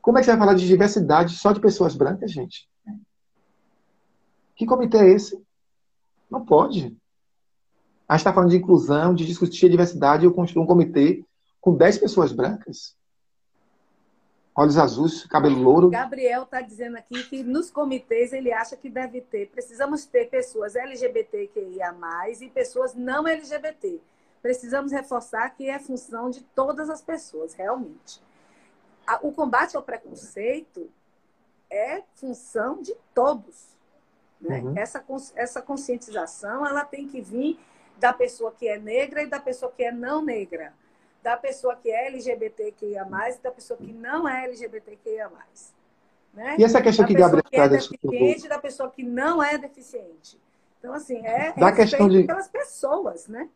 Como 0.00 0.16
é 0.16 0.20
que 0.20 0.26
você 0.26 0.32
vai 0.32 0.40
falar 0.40 0.54
de 0.54 0.66
diversidade 0.66 1.34
só 1.34 1.52
de 1.52 1.60
pessoas 1.60 1.94
brancas, 1.94 2.30
gente? 2.30 2.68
Que 4.54 4.66
comitê 4.66 4.98
é 4.98 5.10
esse? 5.10 5.42
Não 6.30 6.44
pode. 6.44 6.96
A 8.08 8.14
gente 8.14 8.20
está 8.20 8.32
falando 8.32 8.50
de 8.50 8.56
inclusão, 8.56 9.14
de 9.14 9.26
discutir 9.26 9.66
a 9.66 9.70
diversidade, 9.70 10.24
eu 10.24 10.32
construo 10.32 10.64
um 10.64 10.66
comitê 10.66 11.24
com 11.60 11.76
10 11.76 11.98
pessoas 11.98 12.32
brancas. 12.32 12.96
Olhos 14.58 14.76
azuis, 14.76 15.24
cabelo 15.24 15.62
louro. 15.62 15.90
Gabriel 15.90 16.42
está 16.42 16.60
dizendo 16.60 16.96
aqui 16.96 17.22
que 17.24 17.42
nos 17.42 17.70
comitês 17.70 18.32
ele 18.32 18.52
acha 18.52 18.76
que 18.76 18.90
deve 18.90 19.20
ter, 19.20 19.48
precisamos 19.50 20.04
ter 20.04 20.28
pessoas 20.28 20.74
LGBTQIA, 20.74 21.94
e 22.40 22.48
pessoas 22.48 22.94
não 22.94 23.28
LGBT 23.28 24.00
precisamos 24.40 24.92
reforçar 24.92 25.50
que 25.50 25.68
é 25.68 25.78
função 25.78 26.30
de 26.30 26.42
todas 26.42 26.88
as 26.88 27.02
pessoas, 27.02 27.54
realmente. 27.54 28.22
O 29.22 29.32
combate 29.32 29.76
ao 29.76 29.82
preconceito 29.82 30.90
é 31.70 32.02
função 32.14 32.80
de 32.80 32.94
todos. 33.14 33.76
Né? 34.40 34.60
Uhum. 34.60 34.76
Essa, 34.76 35.04
essa 35.34 35.62
conscientização 35.62 36.66
ela 36.66 36.84
tem 36.84 37.08
que 37.08 37.20
vir 37.20 37.58
da 37.98 38.12
pessoa 38.12 38.52
que 38.52 38.68
é 38.68 38.78
negra 38.78 39.22
e 39.22 39.26
da 39.26 39.40
pessoa 39.40 39.72
que 39.72 39.82
é 39.82 39.90
não 39.90 40.22
negra, 40.22 40.72
da 41.22 41.36
pessoa 41.36 41.76
que 41.76 41.90
é 41.90 42.08
LGBTQIA+, 42.08 43.06
e 43.06 43.42
da 43.42 43.50
pessoa 43.50 43.76
que 43.78 43.92
não 43.92 44.28
é 44.28 44.44
LGBTQIA+. 44.44 45.30
Né? 46.34 46.56
E 46.58 46.64
essa 46.64 46.80
questão 46.80 47.04
da 47.04 47.08
que 47.08 47.14
Gabriel 47.14 47.44
que 47.44 47.56
é 47.56 47.68
deficiente 47.68 48.48
da 48.48 48.58
pessoa 48.58 48.90
que 48.90 49.02
não 49.02 49.42
é 49.42 49.58
deficiente. 49.58 50.38
Então, 50.78 50.94
assim, 50.94 51.18
é 51.26 51.52
da 51.52 51.72
questão 51.72 52.08
de... 52.08 52.24
pelas 52.24 52.48
pessoas, 52.48 53.26
né? 53.26 53.48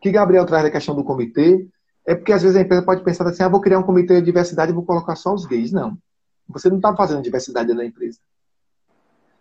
que 0.00 0.10
Gabriel 0.10 0.46
traz 0.46 0.64
da 0.64 0.70
questão 0.70 0.94
do 0.94 1.04
comitê 1.04 1.66
é 2.06 2.14
porque 2.14 2.32
às 2.32 2.42
vezes 2.42 2.56
a 2.56 2.60
empresa 2.60 2.82
pode 2.82 3.02
pensar 3.02 3.26
assim: 3.26 3.42
ah, 3.42 3.48
vou 3.48 3.60
criar 3.60 3.78
um 3.78 3.82
comitê 3.82 4.14
de 4.14 4.26
diversidade 4.26 4.72
e 4.72 4.74
vou 4.74 4.84
colocar 4.84 5.16
só 5.16 5.34
os 5.34 5.44
gays. 5.44 5.72
Não. 5.72 5.98
Você 6.48 6.70
não 6.70 6.76
está 6.76 6.94
fazendo 6.96 7.22
diversidade 7.22 7.72
na 7.74 7.84
empresa. 7.84 8.18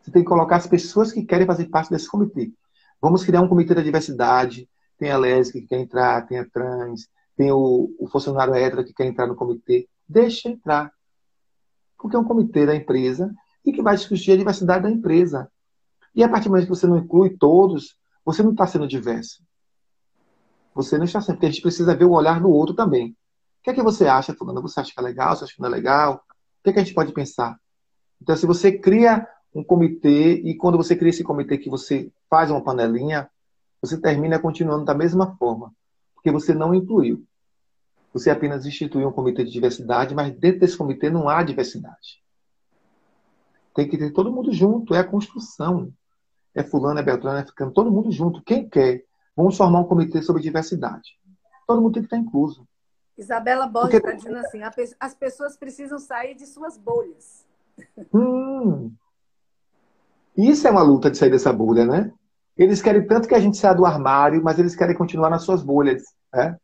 Você 0.02 0.12
tem 0.12 0.22
que 0.22 0.28
colocar 0.28 0.58
as 0.58 0.68
pessoas 0.68 1.12
que 1.12 1.24
querem 1.24 1.48
fazer 1.48 1.66
parte 1.66 1.90
desse 1.90 2.10
comitê. 2.10 2.52
Vamos 3.02 3.24
criar 3.24 3.42
um 3.42 3.48
comitê 3.48 3.74
da 3.74 3.82
diversidade. 3.82 4.68
Tem 4.98 5.12
a 5.12 5.18
lésbica 5.18 5.62
que 5.62 5.68
quer 5.68 5.80
entrar, 5.80 6.26
tem 6.28 6.40
a 6.40 6.46
trans, 6.46 7.08
tem 7.38 7.52
o, 7.52 7.96
o 8.00 8.08
funcionário 8.10 8.56
hétero 8.56 8.84
que 8.84 8.94
quer 8.94 9.06
entrar 9.06 9.28
no 9.28 9.36
comitê. 9.36 9.88
Deixa 10.10 10.50
entrar. 10.50 10.92
Porque 11.98 12.16
é 12.16 12.20
um 12.20 12.24
comitê 12.24 12.66
da 12.66 12.76
empresa 12.76 13.34
e 13.64 13.72
que 13.72 13.82
vai 13.82 13.96
discutir 13.96 14.32
a 14.32 14.38
diversidade 14.38 14.84
da 14.84 14.90
empresa. 14.90 15.50
E 16.16 16.24
a 16.24 16.30
partir 16.30 16.46
do 16.46 16.52
momento 16.52 16.66
que 16.66 16.76
você 16.76 16.88
não 16.88 16.98
inclui 16.98 17.38
todos, 17.38 17.96
você 18.26 18.42
não 18.42 18.52
está 18.52 18.66
sendo 18.66 18.88
diverso. 18.88 19.44
Você 20.74 20.98
não 20.98 21.06
está 21.06 21.22
sempre, 21.22 21.36
porque 21.36 21.46
a 21.46 21.52
gente 21.52 21.62
precisa 21.62 21.96
ver 21.96 22.06
o 22.06 22.12
olhar 22.12 22.42
do 22.42 22.50
outro 22.50 22.76
também. 22.76 23.12
O 23.12 23.64
que 23.64 23.70
é 23.70 23.74
que 23.74 23.84
você 23.84 24.08
acha, 24.08 24.34
fulano? 24.34 24.62
Você 24.62 24.80
acha 24.80 24.92
que 24.92 25.00
é 25.00 25.04
legal? 25.04 25.36
Você 25.36 25.44
acha 25.44 25.54
que 25.54 25.62
não 25.62 25.70
é 25.70 25.72
legal? 25.72 26.16
O 26.16 26.64
que 26.64 26.72
é 26.72 26.74
que 26.74 26.80
a 26.80 26.84
gente 26.84 26.96
pode 26.96 27.14
pensar? 27.14 27.58
Então, 28.22 28.36
se 28.36 28.48
você 28.48 28.72
cria 28.72 29.28
um 29.54 29.64
comitê 29.64 30.34
e 30.34 30.56
quando 30.56 30.78
você 30.78 30.96
cria 30.96 31.12
esse 31.12 31.24
comitê 31.24 31.58
que 31.58 31.70
você 31.70 32.12
faz 32.30 32.50
uma 32.50 32.64
panelinha, 32.64 33.30
você 33.82 34.00
termina 34.00 34.40
continuando 34.40 34.86
da 34.86 34.94
mesma 34.94 35.36
forma, 35.38 35.72
porque 36.18 36.32
você 36.32 36.54
não 36.54 36.76
incluiu. 36.76 37.26
Você 38.14 38.30
apenas 38.30 38.66
instituiu 38.66 39.08
um 39.08 39.14
comitê 39.14 39.44
de 39.44 39.52
diversidade, 39.52 40.14
mas 40.14 40.36
dentro 40.36 40.60
desse 40.60 40.78
comitê 40.78 41.10
não 41.10 41.30
há 41.30 41.42
diversidade. 41.42 42.22
Tem 43.74 43.88
que 43.88 43.98
ter 43.98 44.12
todo 44.12 44.32
mundo 44.32 44.52
junto, 44.52 44.94
é 44.94 45.00
a 45.00 45.04
construção. 45.04 45.94
É 46.54 46.64
fulano, 46.64 47.00
é 47.00 47.04
beltrano, 47.04 47.40
é 47.40 47.46
ficando 47.46 47.72
todo 47.72 47.92
mundo 47.92 48.12
junto. 48.12 48.42
Quem 48.44 48.68
quer 48.68 49.08
Vamos 49.38 49.56
formar 49.56 49.82
um 49.82 49.84
comitê 49.84 50.20
sobre 50.24 50.42
diversidade. 50.42 51.16
Todo 51.68 51.80
mundo 51.80 51.94
tem 51.94 52.02
que 52.02 52.08
estar 52.08 52.18
incluso. 52.18 52.68
Isabela 53.16 53.68
Borges 53.68 53.94
está 53.94 54.10
Porque... 54.10 54.18
dizendo 54.18 54.38
assim: 54.40 54.62
as 55.00 55.14
pessoas 55.14 55.56
precisam 55.56 56.00
sair 56.00 56.34
de 56.34 56.48
suas 56.48 56.76
bolhas. 56.76 57.46
Hum. 58.12 58.92
Isso 60.36 60.68
é 60.68 60.72
uma 60.72 60.82
luta 60.82 61.12
de 61.12 61.18
sair 61.18 61.30
dessa 61.30 61.54
bolha, 61.54 61.86
né? 61.86 62.12
Eles 62.58 62.82
querem 62.82 63.06
tanto 63.06 63.28
que 63.28 63.36
a 63.36 63.40
gente 63.40 63.58
saia 63.58 63.76
do 63.76 63.86
armário, 63.86 64.44
mas 64.44 64.58
eles 64.58 64.76
querem 64.76 64.96
continuar 64.96 65.30
nas 65.30 65.44
suas 65.44 65.62
bolhas. 65.62 66.04
Né? 66.34 66.58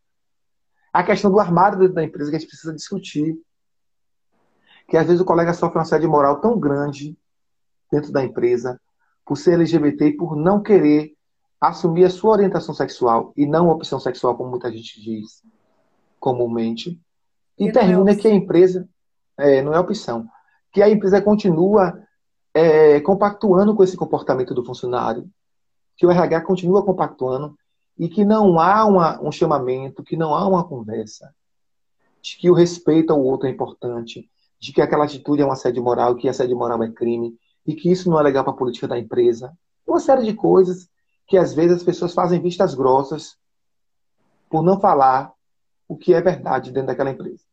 A 0.92 1.04
questão 1.04 1.32
do 1.32 1.40
armário 1.40 1.80
dentro 1.80 1.94
da 1.94 2.04
empresa 2.04 2.30
que 2.30 2.36
a 2.36 2.40
gente 2.40 2.50
precisa 2.50 2.74
discutir. 2.74 3.38
Que 4.88 4.98
às 4.98 5.06
vezes 5.06 5.22
o 5.22 5.26
colega 5.26 5.54
sofre 5.54 5.78
uma 5.78 5.86
sede 5.86 6.08
moral 6.08 6.42
tão 6.42 6.60
grande 6.60 7.18
dentro 7.92 8.12
da 8.12 8.24
empresa 8.24 8.80
por 9.26 9.38
ser 9.38 9.54
LGBT 9.54 10.08
e 10.08 10.18
por 10.18 10.36
não 10.36 10.62
querer 10.62 11.14
assumir 11.62 12.04
a 12.04 12.10
sua 12.10 12.32
orientação 12.32 12.74
sexual 12.74 13.32
e 13.38 13.46
não 13.46 13.70
a 13.70 13.74
opção 13.74 14.00
sexual, 14.00 14.36
como 14.36 14.50
muita 14.50 14.72
gente 14.72 15.02
diz 15.02 15.42
comumente, 16.20 17.00
e, 17.60 17.68
e 17.68 17.72
termina 17.72 18.12
é 18.12 18.16
que 18.16 18.28
a 18.28 18.34
empresa 18.34 18.88
é, 19.38 19.62
não 19.62 19.74
é 19.74 19.80
opção, 19.80 20.26
que 20.72 20.82
a 20.82 20.90
empresa 20.90 21.22
continua 21.22 22.02
é, 22.54 23.02
compactuando 23.02 23.76
com 23.76 23.84
esse 23.84 23.98
comportamento 23.98 24.54
do 24.54 24.64
funcionário, 24.64 25.30
que 25.96 26.06
o 26.06 26.12
RH 26.12 26.42
continua 26.42 26.84
compactuando 26.84 27.58
e 27.98 28.10
que 28.10 28.26
não 28.26 28.60
há 28.60 28.86
uma, 28.86 29.22
um 29.22 29.32
chamamento, 29.32 30.04
que 30.04 30.18
não 30.18 30.34
há 30.34 30.48
uma 30.48 30.64
conversa, 30.64 31.34
de 32.22 32.38
que 32.38 32.50
o 32.50 32.54
respeito 32.54 33.12
ao 33.12 33.22
outro 33.22 33.48
é 33.48 33.52
importante, 33.52 34.30
de 34.60 34.72
que 34.72 34.82
aquela 34.82 35.06
atitude 35.06 35.42
é 35.42 35.46
uma 35.46 35.56
sede 35.56 35.80
moral, 35.80 36.16
que 36.16 36.28
a 36.28 36.34
sede 36.34 36.56
moral 36.56 36.82
é 36.84 36.90
crime, 36.90 37.38
e 37.66 37.76
que 37.76 37.92
isso 37.92 38.10
não 38.10 38.20
é 38.20 38.24
legal 38.24 38.44
para 38.44 38.54
a 38.54 38.58
política 38.58 38.88
da 38.88 38.98
empresa. 38.98 39.56
Uma 39.86 40.00
série 40.00 40.24
de 40.24 40.34
coisas 40.34 40.90
que 41.28 41.38
às 41.38 41.54
vezes 41.54 41.78
as 41.78 41.84
pessoas 41.84 42.14
fazem 42.14 42.42
vistas 42.42 42.74
grossas 42.74 43.38
por 44.50 44.64
não 44.64 44.80
falar 44.80 45.34
o 45.88 45.96
que 45.96 46.14
é 46.14 46.22
verdade 46.22 46.72
dentro 46.72 46.88
daquela 46.88 47.12
empresa. 47.12 47.44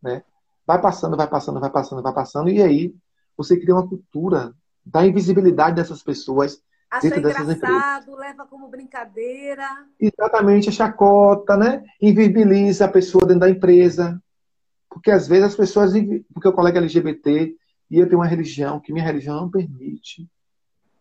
Né? 0.00 0.22
Vai 0.66 0.80
passando, 0.80 1.16
vai 1.16 1.28
passando, 1.28 1.60
vai 1.60 1.70
passando, 1.70 2.02
vai 2.02 2.12
passando, 2.12 2.48
e 2.48 2.62
aí 2.62 2.94
você 3.36 3.58
cria 3.58 3.74
uma 3.74 3.88
cultura 3.88 4.54
da 4.84 5.06
invisibilidade 5.06 5.76
dessas 5.76 6.02
pessoas 6.02 6.60
Acha 6.92 7.06
empresas. 7.06 7.58
leva 8.18 8.46
como 8.46 8.68
brincadeira. 8.68 9.66
Exatamente, 9.98 10.68
a 10.68 10.72
chacota, 10.72 11.56
né? 11.56 11.82
Invisibiliza 12.00 12.84
a 12.84 12.88
pessoa 12.88 13.24
dentro 13.24 13.40
da 13.40 13.50
empresa. 13.50 14.22
Porque 14.90 15.10
às 15.10 15.26
vezes 15.26 15.44
as 15.44 15.56
pessoas. 15.56 15.92
Porque 16.32 16.48
o 16.48 16.52
colega 16.52 16.78
LGBT 16.78 17.56
e 17.90 17.98
eu 17.98 18.06
tenho 18.06 18.20
uma 18.20 18.26
religião 18.26 18.80
que 18.80 18.92
minha 18.92 19.04
religião 19.04 19.36
não 19.36 19.50
permite 19.50 20.28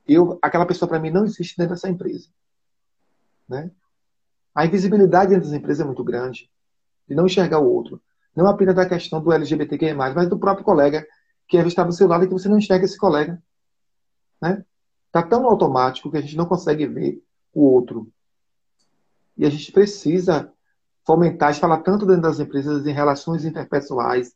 eu, 0.08 0.38
aquela 0.42 0.66
pessoa 0.66 0.90
para 0.90 1.00
mim 1.00 1.10
não 1.10 1.26
existe 1.26 1.58
dentro 1.58 1.74
dessa 1.74 1.90
empresa. 1.90 2.28
Né? 3.48 3.72
A 4.54 4.66
invisibilidade 4.66 5.32
dentro 5.32 5.50
das 5.50 5.58
empresas 5.58 5.82
é 5.82 5.86
muito 5.86 6.04
grande. 6.04 6.50
De 7.08 7.16
não 7.16 7.26
enxergar 7.26 7.60
o 7.60 7.70
outro. 7.70 8.02
Não 8.36 8.48
apenas 8.48 8.76
da 8.76 8.88
questão 8.88 9.22
do 9.22 9.32
LGBTQIA+, 9.32 9.96
mas 9.96 10.30
do 10.30 10.40
próprio 10.40 10.66
colega 10.66 11.06
que 11.48 11.58
é 11.58 11.68
estar 11.68 11.84
do 11.84 11.92
seu 11.92 12.08
lado 12.08 12.24
e 12.24 12.28
que 12.28 12.34
você 12.34 12.48
não 12.48 12.58
enxerga 12.58 12.86
esse 12.86 12.98
colega. 12.98 13.42
Né? 14.42 14.64
Tá 15.12 15.22
tão 15.22 15.46
automático 15.46 16.10
que 16.10 16.18
a 16.18 16.22
gente 16.22 16.38
não 16.38 16.46
consegue 16.46 16.88
ver 16.88 17.22
o 17.54 17.64
outro. 17.64 18.08
E 19.38 19.46
a 19.46 19.50
gente 19.50 19.72
precisa 19.72 20.52
fomentar, 21.06 21.54
falar 21.56 21.80
tanto 21.80 22.06
dentro 22.06 22.22
das 22.22 22.40
empresas 22.40 22.86
em 22.86 22.92
relações 22.92 23.44
interpessoais, 23.44 24.36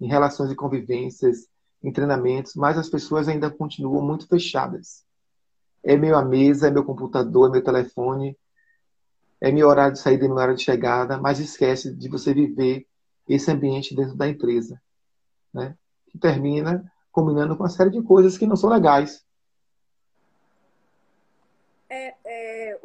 em 0.00 0.06
relações 0.06 0.48
de 0.48 0.56
convivências, 0.56 1.48
em 1.82 1.92
treinamentos, 1.92 2.54
mas 2.54 2.78
as 2.78 2.88
pessoas 2.88 3.28
ainda 3.28 3.50
continuam 3.50 4.02
muito 4.02 4.26
fechadas. 4.26 5.04
É 5.82 5.96
meu 5.96 6.22
mesa, 6.24 6.68
é 6.68 6.70
meu 6.70 6.84
computador, 6.84 7.48
é 7.48 7.52
meu 7.52 7.62
telefone, 7.62 8.36
é 9.40 9.52
meu 9.52 9.68
horário 9.68 9.92
de 9.92 9.98
saída 9.98 10.24
e 10.24 10.28
meu 10.28 10.36
horário 10.36 10.56
de 10.56 10.62
chegada, 10.62 11.18
mas 11.18 11.38
esquece 11.38 11.94
de 11.94 12.08
você 12.08 12.32
viver 12.32 12.86
esse 13.28 13.50
ambiente 13.50 13.94
dentro 13.94 14.16
da 14.16 14.26
empresa, 14.26 14.80
né? 15.52 15.76
Que 16.06 16.18
termina 16.18 16.90
combinando 17.12 17.56
com 17.56 17.62
uma 17.62 17.68
série 17.68 17.90
de 17.90 18.02
coisas 18.02 18.38
que 18.38 18.46
não 18.46 18.56
são 18.56 18.70
legais. 18.70 19.24
É, 21.88 22.14
é, 22.24 22.80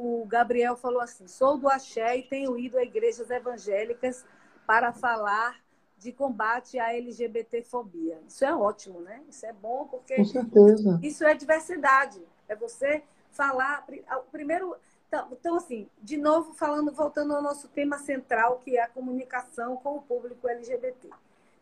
o, 0.00 0.24
Gabriel 0.26 0.76
falou 0.76 1.00
assim: 1.00 1.26
sou 1.26 1.56
do 1.56 1.68
Axé 1.68 2.16
e 2.18 2.22
tenho 2.22 2.58
ido 2.58 2.78
a 2.78 2.82
igrejas 2.82 3.30
evangélicas 3.30 4.24
para 4.66 4.92
falar 4.92 5.60
de 5.98 6.12
combate 6.12 6.78
à 6.78 6.94
LGBTfobia. 6.94 8.20
Isso 8.26 8.44
é 8.44 8.54
ótimo, 8.54 9.00
né? 9.00 9.22
Isso 9.28 9.44
é 9.44 9.52
bom 9.52 9.86
porque 9.86 10.16
isso 11.02 11.24
é 11.24 11.34
diversidade. 11.34 12.22
É 12.48 12.56
você 12.56 13.02
falar 13.30 13.86
primeiro 14.32 14.76
então, 15.10 15.26
então, 15.32 15.56
assim, 15.56 15.88
de 16.00 16.16
novo 16.16 16.54
falando, 16.54 16.92
voltando 16.92 17.34
ao 17.34 17.42
nosso 17.42 17.66
tema 17.66 17.98
central, 17.98 18.60
que 18.60 18.76
é 18.76 18.82
a 18.84 18.88
comunicação 18.88 19.76
com 19.76 19.96
o 19.96 20.02
público 20.02 20.48
LGBT. 20.48 21.10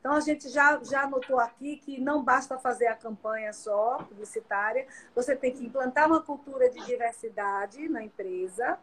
Então, 0.09 0.16
a 0.16 0.20
gente 0.20 0.48
já, 0.48 0.82
já 0.82 1.06
notou 1.06 1.38
aqui 1.38 1.76
que 1.76 2.00
não 2.00 2.24
basta 2.24 2.59
fazer 2.59 2.86
a 2.86 2.96
campanha 2.96 3.52
só, 3.52 3.98
publicitária, 3.98 4.86
você 5.14 5.36
tem 5.36 5.52
que 5.52 5.66
implantar 5.66 6.06
uma 6.06 6.22
cultura 6.22 6.70
de 6.70 6.82
diversidade 6.86 7.90
na 7.90 8.02
empresa. 8.02 8.78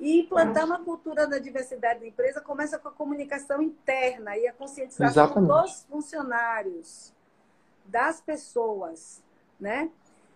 E 0.00 0.22
implantar 0.22 0.64
uma 0.64 0.82
cultura 0.82 1.24
da 1.24 1.38
diversidade 1.38 2.00
na 2.00 2.08
empresa 2.08 2.40
começa 2.40 2.80
com 2.80 2.88
a 2.88 2.90
comunicação 2.90 3.62
interna 3.62 4.36
e 4.36 4.48
a 4.48 4.52
conscientização 4.52 5.06
Exatamente. 5.06 5.52
dos 5.52 5.84
funcionários, 5.84 7.14
das 7.84 8.20
pessoas, 8.20 9.22
né? 9.60 9.88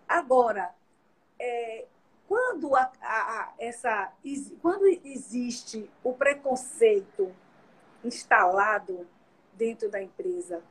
Agora, 0.06 0.72
é, 1.40 1.86
quando, 2.28 2.76
a, 2.76 2.88
a, 3.02 3.52
essa, 3.58 4.12
quando 4.62 4.86
existe 5.04 5.90
o 6.04 6.12
preconceito 6.12 7.34
instalado 8.04 9.08
dentro 9.60 9.90
da 9.90 10.02
empresa, 10.02 10.62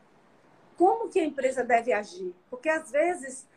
como 0.75 1.09
que 1.09 1.19
a 1.19 1.23
empresa 1.23 1.63
deve 1.63 1.93
agir? 1.93 2.33
Porque 2.49 2.67
às 2.67 2.89
vezes 2.89 3.47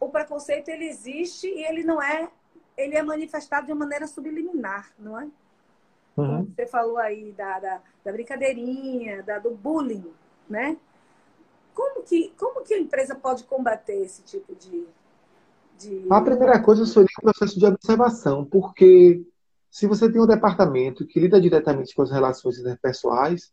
o 0.00 0.08
preconceito 0.08 0.68
ele 0.68 0.86
existe 0.86 1.46
e 1.46 1.64
ele 1.64 1.84
não 1.84 2.02
é, 2.02 2.28
ele 2.76 2.96
é 2.96 3.02
manifestado 3.02 3.68
de 3.68 3.74
maneira 3.74 4.08
subliminar, 4.08 4.92
não 4.98 5.20
é? 5.20 5.28
Uhum. 6.16 6.50
Você 6.52 6.66
falou 6.66 6.98
aí 6.98 7.32
da, 7.32 7.60
da, 7.60 7.80
da 8.04 8.12
brincadeirinha, 8.12 9.22
da, 9.22 9.38
do 9.38 9.50
bullying, 9.50 10.12
né? 10.50 10.76
Como 11.72 12.02
que, 12.02 12.32
como 12.36 12.64
que 12.64 12.74
a 12.74 12.80
empresa 12.80 13.14
pode 13.14 13.44
combater 13.44 14.00
esse 14.00 14.22
tipo 14.22 14.52
de, 14.56 14.86
de... 15.78 16.06
A 16.10 16.20
primeira 16.22 16.60
coisa 16.60 16.84
seria 16.86 17.06
o 17.18 17.22
processo 17.22 17.58
de 17.58 17.66
observação, 17.66 18.44
porque 18.44 19.22
se 19.70 19.86
você 19.86 20.10
tem 20.10 20.20
um 20.20 20.26
departamento 20.26 21.06
que 21.06 21.20
lida 21.20 21.40
diretamente 21.40 21.94
com 21.94 22.02
as 22.02 22.10
relações 22.10 22.58
interpessoais, 22.58 23.52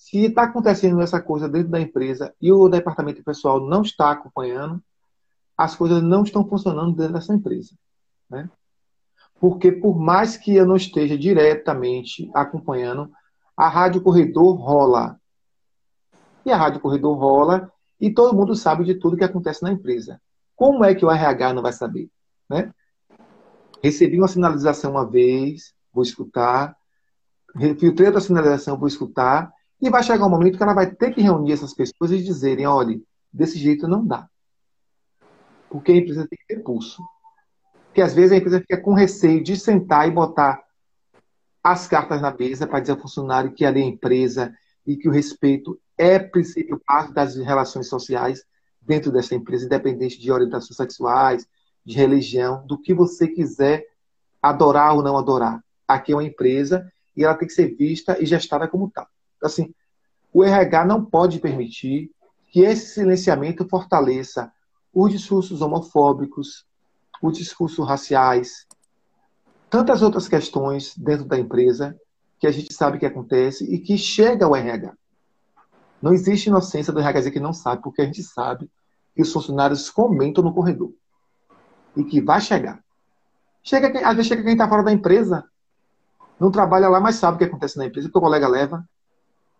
se 0.00 0.24
está 0.24 0.44
acontecendo 0.44 0.98
essa 1.02 1.20
coisa 1.20 1.46
dentro 1.46 1.68
da 1.68 1.78
empresa 1.78 2.34
e 2.40 2.50
o 2.50 2.70
departamento 2.70 3.22
pessoal 3.22 3.60
não 3.60 3.82
está 3.82 4.10
acompanhando, 4.10 4.82
as 5.54 5.76
coisas 5.76 6.02
não 6.02 6.22
estão 6.22 6.42
funcionando 6.48 6.96
dentro 6.96 7.12
dessa 7.12 7.34
empresa. 7.34 7.76
Né? 8.28 8.48
Porque 9.38 9.70
por 9.70 10.00
mais 10.00 10.38
que 10.38 10.56
eu 10.56 10.64
não 10.64 10.74
esteja 10.74 11.18
diretamente 11.18 12.30
acompanhando, 12.34 13.12
a 13.54 13.68
Rádio 13.68 14.00
Corredor 14.00 14.56
rola. 14.56 15.20
E 16.46 16.50
a 16.50 16.56
Rádio 16.56 16.80
Corredor 16.80 17.14
rola 17.18 17.70
e 18.00 18.10
todo 18.10 18.34
mundo 18.34 18.56
sabe 18.56 18.84
de 18.84 18.94
tudo 18.94 19.18
que 19.18 19.24
acontece 19.24 19.62
na 19.62 19.70
empresa. 19.70 20.18
Como 20.56 20.82
é 20.82 20.94
que 20.94 21.04
o 21.04 21.10
RH 21.10 21.52
não 21.52 21.62
vai 21.62 21.74
saber? 21.74 22.10
Né? 22.48 22.72
Recebi 23.84 24.16
uma 24.16 24.28
sinalização 24.28 24.92
uma 24.92 25.08
vez, 25.08 25.74
vou 25.92 26.02
escutar. 26.02 26.74
Filtrei 27.78 28.06
outra 28.06 28.22
sinalização, 28.22 28.78
vou 28.78 28.88
escutar. 28.88 29.52
E 29.80 29.88
vai 29.88 30.02
chegar 30.02 30.26
um 30.26 30.30
momento 30.30 30.56
que 30.56 30.62
ela 30.62 30.74
vai 30.74 30.90
ter 30.90 31.12
que 31.12 31.22
reunir 31.22 31.52
essas 31.52 31.72
pessoas 31.72 32.12
e 32.12 32.22
dizerem: 32.22 32.66
olha, 32.66 33.00
desse 33.32 33.58
jeito 33.58 33.88
não 33.88 34.06
dá. 34.06 34.28
Porque 35.68 35.92
a 35.92 35.96
empresa 35.96 36.26
tem 36.28 36.38
que 36.38 36.54
ter 36.54 36.62
pulso. 36.62 37.02
Porque 37.86 38.02
às 38.02 38.14
vezes 38.14 38.32
a 38.32 38.36
empresa 38.36 38.60
fica 38.60 38.80
com 38.80 38.92
receio 38.92 39.42
de 39.42 39.56
sentar 39.56 40.06
e 40.06 40.10
botar 40.10 40.62
as 41.62 41.86
cartas 41.86 42.20
na 42.20 42.32
mesa 42.32 42.66
para 42.66 42.80
dizer 42.80 42.92
ao 42.92 43.00
funcionário 43.00 43.52
que 43.52 43.64
ali 43.64 43.80
é 43.80 43.84
empresa 43.84 44.54
e 44.86 44.96
que 44.96 45.08
o 45.08 45.12
respeito 45.12 45.78
é 45.96 46.18
princípio 46.18 46.80
parte 46.84 47.12
das 47.12 47.36
relações 47.36 47.88
sociais 47.88 48.44
dentro 48.80 49.12
dessa 49.12 49.34
empresa, 49.34 49.66
independente 49.66 50.18
de 50.18 50.32
orientações 50.32 50.76
sexuais, 50.76 51.46
de 51.84 51.96
religião, 51.96 52.66
do 52.66 52.80
que 52.80 52.94
você 52.94 53.28
quiser 53.28 53.86
adorar 54.40 54.94
ou 54.94 55.02
não 55.02 55.18
adorar. 55.18 55.62
Aqui 55.86 56.12
é 56.12 56.16
uma 56.16 56.24
empresa 56.24 56.90
e 57.16 57.24
ela 57.24 57.34
tem 57.34 57.46
que 57.46 57.54
ser 57.54 57.74
vista 57.74 58.16
e 58.20 58.26
gestada 58.26 58.66
como 58.66 58.90
tal. 58.90 59.06
Assim, 59.42 59.74
o 60.32 60.44
RH 60.44 60.84
não 60.84 61.04
pode 61.04 61.38
permitir 61.40 62.10
que 62.50 62.60
esse 62.60 62.94
silenciamento 62.94 63.68
fortaleça 63.68 64.52
os 64.92 65.10
discursos 65.10 65.62
homofóbicos, 65.62 66.66
os 67.22 67.36
discursos 67.36 67.86
raciais, 67.86 68.66
tantas 69.68 70.02
outras 70.02 70.28
questões 70.28 70.96
dentro 70.96 71.24
da 71.26 71.38
empresa 71.38 71.96
que 72.38 72.46
a 72.46 72.50
gente 72.50 72.72
sabe 72.72 72.98
que 72.98 73.06
acontece 73.06 73.64
e 73.72 73.78
que 73.78 73.96
chega 73.96 74.46
ao 74.46 74.56
RH. 74.56 74.94
Não 76.02 76.12
existe 76.12 76.48
inocência 76.48 76.92
do 76.92 76.98
RH 76.98 77.18
dizer 77.20 77.30
que 77.30 77.40
não 77.40 77.52
sabe, 77.52 77.82
porque 77.82 78.00
a 78.00 78.06
gente 78.06 78.22
sabe 78.22 78.70
que 79.14 79.22
os 79.22 79.32
funcionários 79.32 79.90
comentam 79.90 80.42
no 80.42 80.54
corredor. 80.54 80.92
E 81.94 82.02
que 82.02 82.20
vai 82.20 82.40
chegar. 82.40 82.82
Chega, 83.62 83.88
às 84.08 84.16
vezes 84.16 84.28
chega 84.28 84.42
quem 84.42 84.52
está 84.52 84.66
fora 84.66 84.82
da 84.82 84.92
empresa, 84.92 85.44
não 86.38 86.50
trabalha 86.50 86.88
lá, 86.88 86.98
mas 86.98 87.16
sabe 87.16 87.34
o 87.34 87.38
que 87.38 87.44
acontece 87.44 87.76
na 87.76 87.84
empresa, 87.84 88.08
que 88.10 88.16
o 88.16 88.20
colega 88.20 88.48
leva 88.48 88.82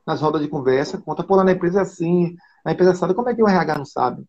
nas 0.06 0.20
rodas 0.20 0.40
de 0.42 0.48
conversa, 0.48 0.98
conta, 0.98 1.22
pô, 1.22 1.36
lá 1.36 1.44
na 1.44 1.52
empresa 1.52 1.80
é 1.80 1.82
assim, 1.82 2.36
na 2.64 2.72
empresa 2.72 2.94
sabe, 2.94 3.14
como 3.14 3.28
é 3.28 3.34
que 3.34 3.42
o 3.42 3.48
RH 3.48 3.78
não 3.78 3.84
sabe? 3.84 4.24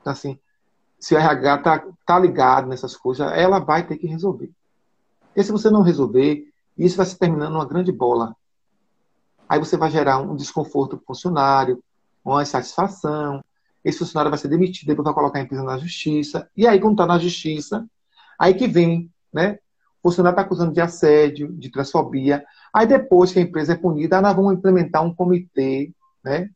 Então, 0.00 0.12
assim, 0.12 0.38
se 0.98 1.14
o 1.14 1.18
RH 1.18 1.58
tá, 1.58 1.84
tá 2.06 2.18
ligado 2.18 2.68
nessas 2.68 2.96
coisas, 2.96 3.30
ela 3.32 3.58
vai 3.58 3.86
ter 3.86 3.96
que 3.96 4.06
resolver. 4.06 4.50
E 5.34 5.42
se 5.42 5.50
você 5.50 5.70
não 5.70 5.82
resolver, 5.82 6.44
isso 6.76 6.96
vai 6.96 7.06
se 7.06 7.18
terminando 7.18 7.54
uma 7.54 7.66
grande 7.66 7.90
bola. 7.90 8.36
Aí 9.48 9.58
você 9.58 9.76
vai 9.76 9.90
gerar 9.90 10.18
um 10.18 10.36
desconforto 10.36 10.96
para 10.96 11.02
o 11.02 11.06
funcionário, 11.06 11.82
uma 12.24 12.42
insatisfação, 12.42 13.42
esse 13.84 13.98
funcionário 13.98 14.30
vai 14.30 14.38
ser 14.38 14.48
demitido, 14.48 14.88
depois 14.88 15.04
vai 15.04 15.14
colocar 15.14 15.38
a 15.38 15.42
empresa 15.42 15.62
na 15.62 15.76
justiça. 15.78 16.48
E 16.56 16.66
aí, 16.66 16.80
quando 16.80 16.94
está 16.94 17.06
na 17.06 17.18
justiça, 17.18 17.86
aí 18.38 18.54
que 18.54 18.68
vem, 18.68 19.10
né? 19.32 19.58
Funcionário 20.02 20.34
está 20.34 20.42
acusando 20.42 20.72
de 20.72 20.80
assédio, 20.80 21.52
de 21.52 21.70
transfobia. 21.70 22.44
Aí 22.74 22.86
depois 22.86 23.32
que 23.32 23.38
a 23.38 23.42
empresa 23.42 23.72
é 23.74 23.76
punida, 23.76 24.20
nós 24.20 24.34
vamos 24.34 24.54
implementar 24.54 25.04
um 25.04 25.14
comitê, 25.14 25.92
né? 26.24 26.50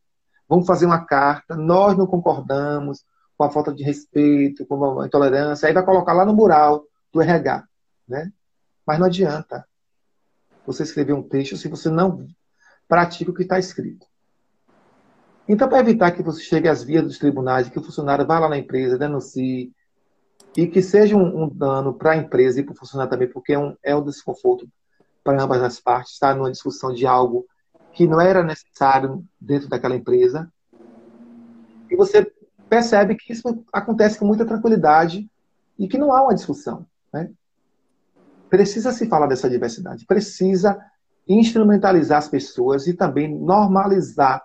Vamos 0.49 0.65
fazer 0.65 0.85
uma 0.85 1.05
carta, 1.05 1.55
nós 1.55 1.97
não 1.97 2.05
concordamos 2.05 3.05
com 3.37 3.43
a 3.43 3.49
falta 3.49 3.73
de 3.73 3.83
respeito, 3.83 4.65
com 4.65 4.99
a 4.99 5.05
intolerância, 5.05 5.67
aí 5.67 5.73
vai 5.73 5.85
colocar 5.85 6.13
lá 6.13 6.25
no 6.25 6.33
mural 6.33 6.83
do 7.13 7.21
RH, 7.21 7.63
né? 8.07 8.31
Mas 8.85 8.99
não 8.99 9.05
adianta 9.05 9.65
você 10.65 10.83
escrever 10.83 11.13
um 11.13 11.23
texto 11.23 11.55
se 11.55 11.67
você 11.67 11.89
não 11.89 12.27
pratica 12.87 13.31
o 13.31 13.33
que 13.33 13.43
está 13.43 13.59
escrito. 13.59 14.05
Então, 15.47 15.69
para 15.69 15.79
evitar 15.79 16.11
que 16.11 16.21
você 16.21 16.41
chegue 16.41 16.67
às 16.67 16.83
vias 16.83 17.03
dos 17.03 17.17
tribunais, 17.17 17.69
que 17.69 17.79
o 17.79 17.83
funcionário 17.83 18.25
vá 18.25 18.39
lá 18.39 18.49
na 18.49 18.57
empresa, 18.57 18.97
denuncie, 18.97 19.71
e 20.57 20.65
que 20.67 20.81
seja 20.81 21.15
um, 21.15 21.43
um 21.43 21.47
dano 21.47 21.93
para 21.93 22.13
a 22.13 22.17
empresa 22.17 22.59
e 22.59 22.63
para 22.63 22.73
o 22.73 22.75
funcionário 22.75 23.11
também, 23.11 23.29
porque 23.29 23.53
é 23.53 23.59
um, 23.59 23.77
é 23.83 23.95
um 23.95 24.03
desconforto 24.03 24.67
para 25.23 25.41
ambas 25.41 25.61
as 25.61 25.79
partes, 25.79 26.13
estar 26.13 26.35
numa 26.35 26.51
discussão 26.51 26.91
de 26.91 27.05
algo 27.05 27.45
que 27.93 28.07
não 28.07 28.19
era 28.19 28.43
necessário 28.43 29.23
dentro 29.39 29.69
daquela 29.69 29.95
empresa. 29.95 30.51
E 31.91 31.95
você 31.95 32.31
percebe 32.67 33.15
que 33.15 33.31
isso 33.31 33.63
acontece 33.71 34.17
com 34.17 34.25
muita 34.25 34.47
tranquilidade 34.47 35.29
e 35.77 35.87
que 35.87 35.97
não 35.97 36.11
há 36.11 36.23
uma 36.23 36.33
discussão. 36.33 36.87
Né? 37.13 37.29
Precisa 38.49 38.91
se 38.91 39.07
falar 39.07 39.27
dessa 39.27 39.49
diversidade, 39.49 40.05
precisa 40.07 40.75
instrumentalizar 41.27 42.17
as 42.17 42.27
pessoas 42.27 42.87
e 42.87 42.93
também 42.93 43.27
normalizar 43.27 44.43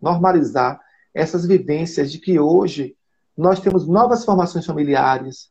normalizar 0.00 0.80
essas 1.12 1.44
vivências 1.44 2.12
de 2.12 2.18
que 2.18 2.38
hoje 2.38 2.96
nós 3.38 3.60
temos 3.60 3.86
novas 3.86 4.24
formações 4.24 4.66
familiares, 4.66 5.48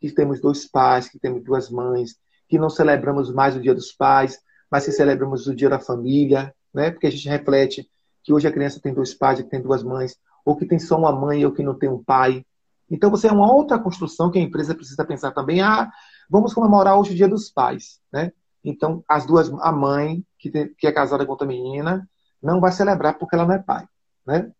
que 0.00 0.12
temos 0.12 0.40
dois 0.40 0.66
pais, 0.66 1.08
que 1.08 1.18
temos 1.18 1.42
duas 1.42 1.68
mães, 1.68 2.14
que 2.48 2.56
não 2.56 2.70
celebramos 2.70 3.32
mais 3.32 3.56
o 3.56 3.60
Dia 3.60 3.74
dos 3.74 3.90
Pais, 3.90 4.38
mas 4.70 4.84
que 4.84 4.92
celebramos 4.92 5.48
o 5.48 5.54
Dia 5.54 5.68
da 5.68 5.80
Família, 5.80 6.54
né? 6.72 6.92
Porque 6.92 7.08
a 7.08 7.10
gente 7.10 7.28
reflete 7.28 7.90
que 8.22 8.32
hoje 8.32 8.46
a 8.46 8.52
criança 8.52 8.80
tem 8.80 8.94
dois 8.94 9.12
pais, 9.14 9.40
que 9.40 9.48
tem 9.48 9.60
duas 9.60 9.82
mães, 9.82 10.16
ou 10.44 10.56
que 10.56 10.64
tem 10.64 10.78
só 10.78 10.96
uma 10.96 11.10
mãe 11.10 11.44
ou 11.44 11.50
que 11.50 11.62
não 11.62 11.74
tem 11.74 11.88
um 11.88 12.02
pai. 12.02 12.46
Então 12.88 13.10
você 13.10 13.26
é 13.26 13.32
uma 13.32 13.52
outra 13.52 13.80
construção 13.80 14.30
que 14.30 14.38
a 14.38 14.42
empresa 14.42 14.74
precisa 14.74 15.04
pensar 15.04 15.32
também. 15.32 15.60
Ah, 15.60 15.90
vamos 16.30 16.54
comemorar 16.54 16.96
hoje 16.96 17.12
o 17.12 17.16
Dia 17.16 17.28
dos 17.28 17.50
Pais, 17.50 18.00
né? 18.12 18.30
Então 18.62 19.02
as 19.08 19.26
duas, 19.26 19.50
a 19.60 19.72
mãe 19.72 20.24
que, 20.38 20.50
tem, 20.50 20.72
que 20.74 20.86
é 20.86 20.92
casada 20.92 21.26
com 21.26 21.32
outra 21.32 21.48
menina 21.48 22.08
não 22.40 22.60
vai 22.60 22.70
celebrar 22.70 23.18
porque 23.18 23.34
ela 23.34 23.44
não 23.44 23.54
é 23.54 23.58
pai. 23.58 23.86
Né? 24.24 24.52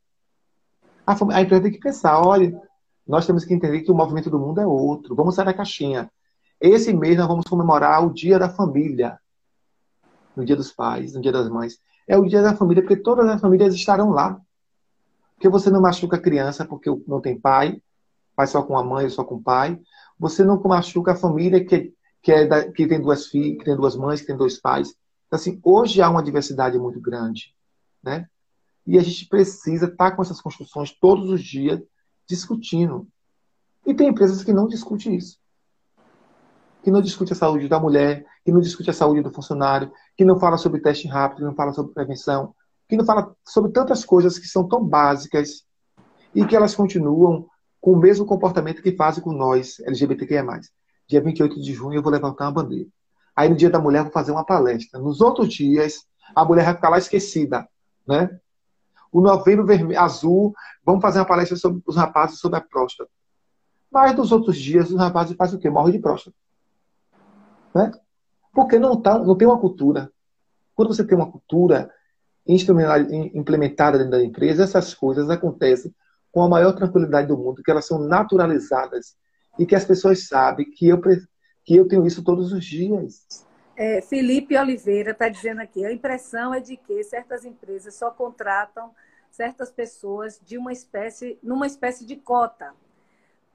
A, 1.06 1.12
a 1.36 1.42
empresa 1.42 1.62
tem 1.62 1.72
que 1.72 1.80
pensar, 1.80 2.20
olha, 2.20 2.52
nós 3.06 3.26
temos 3.26 3.44
que 3.44 3.52
entender 3.52 3.82
que 3.82 3.90
o 3.90 3.94
movimento 3.94 4.30
do 4.30 4.38
mundo 4.38 4.60
é 4.60 4.66
outro. 4.66 5.14
Vamos 5.14 5.34
sair 5.34 5.44
da 5.44 5.54
caixinha. 5.54 6.10
Esse 6.60 6.92
mês 6.92 7.16
nós 7.16 7.28
vamos 7.28 7.44
comemorar 7.44 8.04
o 8.04 8.12
Dia 8.12 8.38
da 8.38 8.48
Família. 8.48 9.18
No 10.34 10.44
Dia 10.44 10.56
dos 10.56 10.72
Pais, 10.72 11.14
no 11.14 11.20
Dia 11.20 11.32
das 11.32 11.48
Mães. 11.48 11.78
É 12.08 12.16
o 12.16 12.24
Dia 12.24 12.42
da 12.42 12.56
Família, 12.56 12.82
porque 12.82 12.96
todas 12.96 13.28
as 13.28 13.40
famílias 13.40 13.74
estarão 13.74 14.10
lá. 14.10 14.40
Porque 15.34 15.48
você 15.48 15.70
não 15.70 15.80
machuca 15.80 16.16
a 16.16 16.20
criança 16.20 16.64
porque 16.64 16.90
não 17.06 17.20
tem 17.20 17.38
pai, 17.38 17.80
pai 18.34 18.46
só 18.46 18.62
com 18.62 18.78
a 18.78 18.82
mãe 18.84 19.04
ou 19.04 19.10
só 19.10 19.24
com 19.24 19.36
o 19.36 19.42
pai. 19.42 19.78
Você 20.18 20.44
não 20.44 20.60
machuca 20.62 21.12
a 21.12 21.16
família 21.16 21.64
que, 21.64 21.92
que, 22.22 22.32
é 22.32 22.46
da, 22.46 22.70
que 22.70 22.86
tem 22.86 23.00
duas 23.00 23.26
filhas, 23.26 23.58
que 23.58 23.64
tem 23.64 23.76
duas 23.76 23.96
mães, 23.96 24.20
que 24.20 24.26
tem 24.26 24.36
dois 24.36 24.60
pais. 24.60 24.94
Então, 25.26 25.38
assim, 25.38 25.60
hoje 25.62 26.00
há 26.00 26.08
uma 26.08 26.22
diversidade 26.22 26.78
muito 26.78 27.00
grande. 27.00 27.54
Né? 28.02 28.28
E 28.86 28.98
a 28.98 29.02
gente 29.02 29.26
precisa 29.26 29.86
estar 29.86 30.10
tá 30.10 30.16
com 30.16 30.22
essas 30.22 30.40
construções 30.40 30.92
todos 30.92 31.30
os 31.30 31.42
dias 31.42 31.80
discutindo. 32.28 33.08
E 33.86 33.94
tem 33.94 34.08
empresas 34.08 34.42
que 34.42 34.52
não 34.52 34.66
discutem 34.66 35.14
isso. 35.14 35.38
Que 36.82 36.90
não 36.90 37.00
discute 37.00 37.32
a 37.32 37.36
saúde 37.36 37.68
da 37.68 37.80
mulher, 37.80 38.24
que 38.44 38.52
não 38.52 38.60
discute 38.60 38.90
a 38.90 38.92
saúde 38.92 39.22
do 39.22 39.30
funcionário, 39.30 39.90
que 40.16 40.24
não 40.24 40.38
fala 40.38 40.56
sobre 40.58 40.80
teste 40.80 41.08
rápido, 41.08 41.38
que 41.38 41.44
não 41.44 41.54
fala 41.54 41.72
sobre 41.72 41.92
prevenção, 41.92 42.54
que 42.88 42.96
não 42.96 43.04
fala 43.04 43.34
sobre 43.46 43.72
tantas 43.72 44.04
coisas 44.04 44.38
que 44.38 44.46
são 44.46 44.68
tão 44.68 44.84
básicas 44.84 45.64
e 46.34 46.44
que 46.44 46.54
elas 46.54 46.74
continuam 46.74 47.46
com 47.80 47.92
o 47.92 47.98
mesmo 47.98 48.26
comportamento 48.26 48.82
que 48.82 48.96
fazem 48.96 49.22
com 49.22 49.32
nós, 49.32 49.80
LGBTQIA+. 49.80 50.44
Dia 51.06 51.20
28 51.20 51.60
de 51.60 51.72
junho 51.72 51.98
eu 51.98 52.02
vou 52.02 52.12
levantar 52.12 52.46
uma 52.46 52.52
bandeira. 52.52 52.88
Aí 53.36 53.48
no 53.48 53.56
dia 53.56 53.68
da 53.68 53.78
mulher 53.78 53.98
eu 53.98 54.04
vou 54.04 54.12
fazer 54.12 54.32
uma 54.32 54.44
palestra. 54.44 55.00
Nos 55.00 55.20
outros 55.20 55.52
dias, 55.52 56.04
a 56.34 56.44
mulher 56.44 56.64
vai 56.64 56.74
ficar 56.74 56.88
lá 56.88 56.98
esquecida, 56.98 57.68
né? 58.06 58.38
O 59.14 59.20
novembro 59.20 59.64
vermelho, 59.64 60.00
azul, 60.00 60.52
vamos 60.84 61.00
fazer 61.00 61.20
uma 61.20 61.24
palestra 61.24 61.56
sobre 61.56 61.80
os 61.86 61.94
rapazes 61.94 62.40
sobre 62.40 62.58
a 62.58 62.60
próstata. 62.60 63.08
Mas 63.88 64.12
nos 64.16 64.32
outros 64.32 64.56
dias, 64.56 64.90
os 64.90 64.98
rapazes 64.98 65.36
fazem 65.36 65.56
o 65.56 65.62
quê? 65.62 65.70
Morrem 65.70 65.92
de 65.92 66.00
próstata. 66.00 66.36
Né? 67.72 67.92
Porque 68.52 68.76
não, 68.76 69.00
tá, 69.00 69.16
não 69.16 69.36
tem 69.36 69.46
uma 69.46 69.60
cultura. 69.60 70.10
Quando 70.74 70.92
você 70.92 71.04
tem 71.06 71.16
uma 71.16 71.30
cultura 71.30 71.88
implementada 72.44 73.98
dentro 73.98 74.10
da 74.10 74.24
empresa, 74.24 74.64
essas 74.64 74.92
coisas 74.92 75.30
acontecem 75.30 75.94
com 76.32 76.42
a 76.42 76.48
maior 76.48 76.72
tranquilidade 76.72 77.28
do 77.28 77.38
mundo, 77.38 77.62
que 77.62 77.70
elas 77.70 77.86
são 77.86 78.00
naturalizadas 78.00 79.14
e 79.56 79.64
que 79.64 79.76
as 79.76 79.84
pessoas 79.84 80.26
sabem 80.26 80.68
que 80.68 80.88
eu, 80.88 81.00
que 81.00 81.76
eu 81.76 81.86
tenho 81.86 82.04
isso 82.04 82.24
todos 82.24 82.52
os 82.52 82.64
dias. 82.64 83.24
É, 83.76 84.00
Felipe 84.00 84.56
Oliveira 84.56 85.12
está 85.12 85.28
dizendo 85.28 85.60
aqui: 85.60 85.84
a 85.84 85.92
impressão 85.92 86.54
é 86.54 86.60
de 86.60 86.76
que 86.76 87.02
certas 87.04 87.44
empresas 87.44 87.94
só 87.94 88.10
contratam 88.10 88.90
certas 89.34 89.70
pessoas 89.70 90.40
de 90.44 90.56
uma 90.56 90.72
espécie, 90.72 91.38
numa 91.42 91.66
espécie 91.66 92.06
de 92.06 92.16
cota. 92.16 92.72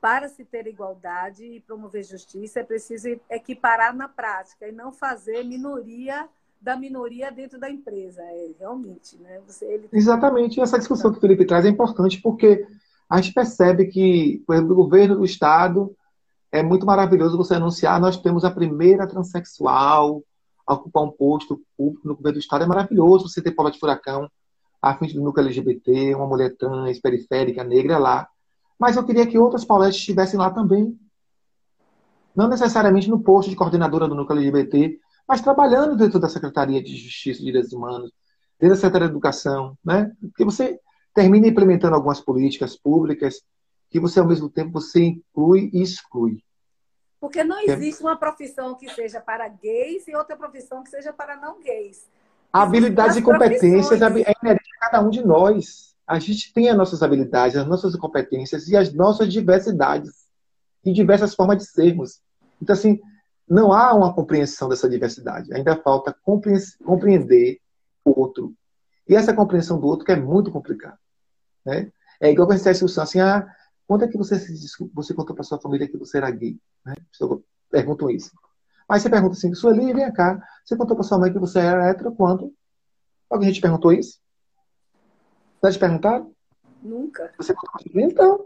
Para 0.02 0.30
se 0.30 0.46
ter 0.46 0.68
igualdade 0.68 1.44
e 1.44 1.60
promover 1.60 2.04
justiça, 2.04 2.60
é 2.60 2.64
preciso 2.64 3.08
equiparar 3.30 3.94
na 3.94 4.08
prática 4.08 4.68
e 4.68 4.72
não 4.72 4.92
fazer 4.92 5.44
minoria 5.44 6.28
da 6.62 6.76
minoria 6.76 7.32
dentro 7.32 7.58
da 7.58 7.70
empresa. 7.70 8.22
É, 8.22 8.52
realmente, 8.60 9.18
né? 9.18 9.42
Você, 9.48 9.66
ele... 9.66 9.90
Exatamente. 9.92 10.60
Essa 10.60 10.78
discussão 10.78 11.12
que 11.12 11.18
o 11.18 11.22
Felipe 11.22 11.46
traz 11.46 11.66
é 11.66 11.70
importante 11.70 12.22
porque 12.22 12.68
a 13.10 13.20
gente 13.22 13.34
percebe 13.34 13.88
que, 13.88 14.44
por 14.46 14.56
exemplo, 14.56 14.74
o 14.74 14.84
governo 14.84 15.16
do 15.18 15.26
Estado 15.26 15.96
é 16.52 16.62
muito 16.62 16.86
maravilhoso 16.86 17.38
você 17.38 17.56
anunciar 17.56 18.00
nós 18.00 18.18
temos 18.18 18.44
a 18.44 18.52
primeira 18.52 19.08
transexual 19.08 20.24
a 20.66 20.74
ocupar 20.74 21.04
um 21.04 21.12
posto 21.12 21.62
público 21.78 22.08
no 22.08 22.16
governo 22.16 22.38
do 22.38 22.42
Estado. 22.42 22.64
É 22.64 22.68
maravilhoso 22.68 23.30
você 23.30 23.42
ter 23.42 23.52
Paula 23.52 23.72
de 23.72 23.80
Furacão 23.80 24.30
à 24.82 24.96
frente 24.96 25.14
do 25.14 25.22
núcleo 25.22 25.46
LGBT, 25.46 26.16
uma 26.16 26.28
mulher 26.28 26.56
trans, 26.56 27.00
periférica, 27.00 27.64
negra 27.64 27.98
lá. 27.98 28.28
Mas 28.80 28.96
eu 28.96 29.06
queria 29.06 29.28
que 29.28 29.38
outras 29.38 29.66
Pauletes 29.66 29.98
estivessem 29.98 30.40
lá 30.40 30.50
também. 30.50 30.98
Não 32.36 32.48
necessariamente 32.48 33.10
no 33.10 33.22
posto 33.22 33.50
de 33.50 33.56
coordenadora 33.56 34.08
do 34.08 34.16
núcleo 34.16 34.40
LGBT, 34.40 34.98
mas 35.28 35.42
trabalhando 35.42 35.96
dentro 35.96 36.20
da 36.20 36.30
Secretaria 36.30 36.82
de 36.82 36.96
Justiça 36.96 37.42
e 37.42 37.46
Direitos 37.46 37.74
Humanos, 37.74 38.12
dentro 38.60 38.76
da 38.76 38.82
Secretaria 38.82 39.08
de 39.08 39.14
Educação, 39.14 39.78
né? 39.84 40.12
Porque 40.22 40.46
você 40.46 40.80
termina 41.14 41.48
implementando 41.48 41.96
algumas 41.96 42.22
políticas 42.22 42.78
públicas 42.78 43.42
que 43.90 44.00
você, 44.00 44.20
ao 44.20 44.28
mesmo 44.28 44.50
tempo, 44.50 44.72
você 44.72 45.04
inclui 45.04 45.70
e 45.74 45.82
exclui. 45.82 46.44
Porque 47.20 47.44
não 47.44 47.60
existe 47.60 48.02
uma 48.02 48.16
profissão 48.16 48.76
que 48.76 48.90
seja 48.94 49.20
para 49.20 49.48
gays 49.50 50.08
e 50.08 50.16
outra 50.16 50.38
profissão 50.38 50.82
que 50.84 50.90
seja 50.90 51.12
para 51.12 51.36
não 51.36 51.60
gays. 51.60 52.08
Habilidades 52.52 53.18
e 53.18 53.22
competências 53.22 54.02
é 54.02 54.06
inerente 54.06 54.70
a 54.78 54.90
cada 54.90 55.02
um 55.02 55.10
de 55.10 55.24
nós. 55.24 55.96
A 56.08 56.18
gente 56.18 56.52
tem 56.54 56.70
as 56.70 56.78
nossas 56.78 57.04
habilidades, 57.04 57.56
as 57.56 57.68
nossas 57.68 57.96
competências 57.96 58.68
e 58.68 58.76
as 58.76 58.92
nossas 58.92 59.32
diversidades 59.32 60.28
e 60.84 60.92
diversas 60.92 61.36
formas 61.36 61.58
de 61.58 61.66
sermos. 61.66 62.20
Então, 62.62 62.74
assim, 62.74 63.00
não 63.48 63.72
há 63.72 63.94
uma 63.94 64.14
compreensão 64.14 64.68
dessa 64.68 64.90
diversidade. 64.90 65.54
Ainda 65.54 65.76
falta 65.76 66.16
compreender 66.24 67.60
o 68.04 68.20
outro. 68.20 68.54
E 69.08 69.16
essa 69.16 69.34
compreensão 69.34 69.80
do 69.80 69.88
outro 69.88 70.06
que 70.06 70.12
é 70.12 70.16
muito 70.16 70.52
complicada. 70.52 70.98
Né? 71.66 71.92
É 72.20 72.32
igual 72.32 72.48
quando 72.48 72.60
você 72.60 72.72
discussão 72.72 73.04
assim, 73.04 73.20
ah, 73.20 73.48
quando 73.88 74.06
é 74.06 74.08
que 74.08 74.18
você, 74.18 74.36
você 74.94 75.14
contou 75.14 75.36
para 75.36 75.44
sua 75.44 75.60
família 75.60 75.88
que 75.88 75.98
você 75.98 76.18
era 76.18 76.30
gay? 76.30 76.60
Né? 76.86 76.94
Perguntam 77.72 78.10
isso. 78.10 78.32
Aí 78.90 79.00
você 79.00 79.10
pergunta 79.10 79.34
assim, 79.34 79.54
Sueli, 79.54 79.94
vem 79.94 80.12
cá, 80.12 80.42
você 80.66 80.76
contou 80.76 80.96
para 80.96 81.04
sua 81.04 81.20
mãe 81.20 81.32
que 81.32 81.38
você 81.38 81.60
era 81.60 81.88
hétero 81.88 82.12
quando? 82.12 82.52
Alguém 83.30 83.52
te 83.52 83.62
perguntou 83.62 83.94
isso? 83.94 84.20
Já 85.64 85.72
te 85.72 85.78
perguntaram? 85.78 86.34
Nunca. 86.82 87.32
Você 87.38 87.54
contou 87.54 87.72
para 87.72 87.82
sua 87.84 87.92
família? 87.92 88.12
Então, 88.12 88.46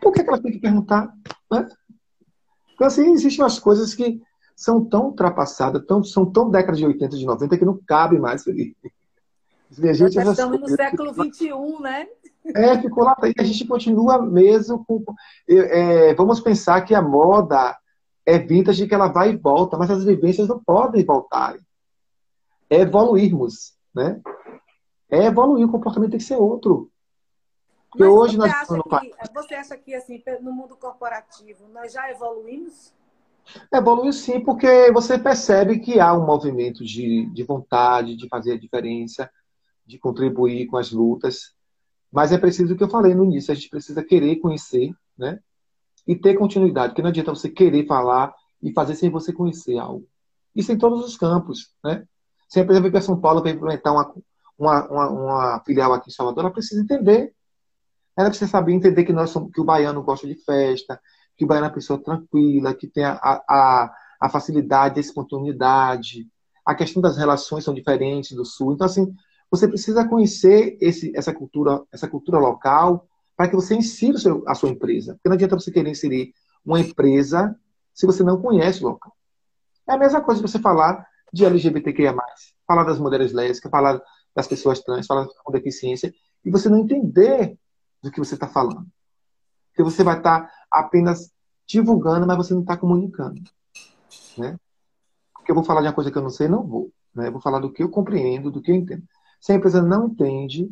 por 0.00 0.12
que 0.12 0.22
ela 0.22 0.40
tem 0.40 0.52
que 0.52 0.58
perguntar? 0.58 1.14
Né? 1.52 1.68
Então, 2.72 2.86
assim, 2.86 3.12
existem 3.12 3.44
umas 3.44 3.58
coisas 3.58 3.94
que 3.94 4.22
são 4.56 4.82
tão 4.82 5.06
ultrapassadas, 5.06 5.84
tão, 5.84 6.02
são 6.02 6.24
tão 6.30 6.50
décadas 6.50 6.78
de 6.78 6.86
80, 6.86 7.16
de 7.16 7.26
90, 7.26 7.58
que 7.58 7.64
não 7.64 7.78
cabe 7.86 8.18
mais, 8.18 8.44
Felipe. 8.44 8.90
A 9.82 9.92
gente 9.92 10.16
Nós 10.16 10.28
estamos 10.28 10.60
no 10.60 10.68
século 10.68 11.12
XXI, 11.12 11.50
né? 11.80 12.06
É, 12.54 12.78
ficou 12.80 13.04
lá. 13.04 13.16
E 13.24 13.40
a 13.40 13.44
gente 13.44 13.66
continua 13.66 14.24
mesmo 14.24 14.84
com. 14.84 15.02
É, 15.48 16.14
vamos 16.14 16.40
pensar 16.40 16.82
que 16.82 16.94
a 16.94 17.02
moda 17.02 17.76
é 18.26 18.38
vintage, 18.38 18.86
que 18.86 18.94
ela 18.94 19.08
vai 19.08 19.30
e 19.30 19.36
volta, 19.36 19.76
mas 19.76 19.90
as 19.90 20.04
vivências 20.04 20.48
não 20.48 20.62
podem 20.62 21.04
voltar. 21.04 21.56
É 22.70 22.80
evoluirmos, 22.80 23.74
né? 23.94 24.20
É 25.10 25.26
evoluir, 25.26 25.66
o 25.66 25.70
comportamento 25.70 26.10
tem 26.10 26.18
que 26.18 26.24
ser 26.24 26.36
outro. 26.36 26.90
Porque 27.90 28.04
hoje 28.04 28.36
nós 28.36 28.50
acha 28.50 28.66
que, 29.00 29.32
Você 29.32 29.54
acha 29.54 29.76
que, 29.76 29.94
assim, 29.94 30.20
no 30.40 30.52
mundo 30.52 30.76
corporativo, 30.76 31.68
nós 31.68 31.92
já 31.92 32.10
evoluímos? 32.10 32.92
Evolui 33.72 34.12
sim, 34.12 34.40
porque 34.40 34.90
você 34.90 35.18
percebe 35.18 35.78
que 35.78 36.00
há 36.00 36.12
um 36.12 36.24
movimento 36.24 36.84
de, 36.84 37.26
de 37.26 37.42
vontade 37.44 38.16
de 38.16 38.26
fazer 38.28 38.52
a 38.52 38.58
diferença, 38.58 39.30
de 39.86 39.98
contribuir 39.98 40.66
com 40.66 40.76
as 40.76 40.90
lutas. 40.90 41.54
Mas 42.10 42.32
é 42.32 42.38
preciso 42.38 42.74
o 42.74 42.76
que 42.76 42.82
eu 42.82 42.88
falei 42.88 43.14
no 43.14 43.24
início, 43.24 43.52
a 43.52 43.54
gente 43.54 43.68
precisa 43.68 44.02
querer 44.02 44.36
conhecer, 44.36 44.92
né? 45.16 45.38
E 46.06 46.14
ter 46.14 46.34
continuidade, 46.34 46.88
porque 46.88 47.02
não 47.02 47.08
adianta 47.08 47.34
você 47.34 47.48
querer 47.48 47.86
falar 47.86 48.34
e 48.62 48.72
fazer 48.72 48.94
sem 48.94 49.10
você 49.10 49.32
conhecer 49.32 49.78
algo. 49.78 50.06
Isso 50.54 50.72
em 50.72 50.78
todos 50.78 51.04
os 51.04 51.16
campos, 51.16 51.70
né? 51.82 52.04
Se 52.48 52.60
a 52.60 52.62
empresa 52.62 52.80
vem 52.80 52.90
para 52.90 53.00
São 53.00 53.20
Paulo 53.20 53.42
para 53.42 53.50
implementar 53.50 53.92
uma, 53.92 54.14
uma, 54.58 54.88
uma, 54.88 55.10
uma, 55.10 55.62
filial 55.64 55.92
aqui 55.92 56.10
em 56.10 56.12
Salvador, 56.12 56.44
ela 56.44 56.52
precisa 56.52 56.80
entender. 56.80 57.34
Ela 58.16 58.28
precisa 58.28 58.50
saber 58.50 58.72
entender 58.72 59.04
que, 59.04 59.12
nós 59.12 59.30
somos, 59.30 59.50
que 59.50 59.60
o 59.60 59.64
baiano 59.64 60.02
gosta 60.02 60.26
de 60.26 60.36
festa, 60.36 61.00
que 61.36 61.44
o 61.44 61.48
baiano 61.48 61.66
é 61.66 61.68
uma 61.68 61.74
pessoa 61.74 61.98
tranquila, 61.98 62.74
que 62.74 62.86
tem 62.86 63.04
a, 63.04 63.18
a, 63.20 63.94
a 64.20 64.28
facilidade, 64.28 64.98
a 64.98 65.00
espontaneidade. 65.00 66.28
A 66.64 66.74
questão 66.74 67.02
das 67.02 67.16
relações 67.16 67.64
são 67.64 67.74
diferentes 67.74 68.36
do 68.36 68.44
sul. 68.44 68.72
Então, 68.72 68.86
assim, 68.86 69.12
você 69.50 69.66
precisa 69.66 70.06
conhecer 70.06 70.78
esse, 70.80 71.12
essa, 71.16 71.32
cultura, 71.32 71.82
essa 71.92 72.08
cultura 72.08 72.38
local 72.38 73.06
para 73.36 73.48
que 73.48 73.56
você 73.56 73.74
insira 73.74 74.18
seu, 74.18 74.42
a 74.46 74.54
sua 74.54 74.70
empresa. 74.70 75.14
Porque 75.14 75.28
não 75.28 75.34
adianta 75.34 75.58
você 75.58 75.70
querer 75.70 75.90
inserir 75.90 76.32
uma 76.64 76.80
empresa 76.80 77.54
se 77.92 78.06
você 78.06 78.22
não 78.22 78.40
conhece 78.40 78.82
o 78.82 78.88
local. 78.88 79.12
É 79.88 79.92
a 79.92 79.98
mesma 79.98 80.20
coisa 80.20 80.40
você 80.40 80.58
falar 80.58 81.06
de 81.32 81.44
LGBTQIA+, 81.44 82.14
falar 82.66 82.84
das 82.84 82.98
mulheres 82.98 83.32
lésbicas, 83.32 83.70
falar 83.70 84.00
das 84.34 84.46
pessoas 84.46 84.80
trans, 84.80 85.06
falar 85.06 85.26
com 85.44 85.52
deficiência, 85.52 86.12
e 86.44 86.50
você 86.50 86.68
não 86.68 86.78
entender 86.78 87.58
do 88.02 88.10
que 88.10 88.18
você 88.18 88.34
está 88.34 88.46
falando. 88.46 88.86
Porque 89.68 89.82
você 89.82 90.02
vai 90.02 90.18
estar 90.18 90.42
tá 90.42 90.52
apenas 90.70 91.32
divulgando, 91.66 92.26
mas 92.26 92.36
você 92.36 92.54
não 92.54 92.60
está 92.60 92.76
comunicando. 92.76 93.40
Né? 94.38 94.58
Porque 95.34 95.50
eu 95.50 95.54
vou 95.54 95.64
falar 95.64 95.80
de 95.80 95.88
uma 95.88 95.92
coisa 95.92 96.10
que 96.10 96.18
eu 96.18 96.22
não 96.22 96.30
sei, 96.30 96.48
não 96.48 96.66
vou. 96.66 96.90
Né? 97.14 97.28
Eu 97.28 97.32
vou 97.32 97.40
falar 97.40 97.60
do 97.60 97.72
que 97.72 97.82
eu 97.82 97.88
compreendo, 97.88 98.50
do 98.50 98.60
que 98.60 98.70
eu 98.70 98.74
entendo. 98.74 99.02
Se 99.40 99.52
a 99.52 99.54
empresa 99.54 99.82
não 99.82 100.08
entende, 100.08 100.70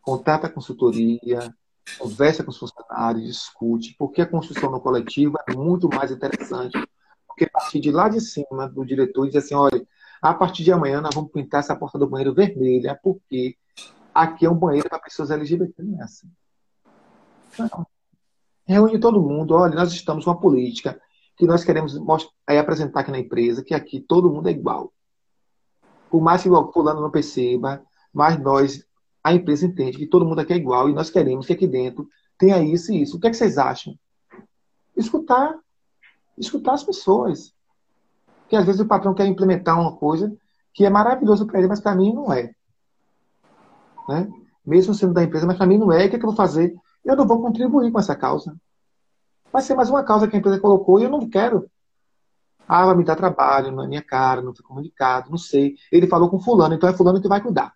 contata 0.00 0.46
a 0.46 0.50
consultoria, 0.50 1.54
conversa 1.98 2.42
com 2.42 2.50
os 2.50 2.58
funcionários, 2.58 3.24
discute, 3.24 3.94
porque 3.98 4.22
a 4.22 4.26
construção 4.26 4.70
no 4.70 4.80
coletivo 4.80 5.36
é 5.48 5.54
muito 5.54 5.88
mais 5.88 6.10
interessante. 6.10 6.78
Porque 7.26 7.44
a 7.44 7.50
partir 7.50 7.80
de 7.80 7.90
lá 7.90 8.08
de 8.08 8.20
cima, 8.20 8.68
do 8.68 8.84
diretor 8.84 9.26
diz 9.26 9.36
assim, 9.36 9.54
olha, 9.54 9.86
a 10.22 10.32
partir 10.32 10.64
de 10.64 10.72
amanhã 10.72 11.00
nós 11.00 11.14
vamos 11.14 11.30
pintar 11.30 11.60
essa 11.60 11.76
porta 11.76 11.98
do 11.98 12.08
banheiro 12.08 12.34
vermelha, 12.34 12.98
porque 13.02 13.56
aqui 14.14 14.46
é 14.46 14.50
um 14.50 14.54
banheiro 14.54 14.88
para 14.88 14.98
pessoas 14.98 15.30
LGBT. 15.30 15.82
Não 15.82 16.00
é 16.00 16.04
assim. 16.04 16.30
Não. 17.58 17.86
Reúne 18.66 18.98
todo 18.98 19.20
mundo, 19.20 19.54
olha, 19.54 19.74
nós 19.74 19.92
estamos 19.92 20.24
com 20.24 20.30
uma 20.30 20.40
política 20.40 20.98
que 21.36 21.46
nós 21.46 21.64
queremos 21.64 21.98
mostrar, 21.98 22.32
apresentar 22.58 23.00
aqui 23.00 23.10
na 23.10 23.18
empresa, 23.18 23.62
que 23.62 23.74
aqui 23.74 24.00
todo 24.00 24.30
mundo 24.30 24.48
é 24.48 24.52
igual. 24.52 24.92
Por 26.08 26.22
mais 26.22 26.42
que 26.42 26.48
o 26.48 26.72
fulano 26.72 27.00
não 27.00 27.10
perceba, 27.10 27.84
mas 28.12 28.40
nós, 28.40 28.86
a 29.24 29.32
empresa 29.32 29.66
entende 29.66 29.98
que 29.98 30.06
todo 30.06 30.26
mundo 30.26 30.40
aqui 30.40 30.52
é 30.52 30.56
igual 30.56 30.88
e 30.88 30.92
nós 30.92 31.10
queremos 31.10 31.46
que 31.46 31.54
aqui 31.54 31.66
dentro 31.66 32.06
tenha 32.38 32.62
isso 32.62 32.92
e 32.92 33.02
isso. 33.02 33.16
O 33.16 33.20
que, 33.20 33.26
é 33.26 33.30
que 33.30 33.36
vocês 33.36 33.58
acham? 33.58 33.98
Escutar. 34.96 35.58
Escutar 36.38 36.74
as 36.74 36.84
pessoas. 36.84 37.54
Porque 38.42 38.56
às 38.56 38.66
vezes 38.66 38.80
o 38.80 38.86
patrão 38.86 39.14
quer 39.14 39.26
implementar 39.26 39.80
uma 39.80 39.96
coisa 39.96 40.36
que 40.72 40.84
é 40.84 40.90
maravilhoso 40.90 41.46
para 41.46 41.58
ele, 41.58 41.68
mas 41.68 41.80
para 41.80 41.94
mim 41.96 42.12
não 42.12 42.32
é. 42.32 42.52
Né? 44.08 44.28
mesmo 44.64 44.94
sendo 44.94 45.12
da 45.12 45.22
empresa, 45.22 45.46
mas 45.46 45.56
para 45.56 45.66
mim 45.66 45.76
não 45.76 45.92
é, 45.92 46.06
o 46.06 46.10
que, 46.10 46.16
é 46.16 46.18
que 46.18 46.24
eu 46.24 46.30
vou 46.30 46.36
fazer? 46.36 46.74
Eu 47.04 47.16
não 47.16 47.26
vou 47.26 47.40
contribuir 47.42 47.92
com 47.92 47.98
essa 47.98 48.16
causa. 48.16 48.56
Vai 49.52 49.62
ser 49.62 49.74
mais 49.74 49.90
uma 49.90 50.02
causa 50.02 50.26
que 50.26 50.34
a 50.34 50.38
empresa 50.38 50.58
colocou 50.58 50.98
e 50.98 51.04
eu 51.04 51.10
não 51.10 51.28
quero. 51.28 51.70
Ah, 52.66 52.86
vai 52.86 52.96
me 52.96 53.04
dar 53.04 53.14
trabalho, 53.14 53.70
não 53.70 53.84
é 53.84 53.86
minha 53.86 54.02
cara, 54.02 54.40
não 54.40 54.54
foi 54.54 54.64
comunicado, 54.64 55.30
não 55.30 55.36
sei. 55.36 55.76
Ele 55.92 56.06
falou 56.06 56.30
com 56.30 56.40
fulano, 56.40 56.74
então 56.74 56.88
é 56.88 56.94
fulano 56.94 57.20
que 57.20 57.28
vai 57.28 57.42
cuidar. 57.42 57.74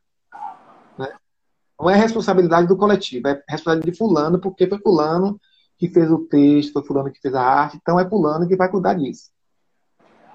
Não 1.79 1.89
é 1.89 1.95
responsabilidade 1.95 2.67
do 2.67 2.77
coletivo, 2.77 3.29
é 3.29 3.43
responsabilidade 3.49 3.93
de 3.93 3.97
fulano, 3.99 4.41
porque 4.41 4.67
foi 4.67 4.79
fulano 4.79 5.41
que 5.77 5.89
fez 5.89 6.11
o 6.11 6.19
texto, 6.27 6.73
foi 6.73 6.85
fulano 6.85 7.13
que 7.13 7.21
fez 7.21 7.35
a 7.35 7.43
arte, 7.43 7.79
então 7.81 8.01
é 8.01 8.09
fulano 8.09 8.49
que 8.49 8.57
vai 8.57 8.69
cuidar 8.69 8.95
disso. 8.95 9.31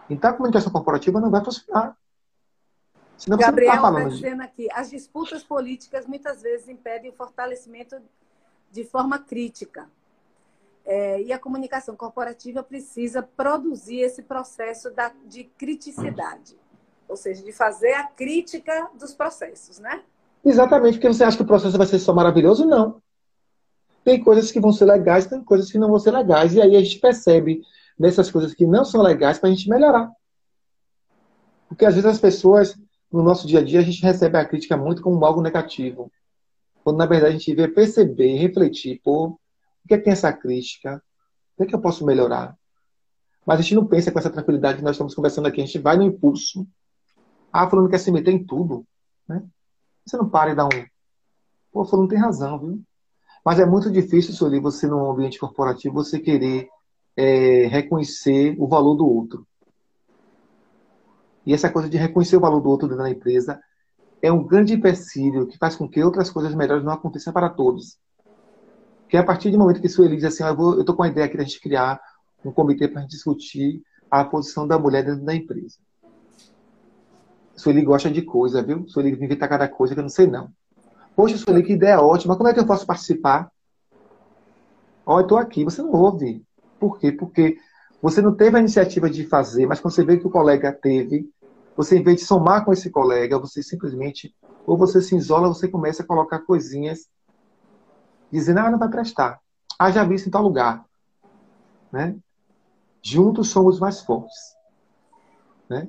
Então 0.10 0.30
a 0.30 0.34
comunicação 0.34 0.72
corporativa 0.72 1.20
não 1.20 1.30
vai 1.30 1.44
funcionar. 1.44 1.98
Senão 3.18 3.38
Gabriel 3.38 3.76
está 3.76 3.92
tá 3.92 4.04
dizendo 4.06 4.42
aqui, 4.42 4.68
as 4.72 4.90
disputas 4.90 5.44
políticas 5.44 6.06
muitas 6.06 6.42
vezes 6.42 6.70
impedem 6.70 7.12
o 7.12 7.14
fortalecimento 7.14 7.98
de 8.72 8.84
forma 8.86 9.20
crítica. 9.20 9.90
É, 10.86 11.22
e 11.22 11.32
a 11.32 11.40
comunicação 11.40 11.96
corporativa 11.96 12.62
precisa 12.62 13.24
produzir 13.24 14.00
esse 14.00 14.22
processo 14.24 14.92
da, 14.92 15.14
de 15.26 15.46
criticidade, 15.46 16.58
ou 17.08 17.16
seja, 17.16 17.42
de 17.42 17.54
fazer 17.54 17.94
a 17.94 18.06
crítica 18.06 18.90
dos 18.94 19.14
processos, 19.14 19.80
né? 19.80 20.04
Exatamente, 20.44 20.96
porque 20.96 21.08
você 21.08 21.24
acha 21.24 21.38
que 21.38 21.44
o 21.44 21.48
processo 21.48 21.78
vai 21.78 21.88
ser 21.88 22.00
só 22.00 22.14
maravilhoso? 22.14 22.66
Não. 22.66 23.02
Tem 24.04 24.22
coisas 24.22 24.52
que 24.52 24.60
vão 24.60 24.74
ser 24.74 24.86
legais, 24.86 25.26
tem 25.26 25.42
coisas 25.44 25.72
que 25.72 25.78
não 25.78 25.88
vão 25.88 26.00
ser 26.00 26.12
legais. 26.12 26.54
E 26.54 26.62
aí 26.62 26.76
a 26.76 26.84
gente 26.84 27.00
percebe 27.00 27.62
nessas 27.98 28.30
coisas 28.30 28.54
que 28.54 28.66
não 28.66 28.84
são 28.84 29.02
legais 29.02 29.40
para 29.40 29.50
a 29.50 29.52
gente 29.52 29.70
melhorar. 29.70 30.12
Porque 31.70 31.86
às 31.86 31.96
vezes 31.96 32.10
as 32.10 32.20
pessoas, 32.20 32.78
no 33.12 33.24
nosso 33.24 33.48
dia 33.48 33.60
a 33.60 33.64
dia, 33.64 33.80
a 33.80 33.84
gente 33.84 34.02
recebe 34.04 34.38
a 34.38 34.46
crítica 34.46 34.76
muito 34.76 35.02
como 35.02 35.24
algo 35.26 35.42
negativo. 35.42 36.12
Quando 36.84 36.98
na 36.98 37.06
verdade 37.06 37.36
a 37.36 37.38
gente 37.38 37.46
devia 37.46 37.74
perceber, 37.74 38.36
refletir, 38.36 39.00
pô, 39.02 39.28
o 39.28 39.88
que 39.88 39.94
é 39.94 39.98
que 39.98 40.04
tem 40.04 40.14
essa 40.14 40.34
crítica? 40.34 41.02
O 41.54 41.58
que 41.58 41.64
é 41.64 41.66
que 41.68 41.76
eu 41.76 41.82
posso 41.82 42.06
melhorar? 42.06 42.58
Mas 43.46 43.60
a 43.60 43.62
gente 43.62 43.76
não 43.76 43.86
pensa 43.86 44.12
com 44.12 44.20
essa 44.20 44.30
tranquilidade 44.30 44.78
que 44.78 44.84
nós 44.84 44.96
estamos 44.96 45.16
conversando 45.16 45.48
aqui. 45.48 45.62
A 45.62 45.66
gente 45.66 45.80
vai 45.80 45.98
no 45.98 46.04
impulso. 46.04 46.68
Ah, 47.52 47.70
falando 47.70 47.90
quer 47.90 48.00
se 48.00 48.12
meter 48.12 48.32
em 48.32 48.44
tudo. 48.44 48.86
Né? 49.28 49.44
Você 50.06 50.18
não 50.18 50.30
para 50.30 50.52
e 50.52 50.56
dá 50.56 50.66
um. 50.66 50.86
Pô, 51.72 51.86
falando 51.86 52.10
tem 52.10 52.20
razão, 52.20 52.60
viu? 52.60 52.82
Mas 53.44 53.60
é 53.60 53.66
muito 53.66 53.92
difícil, 53.92 54.34
Sueli, 54.34 54.60
você 54.60 54.88
num 54.88 55.12
ambiente 55.12 55.40
corporativo, 55.40 55.94
você 55.94 56.20
querer 56.20 56.70
é, 57.16 57.68
reconhecer 57.68 58.56
o 58.58 58.68
valor 58.68 58.96
do 58.96 59.06
outro. 59.06 59.46
E 61.46 61.54
essa 61.54 61.70
coisa 61.70 61.90
de 61.90 61.98
reconhecer 61.98 62.38
o 62.38 62.40
valor 62.40 62.62
do 62.62 62.70
outro 62.70 62.88
dentro 62.88 63.04
da 63.04 63.10
empresa 63.10 63.62
é 64.22 64.32
um 64.32 64.44
grande 64.44 64.74
empecilho 64.74 65.46
que 65.48 65.58
faz 65.58 65.76
com 65.76 65.90
que 65.90 66.02
outras 66.02 66.30
coisas 66.30 66.56
melhores 66.56 66.86
não 66.86 66.94
aconteçam 66.94 67.34
para 67.34 67.50
todos. 67.50 67.98
Que 69.10 69.18
é 69.18 69.20
a 69.20 69.26
partir 69.26 69.52
do 69.52 69.60
momento 69.60 69.82
que 69.82 69.90
Sueli 69.90 70.16
diz 70.16 70.26
assim, 70.26 70.44
eu 70.44 70.80
estou 70.80 70.96
com 70.96 71.04
a 71.04 71.10
ideia 71.10 71.26
aqui 71.26 71.38
a 71.38 71.44
gente 71.44 71.60
criar 71.60 72.00
um 72.46 72.52
comitê 72.52 72.88
para 72.88 73.06
discutir 73.06 73.84
a 74.10 74.24
posição 74.24 74.66
da 74.66 74.80
mulher 74.80 75.04
dentro 75.04 75.26
da 75.26 75.36
empresa. 75.36 75.78
Sueli 77.56 77.82
gosta 77.84 78.10
de 78.10 78.22
coisa, 78.22 78.62
viu? 78.62 78.88
Sueli 78.88 79.12
inventa 79.12 79.48
cada 79.48 79.68
coisa 79.68 79.94
que 79.94 80.00
eu 80.00 80.04
não 80.04 80.10
sei 80.10 80.28
não. 80.28 80.50
Poxa, 81.16 81.38
Sueli, 81.38 81.64
que 81.64 81.74
ideia 81.74 82.02
ótima. 82.02 82.36
Como 82.36 82.50
é 82.50 82.54
que 82.54 82.60
eu 82.60 82.66
posso 82.66 82.86
participar? 82.86 83.52
Ó, 85.06 85.16
oh, 85.16 85.20
eu 85.20 85.24
estou 85.24 85.38
aqui. 85.38 85.64
Você 85.64 85.82
não 85.82 85.92
ouve. 85.92 86.44
Por 86.80 87.00
quê? 87.00 87.12
Porque 87.12 87.58
você 88.02 88.22
não 88.22 88.36
teve 88.36 88.58
a 88.58 88.60
iniciativa 88.60 89.10
de 89.10 89.26
fazer, 89.26 89.66
mas 89.66 89.80
quando 89.80 89.94
você 89.94 90.04
vê 90.04 90.18
que 90.18 90.28
o 90.28 90.32
colega 90.32 90.74
teve, 90.74 91.30
você, 91.76 91.98
em 91.98 92.04
vez 92.04 92.18
de 92.18 92.26
somar 92.26 92.66
com 92.66 92.74
esse 92.74 92.90
colega, 92.90 93.40
você 93.40 93.64
simplesmente, 93.64 94.36
ou 94.66 94.78
você 94.78 95.02
se 95.02 95.16
isola, 95.16 95.48
você 95.48 95.68
começa 95.68 96.04
a 96.04 96.06
colocar 96.06 96.40
coisinhas 96.40 97.08
dizendo, 98.32 98.60
ah, 98.60 98.72
não 98.72 98.80
vai 98.80 98.90
prestar. 98.90 99.40
Ah, 99.80 99.92
já 99.92 100.04
vi 100.04 100.16
isso 100.16 100.28
em 100.28 100.32
tal 100.32 100.44
lugar. 100.44 100.84
Né? 101.92 102.16
Juntos 103.02 103.50
somos 103.50 103.80
mais 103.80 104.02
fortes. 104.02 104.56
Né? 105.70 105.88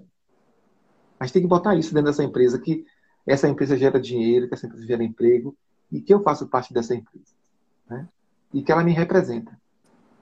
A 1.24 1.26
gente 1.26 1.32
tem 1.32 1.42
que 1.42 1.48
botar 1.48 1.74
isso 1.74 1.94
dentro 1.94 2.10
dessa 2.10 2.22
empresa, 2.22 2.58
que 2.58 2.84
essa 3.26 3.48
empresa 3.48 3.78
gera 3.78 3.98
dinheiro, 3.98 4.46
que 4.46 4.52
essa 4.52 4.66
empresa 4.66 4.86
gera 4.86 5.02
emprego, 5.02 5.56
e 5.90 5.98
que 5.98 6.12
eu 6.12 6.22
faço 6.22 6.46
parte 6.48 6.74
dessa 6.74 6.94
empresa. 6.94 7.32
Né? 7.88 8.06
E 8.52 8.62
que 8.62 8.70
ela 8.70 8.84
me 8.84 8.92
representa. 8.92 9.58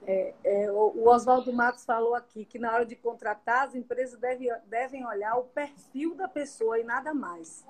É, 0.07 0.33
é, 0.45 0.71
o 0.71 1.05
Oswaldo 1.09 1.51
Matos 1.51 1.83
falou 1.83 2.15
aqui 2.15 2.45
que 2.45 2.57
na 2.57 2.71
hora 2.71 2.85
de 2.85 2.95
contratar, 2.95 3.67
as 3.67 3.75
empresas 3.75 4.17
devem, 4.17 4.49
devem 4.69 5.05
olhar 5.05 5.35
o 5.35 5.43
perfil 5.43 6.15
da 6.15 6.29
pessoa 6.29 6.79
e 6.79 6.85
nada 6.85 7.13
mais. 7.13 7.65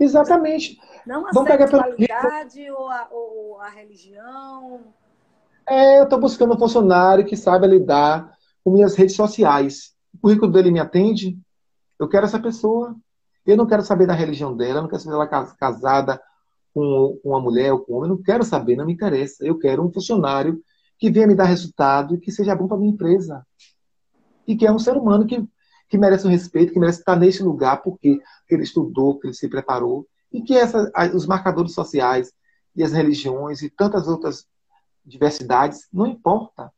Exatamente. 0.00 0.80
Não 1.06 1.26
a 1.26 1.32
Vamos 1.32 1.50
sexualidade 1.50 2.70
ou 2.70 2.88
a, 2.88 3.08
ou 3.10 3.60
a 3.60 3.68
religião. 3.68 4.80
É, 5.68 5.98
eu 5.98 6.04
estou 6.04 6.18
buscando 6.18 6.54
um 6.54 6.58
funcionário 6.58 7.26
que 7.26 7.36
saiba 7.36 7.66
lidar 7.66 8.34
com 8.64 8.72
minhas 8.72 8.94
redes 8.94 9.14
sociais. 9.14 9.94
O 10.14 10.18
currículo 10.22 10.50
dele 10.50 10.70
me 10.70 10.80
atende. 10.80 11.38
Eu 11.98 12.08
quero 12.08 12.26
essa 12.26 12.38
pessoa. 12.38 12.94
Eu 13.44 13.56
não 13.56 13.66
quero 13.66 13.82
saber 13.82 14.06
da 14.06 14.14
religião 14.14 14.56
dela, 14.56 14.82
não 14.82 14.88
quero 14.88 15.02
saber 15.02 15.14
ela 15.14 15.26
casada 15.54 16.20
com 16.74 17.18
uma 17.24 17.40
mulher 17.40 17.72
ou 17.72 17.80
com 17.80 17.92
um 17.92 17.96
homem. 17.96 18.10
Não 18.10 18.22
quero 18.22 18.44
saber, 18.44 18.76
não 18.76 18.86
me 18.86 18.92
interessa. 18.92 19.44
Eu 19.44 19.58
quero 19.58 19.84
um 19.84 19.92
funcionário 19.92 20.60
que 20.98 21.10
venha 21.10 21.26
me 21.26 21.34
dar 21.34 21.44
resultado 21.44 22.14
e 22.14 22.18
que 22.18 22.32
seja 22.32 22.54
bom 22.54 22.66
para 22.66 22.76
minha 22.76 22.92
empresa. 22.92 23.46
E 24.46 24.56
que 24.56 24.66
é 24.66 24.72
um 24.72 24.78
ser 24.78 24.96
humano 24.96 25.26
que 25.26 25.46
que 25.88 25.96
merece 25.96 26.26
um 26.26 26.30
respeito, 26.30 26.72
que 26.72 26.78
merece 26.78 27.00
estar 27.00 27.16
neste 27.16 27.42
lugar 27.42 27.82
porque 27.82 28.20
ele 28.50 28.62
estudou, 28.62 29.18
que 29.18 29.26
ele 29.26 29.34
se 29.34 29.48
preparou, 29.48 30.06
e 30.32 30.42
que 30.42 30.54
essa, 30.54 30.90
os 31.14 31.26
marcadores 31.26 31.72
sociais 31.72 32.32
e 32.74 32.82
as 32.82 32.92
religiões 32.92 33.62
e 33.62 33.70
tantas 33.70 34.08
outras 34.08 34.46
diversidades 35.04 35.88
não 35.92 36.06
importa. 36.06 36.72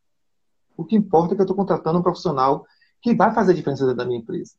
O 0.76 0.84
que 0.84 0.94
importa 0.94 1.32
é 1.32 1.34
que 1.34 1.40
eu 1.40 1.44
estou 1.44 1.56
contratando 1.56 1.98
um 1.98 2.02
profissional 2.02 2.64
que 3.00 3.14
vai 3.14 3.32
fazer 3.34 3.52
a 3.52 3.54
diferença 3.54 3.84
dentro 3.84 3.98
da 3.98 4.04
minha 4.04 4.20
empresa. 4.20 4.54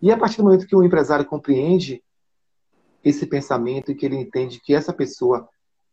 E 0.00 0.10
a 0.10 0.16
partir 0.16 0.38
do 0.38 0.44
momento 0.44 0.66
que 0.66 0.76
o 0.76 0.84
empresário 0.84 1.24
compreende 1.24 2.02
esse 3.02 3.26
pensamento 3.26 3.90
e 3.90 3.94
que 3.94 4.04
ele 4.04 4.16
entende 4.16 4.60
que 4.60 4.74
essa 4.74 4.92
pessoa 4.92 5.48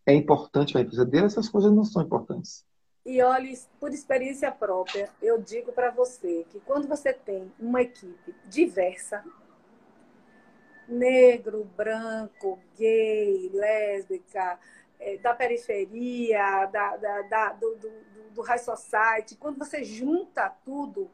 é 0.05 0.13
importante 0.13 0.73
para 0.73 0.81
a 0.81 0.83
empresa 0.83 1.05
dele, 1.05 1.27
essas 1.27 1.47
coisas 1.47 1.71
não 1.71 1.85
são 1.85 2.01
importantes. 2.01 2.65
E 3.05 3.21
olhe, 3.21 3.57
por 3.79 3.91
experiência 3.91 4.51
própria, 4.51 5.09
eu 5.21 5.41
digo 5.41 5.71
para 5.71 5.91
você 5.91 6.45
que 6.49 6.59
quando 6.61 6.87
você 6.87 7.13
tem 7.13 7.51
uma 7.59 7.81
equipe 7.81 8.33
diversa, 8.45 9.23
negro, 10.87 11.69
branco, 11.75 12.59
gay, 12.77 13.49
lésbica, 13.53 14.59
é, 14.99 15.17
da 15.17 15.33
periferia, 15.33 16.65
da, 16.67 16.95
da, 16.97 17.21
da 17.23 17.53
do, 17.53 17.75
do, 17.75 17.91
do 18.35 18.41
high 18.41 18.59
society, 18.59 19.35
quando 19.35 19.57
você 19.57 19.83
junta 19.83 20.49
tudo, 20.63 21.09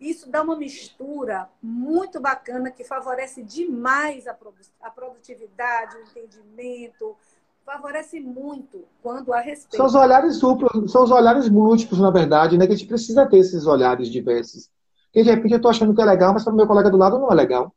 isso 0.00 0.30
dá 0.30 0.42
uma 0.42 0.56
mistura 0.56 1.48
muito 1.62 2.20
bacana 2.20 2.70
que 2.70 2.84
favorece 2.84 3.42
demais 3.42 4.26
a 4.26 4.90
produtividade, 4.90 5.96
o 5.96 6.02
entendimento, 6.02 7.16
favorece 7.64 8.20
muito 8.20 8.84
quando 9.02 9.32
há 9.32 9.40
respeito. 9.40 9.76
São 9.76 9.86
os 9.86 9.94
olhares 9.94 10.38
duplos, 10.38 10.92
são 10.92 11.04
os 11.04 11.10
olhares 11.10 11.48
múltiplos, 11.48 12.00
na 12.00 12.10
verdade, 12.10 12.58
né? 12.58 12.66
Que 12.66 12.74
a 12.74 12.76
gente 12.76 12.88
precisa 12.88 13.26
ter 13.26 13.38
esses 13.38 13.66
olhares 13.66 14.08
diversos. 14.08 14.68
Porque 15.06 15.22
de 15.22 15.30
repente 15.30 15.52
eu 15.52 15.56
estou 15.56 15.70
achando 15.70 15.94
que 15.94 16.02
é 16.02 16.04
legal, 16.04 16.32
mas 16.32 16.44
para 16.44 16.52
o 16.52 16.56
meu 16.56 16.66
colega 16.66 16.90
do 16.90 16.96
lado 16.96 17.18
não 17.18 17.30
é 17.30 17.34
legal. 17.34 17.74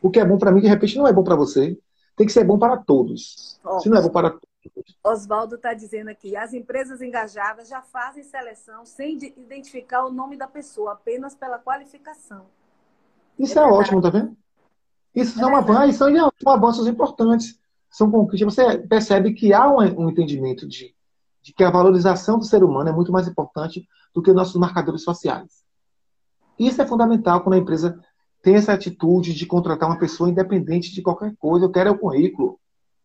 O 0.00 0.10
que 0.10 0.20
é 0.20 0.24
bom 0.24 0.38
para 0.38 0.52
mim, 0.52 0.60
de 0.60 0.68
repente, 0.68 0.96
não 0.96 1.08
é 1.08 1.12
bom 1.12 1.24
para 1.24 1.34
você. 1.34 1.78
Tem 2.16 2.26
que 2.26 2.32
ser 2.32 2.44
bom 2.44 2.58
para 2.58 2.76
todos. 2.76 3.58
Oh, 3.64 3.80
Se 3.80 3.88
não 3.88 3.98
é 3.98 4.02
bom 4.02 4.10
para 4.10 4.30
todos. 4.30 4.53
Oswaldo 5.02 5.56
está 5.56 5.74
dizendo 5.74 6.08
aqui, 6.08 6.36
as 6.36 6.52
empresas 6.52 7.02
engajadas 7.02 7.68
já 7.68 7.82
fazem 7.82 8.22
seleção 8.22 8.84
sem 8.84 9.18
identificar 9.36 10.04
o 10.04 10.12
nome 10.12 10.36
da 10.36 10.46
pessoa, 10.46 10.92
apenas 10.92 11.34
pela 11.34 11.58
qualificação. 11.58 12.46
Isso 13.38 13.58
é, 13.58 13.62
é 13.62 13.66
ótimo, 13.66 14.00
tá 14.00 14.10
vendo? 14.10 14.36
Isso 15.14 15.38
é 15.38 15.42
são, 15.42 15.54
avanços, 15.56 15.96
são 15.96 16.52
avanços 16.52 16.86
importantes 16.86 17.58
são 17.94 18.10
conquistas. 18.10 18.54
Você 18.54 18.78
percebe 18.78 19.32
que 19.32 19.52
há 19.52 19.70
um, 19.70 19.78
um 19.78 20.10
entendimento 20.10 20.66
de, 20.66 20.92
de, 21.40 21.52
que 21.52 21.62
a 21.62 21.70
valorização 21.70 22.38
do 22.38 22.44
ser 22.44 22.64
humano 22.64 22.90
é 22.90 22.92
muito 22.92 23.12
mais 23.12 23.28
importante 23.28 23.86
do 24.12 24.20
que 24.20 24.32
nossos 24.32 24.56
marcadores 24.56 25.04
sociais. 25.04 25.62
Isso 26.58 26.82
é 26.82 26.86
fundamental 26.86 27.40
quando 27.40 27.54
a 27.54 27.58
empresa 27.58 28.00
tem 28.42 28.56
essa 28.56 28.72
atitude 28.72 29.32
de 29.32 29.46
contratar 29.46 29.88
uma 29.88 29.98
pessoa 29.98 30.28
independente 30.28 30.92
de 30.92 31.02
qualquer 31.02 31.36
coisa. 31.36 31.66
Eu 31.66 31.70
quero 31.70 31.88
é 31.88 31.92
o 31.92 31.98
currículo. 31.98 32.58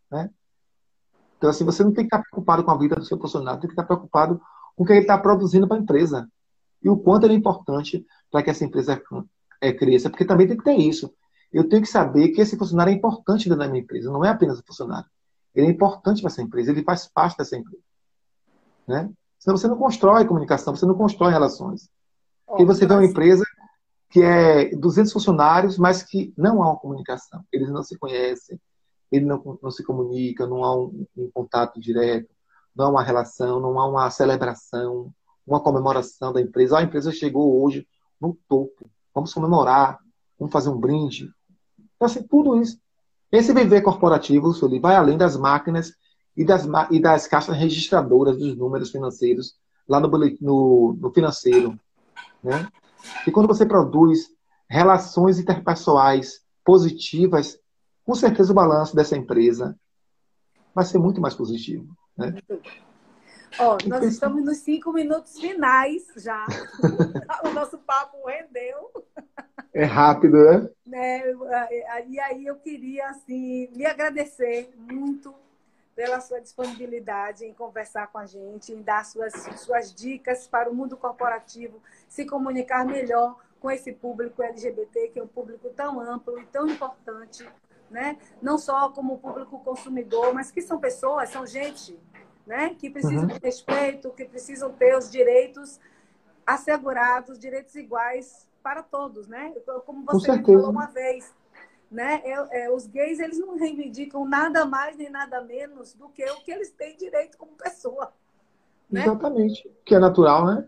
Né? 0.09 0.29
Então, 1.39 1.49
assim, 1.49 1.65
você 1.65 1.83
não 1.83 1.91
tem 1.91 2.07
que 2.07 2.15
estar 2.15 2.21
preocupado 2.21 2.63
com 2.63 2.69
a 2.69 2.77
vida 2.77 2.95
do 2.95 3.03
seu 3.03 3.17
funcionário, 3.17 3.59
tem 3.59 3.67
que 3.67 3.73
estar 3.73 3.85
preocupado 3.85 4.39
com 4.75 4.83
o 4.83 4.85
que 4.85 4.93
ele 4.93 4.99
está 4.99 5.17
produzindo 5.17 5.67
para 5.67 5.77
a 5.77 5.79
empresa. 5.79 6.29
E 6.83 6.89
o 6.89 6.95
quanto 6.95 7.25
ele 7.25 7.33
é 7.33 7.37
importante 7.37 8.05
para 8.29 8.43
que 8.43 8.51
essa 8.51 8.63
empresa 8.63 9.01
é, 9.59 9.73
cresça. 9.73 10.11
Porque 10.11 10.23
também 10.23 10.47
tem 10.47 10.55
que 10.55 10.63
ter 10.63 10.75
isso 10.75 11.11
eu 11.51 11.67
tenho 11.67 11.81
que 11.81 11.87
saber 11.87 12.29
que 12.29 12.41
esse 12.41 12.57
funcionário 12.57 12.91
é 12.91 12.95
importante 12.95 13.49
dentro 13.49 13.59
da 13.59 13.67
minha 13.67 13.81
empresa, 13.81 14.11
não 14.11 14.23
é 14.23 14.29
apenas 14.29 14.59
um 14.59 14.63
funcionário. 14.65 15.09
Ele 15.53 15.67
é 15.67 15.69
importante 15.69 16.21
para 16.21 16.29
essa 16.29 16.41
empresa, 16.41 16.71
ele 16.71 16.83
faz 16.83 17.07
parte 17.07 17.37
dessa 17.37 17.57
empresa. 17.57 17.83
Né? 18.87 19.09
Senão 19.39 19.57
você 19.57 19.67
não 19.67 19.77
constrói 19.77 20.25
comunicação, 20.25 20.75
você 20.75 20.85
não 20.85 20.95
constrói 20.95 21.31
relações. 21.31 21.89
Porque 22.45 22.65
você 22.65 22.85
vê 22.85 22.93
uma 22.93 23.05
empresa 23.05 23.43
que 24.09 24.21
é 24.21 24.75
200 24.75 25.11
funcionários, 25.11 25.77
mas 25.77 26.03
que 26.03 26.33
não 26.37 26.63
há 26.63 26.67
uma 26.67 26.79
comunicação. 26.79 27.43
Eles 27.51 27.69
não 27.69 27.83
se 27.83 27.97
conhecem, 27.97 28.59
ele 29.11 29.25
não, 29.25 29.59
não 29.61 29.71
se 29.71 29.83
comunica, 29.83 30.45
não 30.45 30.63
há 30.63 30.75
um, 30.75 31.05
um 31.17 31.29
contato 31.31 31.79
direto, 31.79 32.29
não 32.75 32.85
há 32.85 32.89
uma 32.89 33.03
relação, 33.03 33.59
não 33.59 33.79
há 33.79 33.87
uma 33.87 34.09
celebração, 34.09 35.11
uma 35.45 35.59
comemoração 35.59 36.31
da 36.31 36.41
empresa. 36.41 36.77
Ah, 36.77 36.79
a 36.79 36.83
empresa 36.83 37.11
chegou 37.11 37.61
hoje 37.61 37.87
no 38.21 38.37
topo, 38.47 38.89
vamos 39.13 39.33
comemorar, 39.33 39.99
vamos 40.37 40.51
fazer 40.51 40.69
um 40.69 40.79
brinde. 40.79 41.31
Então, 41.95 42.05
assim, 42.05 42.23
tudo 42.23 42.61
isso. 42.61 42.79
Esse 43.31 43.53
viver 43.53 43.81
corporativo, 43.81 44.53
Sully, 44.53 44.79
vai 44.79 44.95
além 44.95 45.17
das 45.17 45.37
máquinas 45.37 45.93
e 46.35 46.45
das, 46.45 46.65
e 46.89 46.99
das 46.99 47.27
caixas 47.27 47.55
registradoras 47.55 48.37
dos 48.37 48.55
números 48.55 48.89
financeiros 48.91 49.55
lá 49.87 49.99
no, 49.99 50.07
no, 50.41 50.97
no 50.99 51.11
financeiro. 51.11 51.77
Né? 52.43 52.67
E 53.27 53.31
quando 53.31 53.47
você 53.47 53.65
produz 53.65 54.29
relações 54.67 55.39
interpessoais 55.39 56.41
positivas, 56.63 57.59
com 58.09 58.15
certeza 58.15 58.51
o 58.51 58.55
balanço 58.55 58.95
dessa 58.95 59.15
empresa 59.15 59.79
vai 60.73 60.83
ser 60.83 60.97
muito 60.97 61.21
mais 61.21 61.35
positivo. 61.35 61.95
Né? 62.17 62.41
Nós 63.85 64.03
estamos 64.03 64.43
nos 64.43 64.57
cinco 64.57 64.91
minutos 64.91 65.39
finais 65.39 66.07
já. 66.17 66.43
o 67.45 67.49
nosso 67.53 67.77
papo 67.77 68.17
rendeu. 68.25 68.91
É 69.71 69.83
rápido, 69.83 70.43
né? 70.43 70.69
né? 70.87 71.21
E 72.07 72.19
aí 72.19 72.47
eu 72.47 72.55
queria 72.55 73.09
assim 73.09 73.67
lhe 73.67 73.85
agradecer 73.85 74.73
muito 74.75 75.31
pela 75.95 76.19
sua 76.19 76.41
disponibilidade 76.41 77.45
em 77.45 77.53
conversar 77.53 78.07
com 78.07 78.17
a 78.17 78.25
gente, 78.25 78.73
em 78.73 78.81
dar 78.81 79.05
suas, 79.05 79.33
suas 79.57 79.93
dicas 79.93 80.47
para 80.47 80.67
o 80.67 80.73
mundo 80.73 80.97
corporativo 80.97 81.79
se 82.07 82.25
comunicar 82.25 82.83
melhor 82.87 83.37
com 83.59 83.69
esse 83.69 83.91
público 83.93 84.41
LGBT, 84.41 85.09
que 85.09 85.19
é 85.19 85.23
um 85.23 85.27
público 85.27 85.69
tão 85.75 85.99
amplo 85.99 86.39
e 86.39 86.45
tão 86.47 86.67
importante, 86.67 87.47
né? 87.89 88.17
não 88.41 88.57
só 88.57 88.89
como 88.89 89.17
público 89.17 89.59
consumidor, 89.59 90.33
mas 90.33 90.51
que 90.51 90.61
são 90.61 90.79
pessoas, 90.79 91.29
são 91.29 91.45
gente 91.45 91.99
né? 92.45 92.75
que 92.75 92.89
precisam 92.89 93.21
uhum. 93.21 93.27
de 93.27 93.39
respeito, 93.39 94.11
que 94.11 94.25
precisam 94.25 94.71
ter 94.71 94.97
os 94.97 95.09
direitos 95.09 95.79
assegurados, 96.45 97.37
direitos 97.37 97.75
iguais 97.75 98.47
para 98.63 98.81
todos, 98.81 99.27
né? 99.27 99.53
Como 99.85 100.03
você 100.05 100.41
falou 100.41 100.69
uma 100.71 100.87
vez, 100.87 101.33
né? 101.91 102.21
É, 102.25 102.65
é, 102.65 102.71
os 102.71 102.87
gays 102.87 103.19
eles 103.19 103.39
não 103.39 103.57
reivindicam 103.57 104.25
nada 104.25 104.65
mais 104.65 104.97
nem 104.97 105.09
nada 105.09 105.41
menos 105.41 105.93
do 105.93 106.09
que 106.09 106.23
o 106.25 106.41
que 106.41 106.51
eles 106.51 106.71
têm 106.71 106.97
direito 106.97 107.37
como 107.37 107.51
pessoa. 107.51 108.11
Né? 108.89 109.03
Exatamente, 109.03 109.71
que 109.85 109.93
é 109.93 109.99
natural, 109.99 110.45
né? 110.45 110.67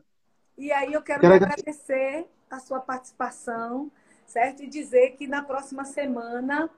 E 0.57 0.71
aí 0.71 0.93
eu 0.93 1.01
quero, 1.01 1.21
quero 1.21 1.33
agradecer 1.33 2.27
a 2.49 2.59
sua 2.59 2.79
participação, 2.79 3.91
certo? 4.25 4.63
E 4.63 4.67
dizer 4.67 5.11
que 5.11 5.25
na 5.27 5.41
próxima 5.41 5.83
semana 5.83 6.69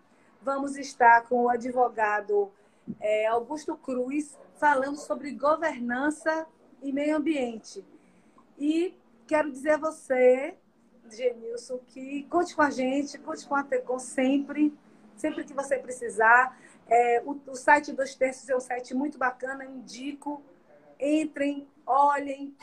vamos 0.43 0.77
estar 0.77 1.27
com 1.27 1.43
o 1.43 1.49
advogado 1.49 2.51
é, 2.99 3.25
Augusto 3.27 3.75
Cruz 3.77 4.37
falando 4.59 4.97
sobre 4.97 5.31
governança 5.31 6.45
e 6.81 6.91
meio 6.91 7.15
ambiente. 7.15 7.83
E 8.59 8.93
quero 9.25 9.49
dizer 9.49 9.71
a 9.71 9.77
você 9.77 10.57
Genilson, 11.09 11.79
que 11.87 12.23
conte 12.23 12.55
com 12.55 12.61
a 12.61 12.69
gente, 12.69 13.17
conte 13.19 13.47
com 13.47 13.55
a 13.55 13.63
Tecom 13.63 13.99
sempre, 13.99 14.73
sempre 15.15 15.43
que 15.43 15.53
você 15.53 15.77
precisar. 15.77 16.57
É, 16.87 17.21
o, 17.25 17.39
o, 17.47 17.55
site 17.55 17.93
Dois 17.93 18.15
Terços 18.15 18.49
é 18.49 18.55
um 18.55 18.59
site 18.59 18.93
muito 18.93 19.17
bacana, 19.17 19.65
indico. 19.65 20.41
Entrem, 20.99 21.67
olhem, 21.85 22.55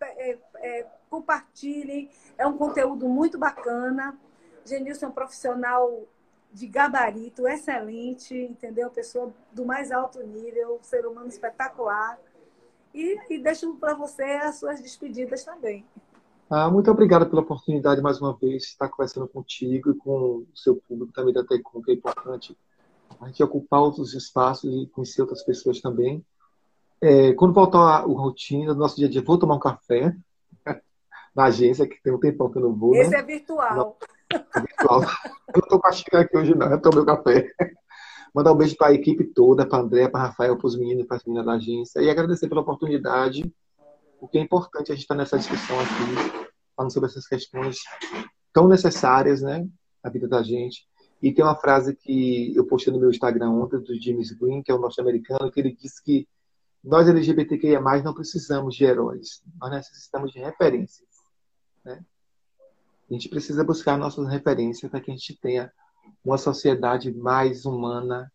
é, 0.00 0.38
é, 0.56 0.86
compartilhem. 1.08 2.10
É 2.38 2.46
um 2.46 2.56
conteúdo 2.56 3.08
muito 3.08 3.38
bacana. 3.38 4.18
Genilson 4.64 5.06
é 5.06 5.08
um 5.08 5.12
profissional 5.12 6.06
de 6.52 6.66
gabarito, 6.66 7.46
excelente, 7.46 8.34
entendeu? 8.34 8.90
Pessoa 8.90 9.32
do 9.52 9.64
mais 9.64 9.92
alto 9.92 10.22
nível, 10.22 10.78
ser 10.82 11.06
humano 11.06 11.28
espetacular. 11.28 12.18
E, 12.92 13.18
e 13.30 13.38
deixo 13.38 13.72
para 13.76 13.94
você 13.94 14.24
as 14.24 14.56
suas 14.56 14.80
despedidas 14.80 15.44
também. 15.44 15.86
Ah, 16.48 16.68
muito 16.68 16.90
obrigado 16.90 17.30
pela 17.30 17.42
oportunidade 17.42 18.02
mais 18.02 18.20
uma 18.20 18.36
vez 18.36 18.62
de 18.62 18.68
estar 18.70 18.88
conversando 18.88 19.28
contigo 19.28 19.92
e 19.92 19.94
com 19.94 20.38
o 20.38 20.46
seu 20.52 20.74
público 20.76 21.12
também 21.12 21.32
da 21.32 21.44
Tecom, 21.44 21.80
que 21.80 21.92
é 21.92 21.94
importante 21.94 22.58
a 23.20 23.26
gente 23.26 23.42
ocupar 23.42 23.80
outros 23.80 24.14
espaços 24.14 24.72
e 24.72 24.86
conhecer 24.88 25.22
outras 25.22 25.44
pessoas 25.44 25.80
também. 25.80 26.24
É, 27.00 27.32
quando 27.34 27.54
voltar 27.54 27.78
a 27.78 28.00
rotina 28.00 28.74
do 28.74 28.80
nosso 28.80 28.96
dia 28.96 29.06
a 29.06 29.10
dia, 29.10 29.22
vou 29.22 29.38
tomar 29.38 29.54
um 29.54 29.60
café 29.60 30.14
na 31.34 31.44
agência, 31.44 31.86
que 31.86 32.02
tem 32.02 32.12
um 32.12 32.18
tempão 32.18 32.50
que 32.50 32.58
eu 32.58 32.62
não 32.62 32.74
vou. 32.74 32.96
Esse 32.96 33.10
né? 33.10 33.18
é 33.18 33.22
virtual. 33.22 33.96
Eu 34.32 35.00
não 35.00 35.62
estou 35.62 35.80
com 35.80 35.88
a 35.88 35.92
xícara 35.92 36.24
aqui 36.24 36.36
hoje, 36.36 36.54
não, 36.54 36.70
eu 36.70 36.80
tomei 36.80 37.00
o 37.00 37.06
café. 37.06 37.50
Mandar 38.34 38.52
um 38.52 38.56
beijo 38.56 38.76
para 38.76 38.88
a 38.88 38.94
equipe 38.94 39.24
toda, 39.24 39.66
para 39.66 39.78
a 39.78 39.80
André, 39.82 40.08
para 40.08 40.26
Rafael, 40.26 40.56
para 40.56 40.66
os 40.66 40.78
meninos, 40.78 41.06
para 41.06 41.16
as 41.16 41.24
meninas 41.24 41.46
da 41.46 41.52
agência, 41.52 42.00
e 42.00 42.08
agradecer 42.08 42.48
pela 42.48 42.60
oportunidade 42.60 43.52
porque 44.20 44.36
é 44.36 44.42
importante 44.42 44.92
a 44.92 44.94
gente 44.94 45.02
estar 45.02 45.14
nessa 45.14 45.38
discussão 45.38 45.76
aqui, 45.80 46.48
falando 46.76 46.92
sobre 46.92 47.08
essas 47.08 47.26
questões 47.26 47.78
tão 48.52 48.68
necessárias, 48.68 49.40
né, 49.40 49.66
na 50.04 50.10
vida 50.10 50.28
da 50.28 50.42
gente. 50.42 50.86
E 51.22 51.32
tem 51.32 51.44
uma 51.44 51.56
frase 51.56 51.96
que 51.96 52.54
eu 52.54 52.66
postei 52.66 52.92
no 52.92 53.00
meu 53.00 53.10
Instagram 53.10 53.50
ontem, 53.50 53.80
do 53.80 54.00
James 54.00 54.30
Green, 54.32 54.62
que 54.62 54.70
é 54.70 54.74
o 54.74 54.78
norte-americano, 54.78 55.50
que 55.50 55.60
ele 55.60 55.74
disse 55.74 56.02
que 56.02 56.28
nós 56.84 57.08
LGBTQIA+, 57.08 57.80
não 58.02 58.14
precisamos 58.14 58.74
de 58.74 58.84
heróis, 58.84 59.42
nós 59.58 59.70
necessitamos 59.70 60.32
de 60.32 60.38
referências. 60.38 61.08
Né? 61.84 62.04
A 63.10 63.14
gente 63.14 63.28
precisa 63.28 63.64
buscar 63.64 63.98
nossas 63.98 64.28
referências 64.28 64.88
para 64.88 65.00
que 65.00 65.10
a 65.10 65.14
gente 65.14 65.36
tenha 65.40 65.72
uma 66.24 66.38
sociedade 66.38 67.12
mais 67.12 67.64
humana 67.64 68.32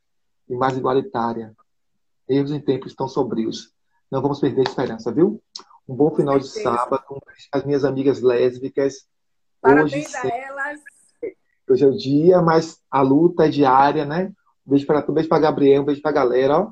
e 0.49 0.55
mais 0.55 0.77
igualitária. 0.77 1.55
Erros 2.27 2.51
em 2.51 2.59
tempos 2.59 2.93
tão 2.93 3.07
sombrios. 3.07 3.73
Não 4.11 4.21
vamos 4.21 4.39
perder 4.39 4.61
a 4.61 4.69
esperança, 4.69 5.13
viu? 5.13 5.41
Um 5.87 5.95
bom 5.95 6.13
final 6.13 6.37
de 6.37 6.47
sábado. 6.47 7.21
As 7.51 7.63
minhas 7.63 7.85
amigas 7.85 8.21
lésbicas. 8.21 9.07
Parabéns 9.61 10.13
hoje, 10.13 10.17
a 10.17 10.27
elas. 10.27 10.79
Hoje 11.69 11.83
é 11.83 11.87
o 11.87 11.97
dia, 11.97 12.41
mas 12.41 12.81
a 12.91 13.01
luta 13.01 13.45
é 13.45 13.49
diária, 13.49 14.05
né? 14.05 14.33
Um 14.67 14.71
beijo 14.71 14.85
para 14.85 15.01
tu, 15.01 15.11
um 15.11 15.15
beijo 15.15 15.29
para 15.29 15.39
Gabriel, 15.39 15.83
um 15.83 15.85
beijo 15.85 16.01
para 16.01 16.11
a 16.11 16.13
galera. 16.13 16.59
Ó. 16.59 16.71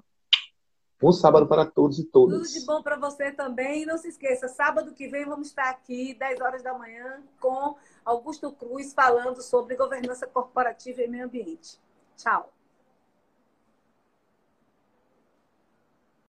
Bom 1.01 1.11
sábado 1.11 1.47
para 1.47 1.65
todos 1.65 1.99
e 1.99 2.05
todas. 2.05 2.37
Tudo 2.37 2.59
de 2.59 2.65
bom 2.65 2.81
para 2.81 2.97
você 2.97 3.31
também. 3.31 3.83
E 3.83 3.85
não 3.85 3.97
se 3.97 4.07
esqueça, 4.07 4.47
sábado 4.47 4.93
que 4.93 5.07
vem 5.07 5.25
vamos 5.25 5.47
estar 5.47 5.69
aqui, 5.69 6.13
10 6.13 6.41
horas 6.41 6.63
da 6.63 6.77
manhã, 6.77 7.21
com 7.39 7.75
Augusto 8.05 8.51
Cruz 8.51 8.93
falando 8.93 9.41
sobre 9.41 9.75
governança 9.75 10.27
corporativa 10.27 11.01
e 11.01 11.07
meio 11.07 11.25
ambiente. 11.25 11.79
Tchau. 12.17 12.51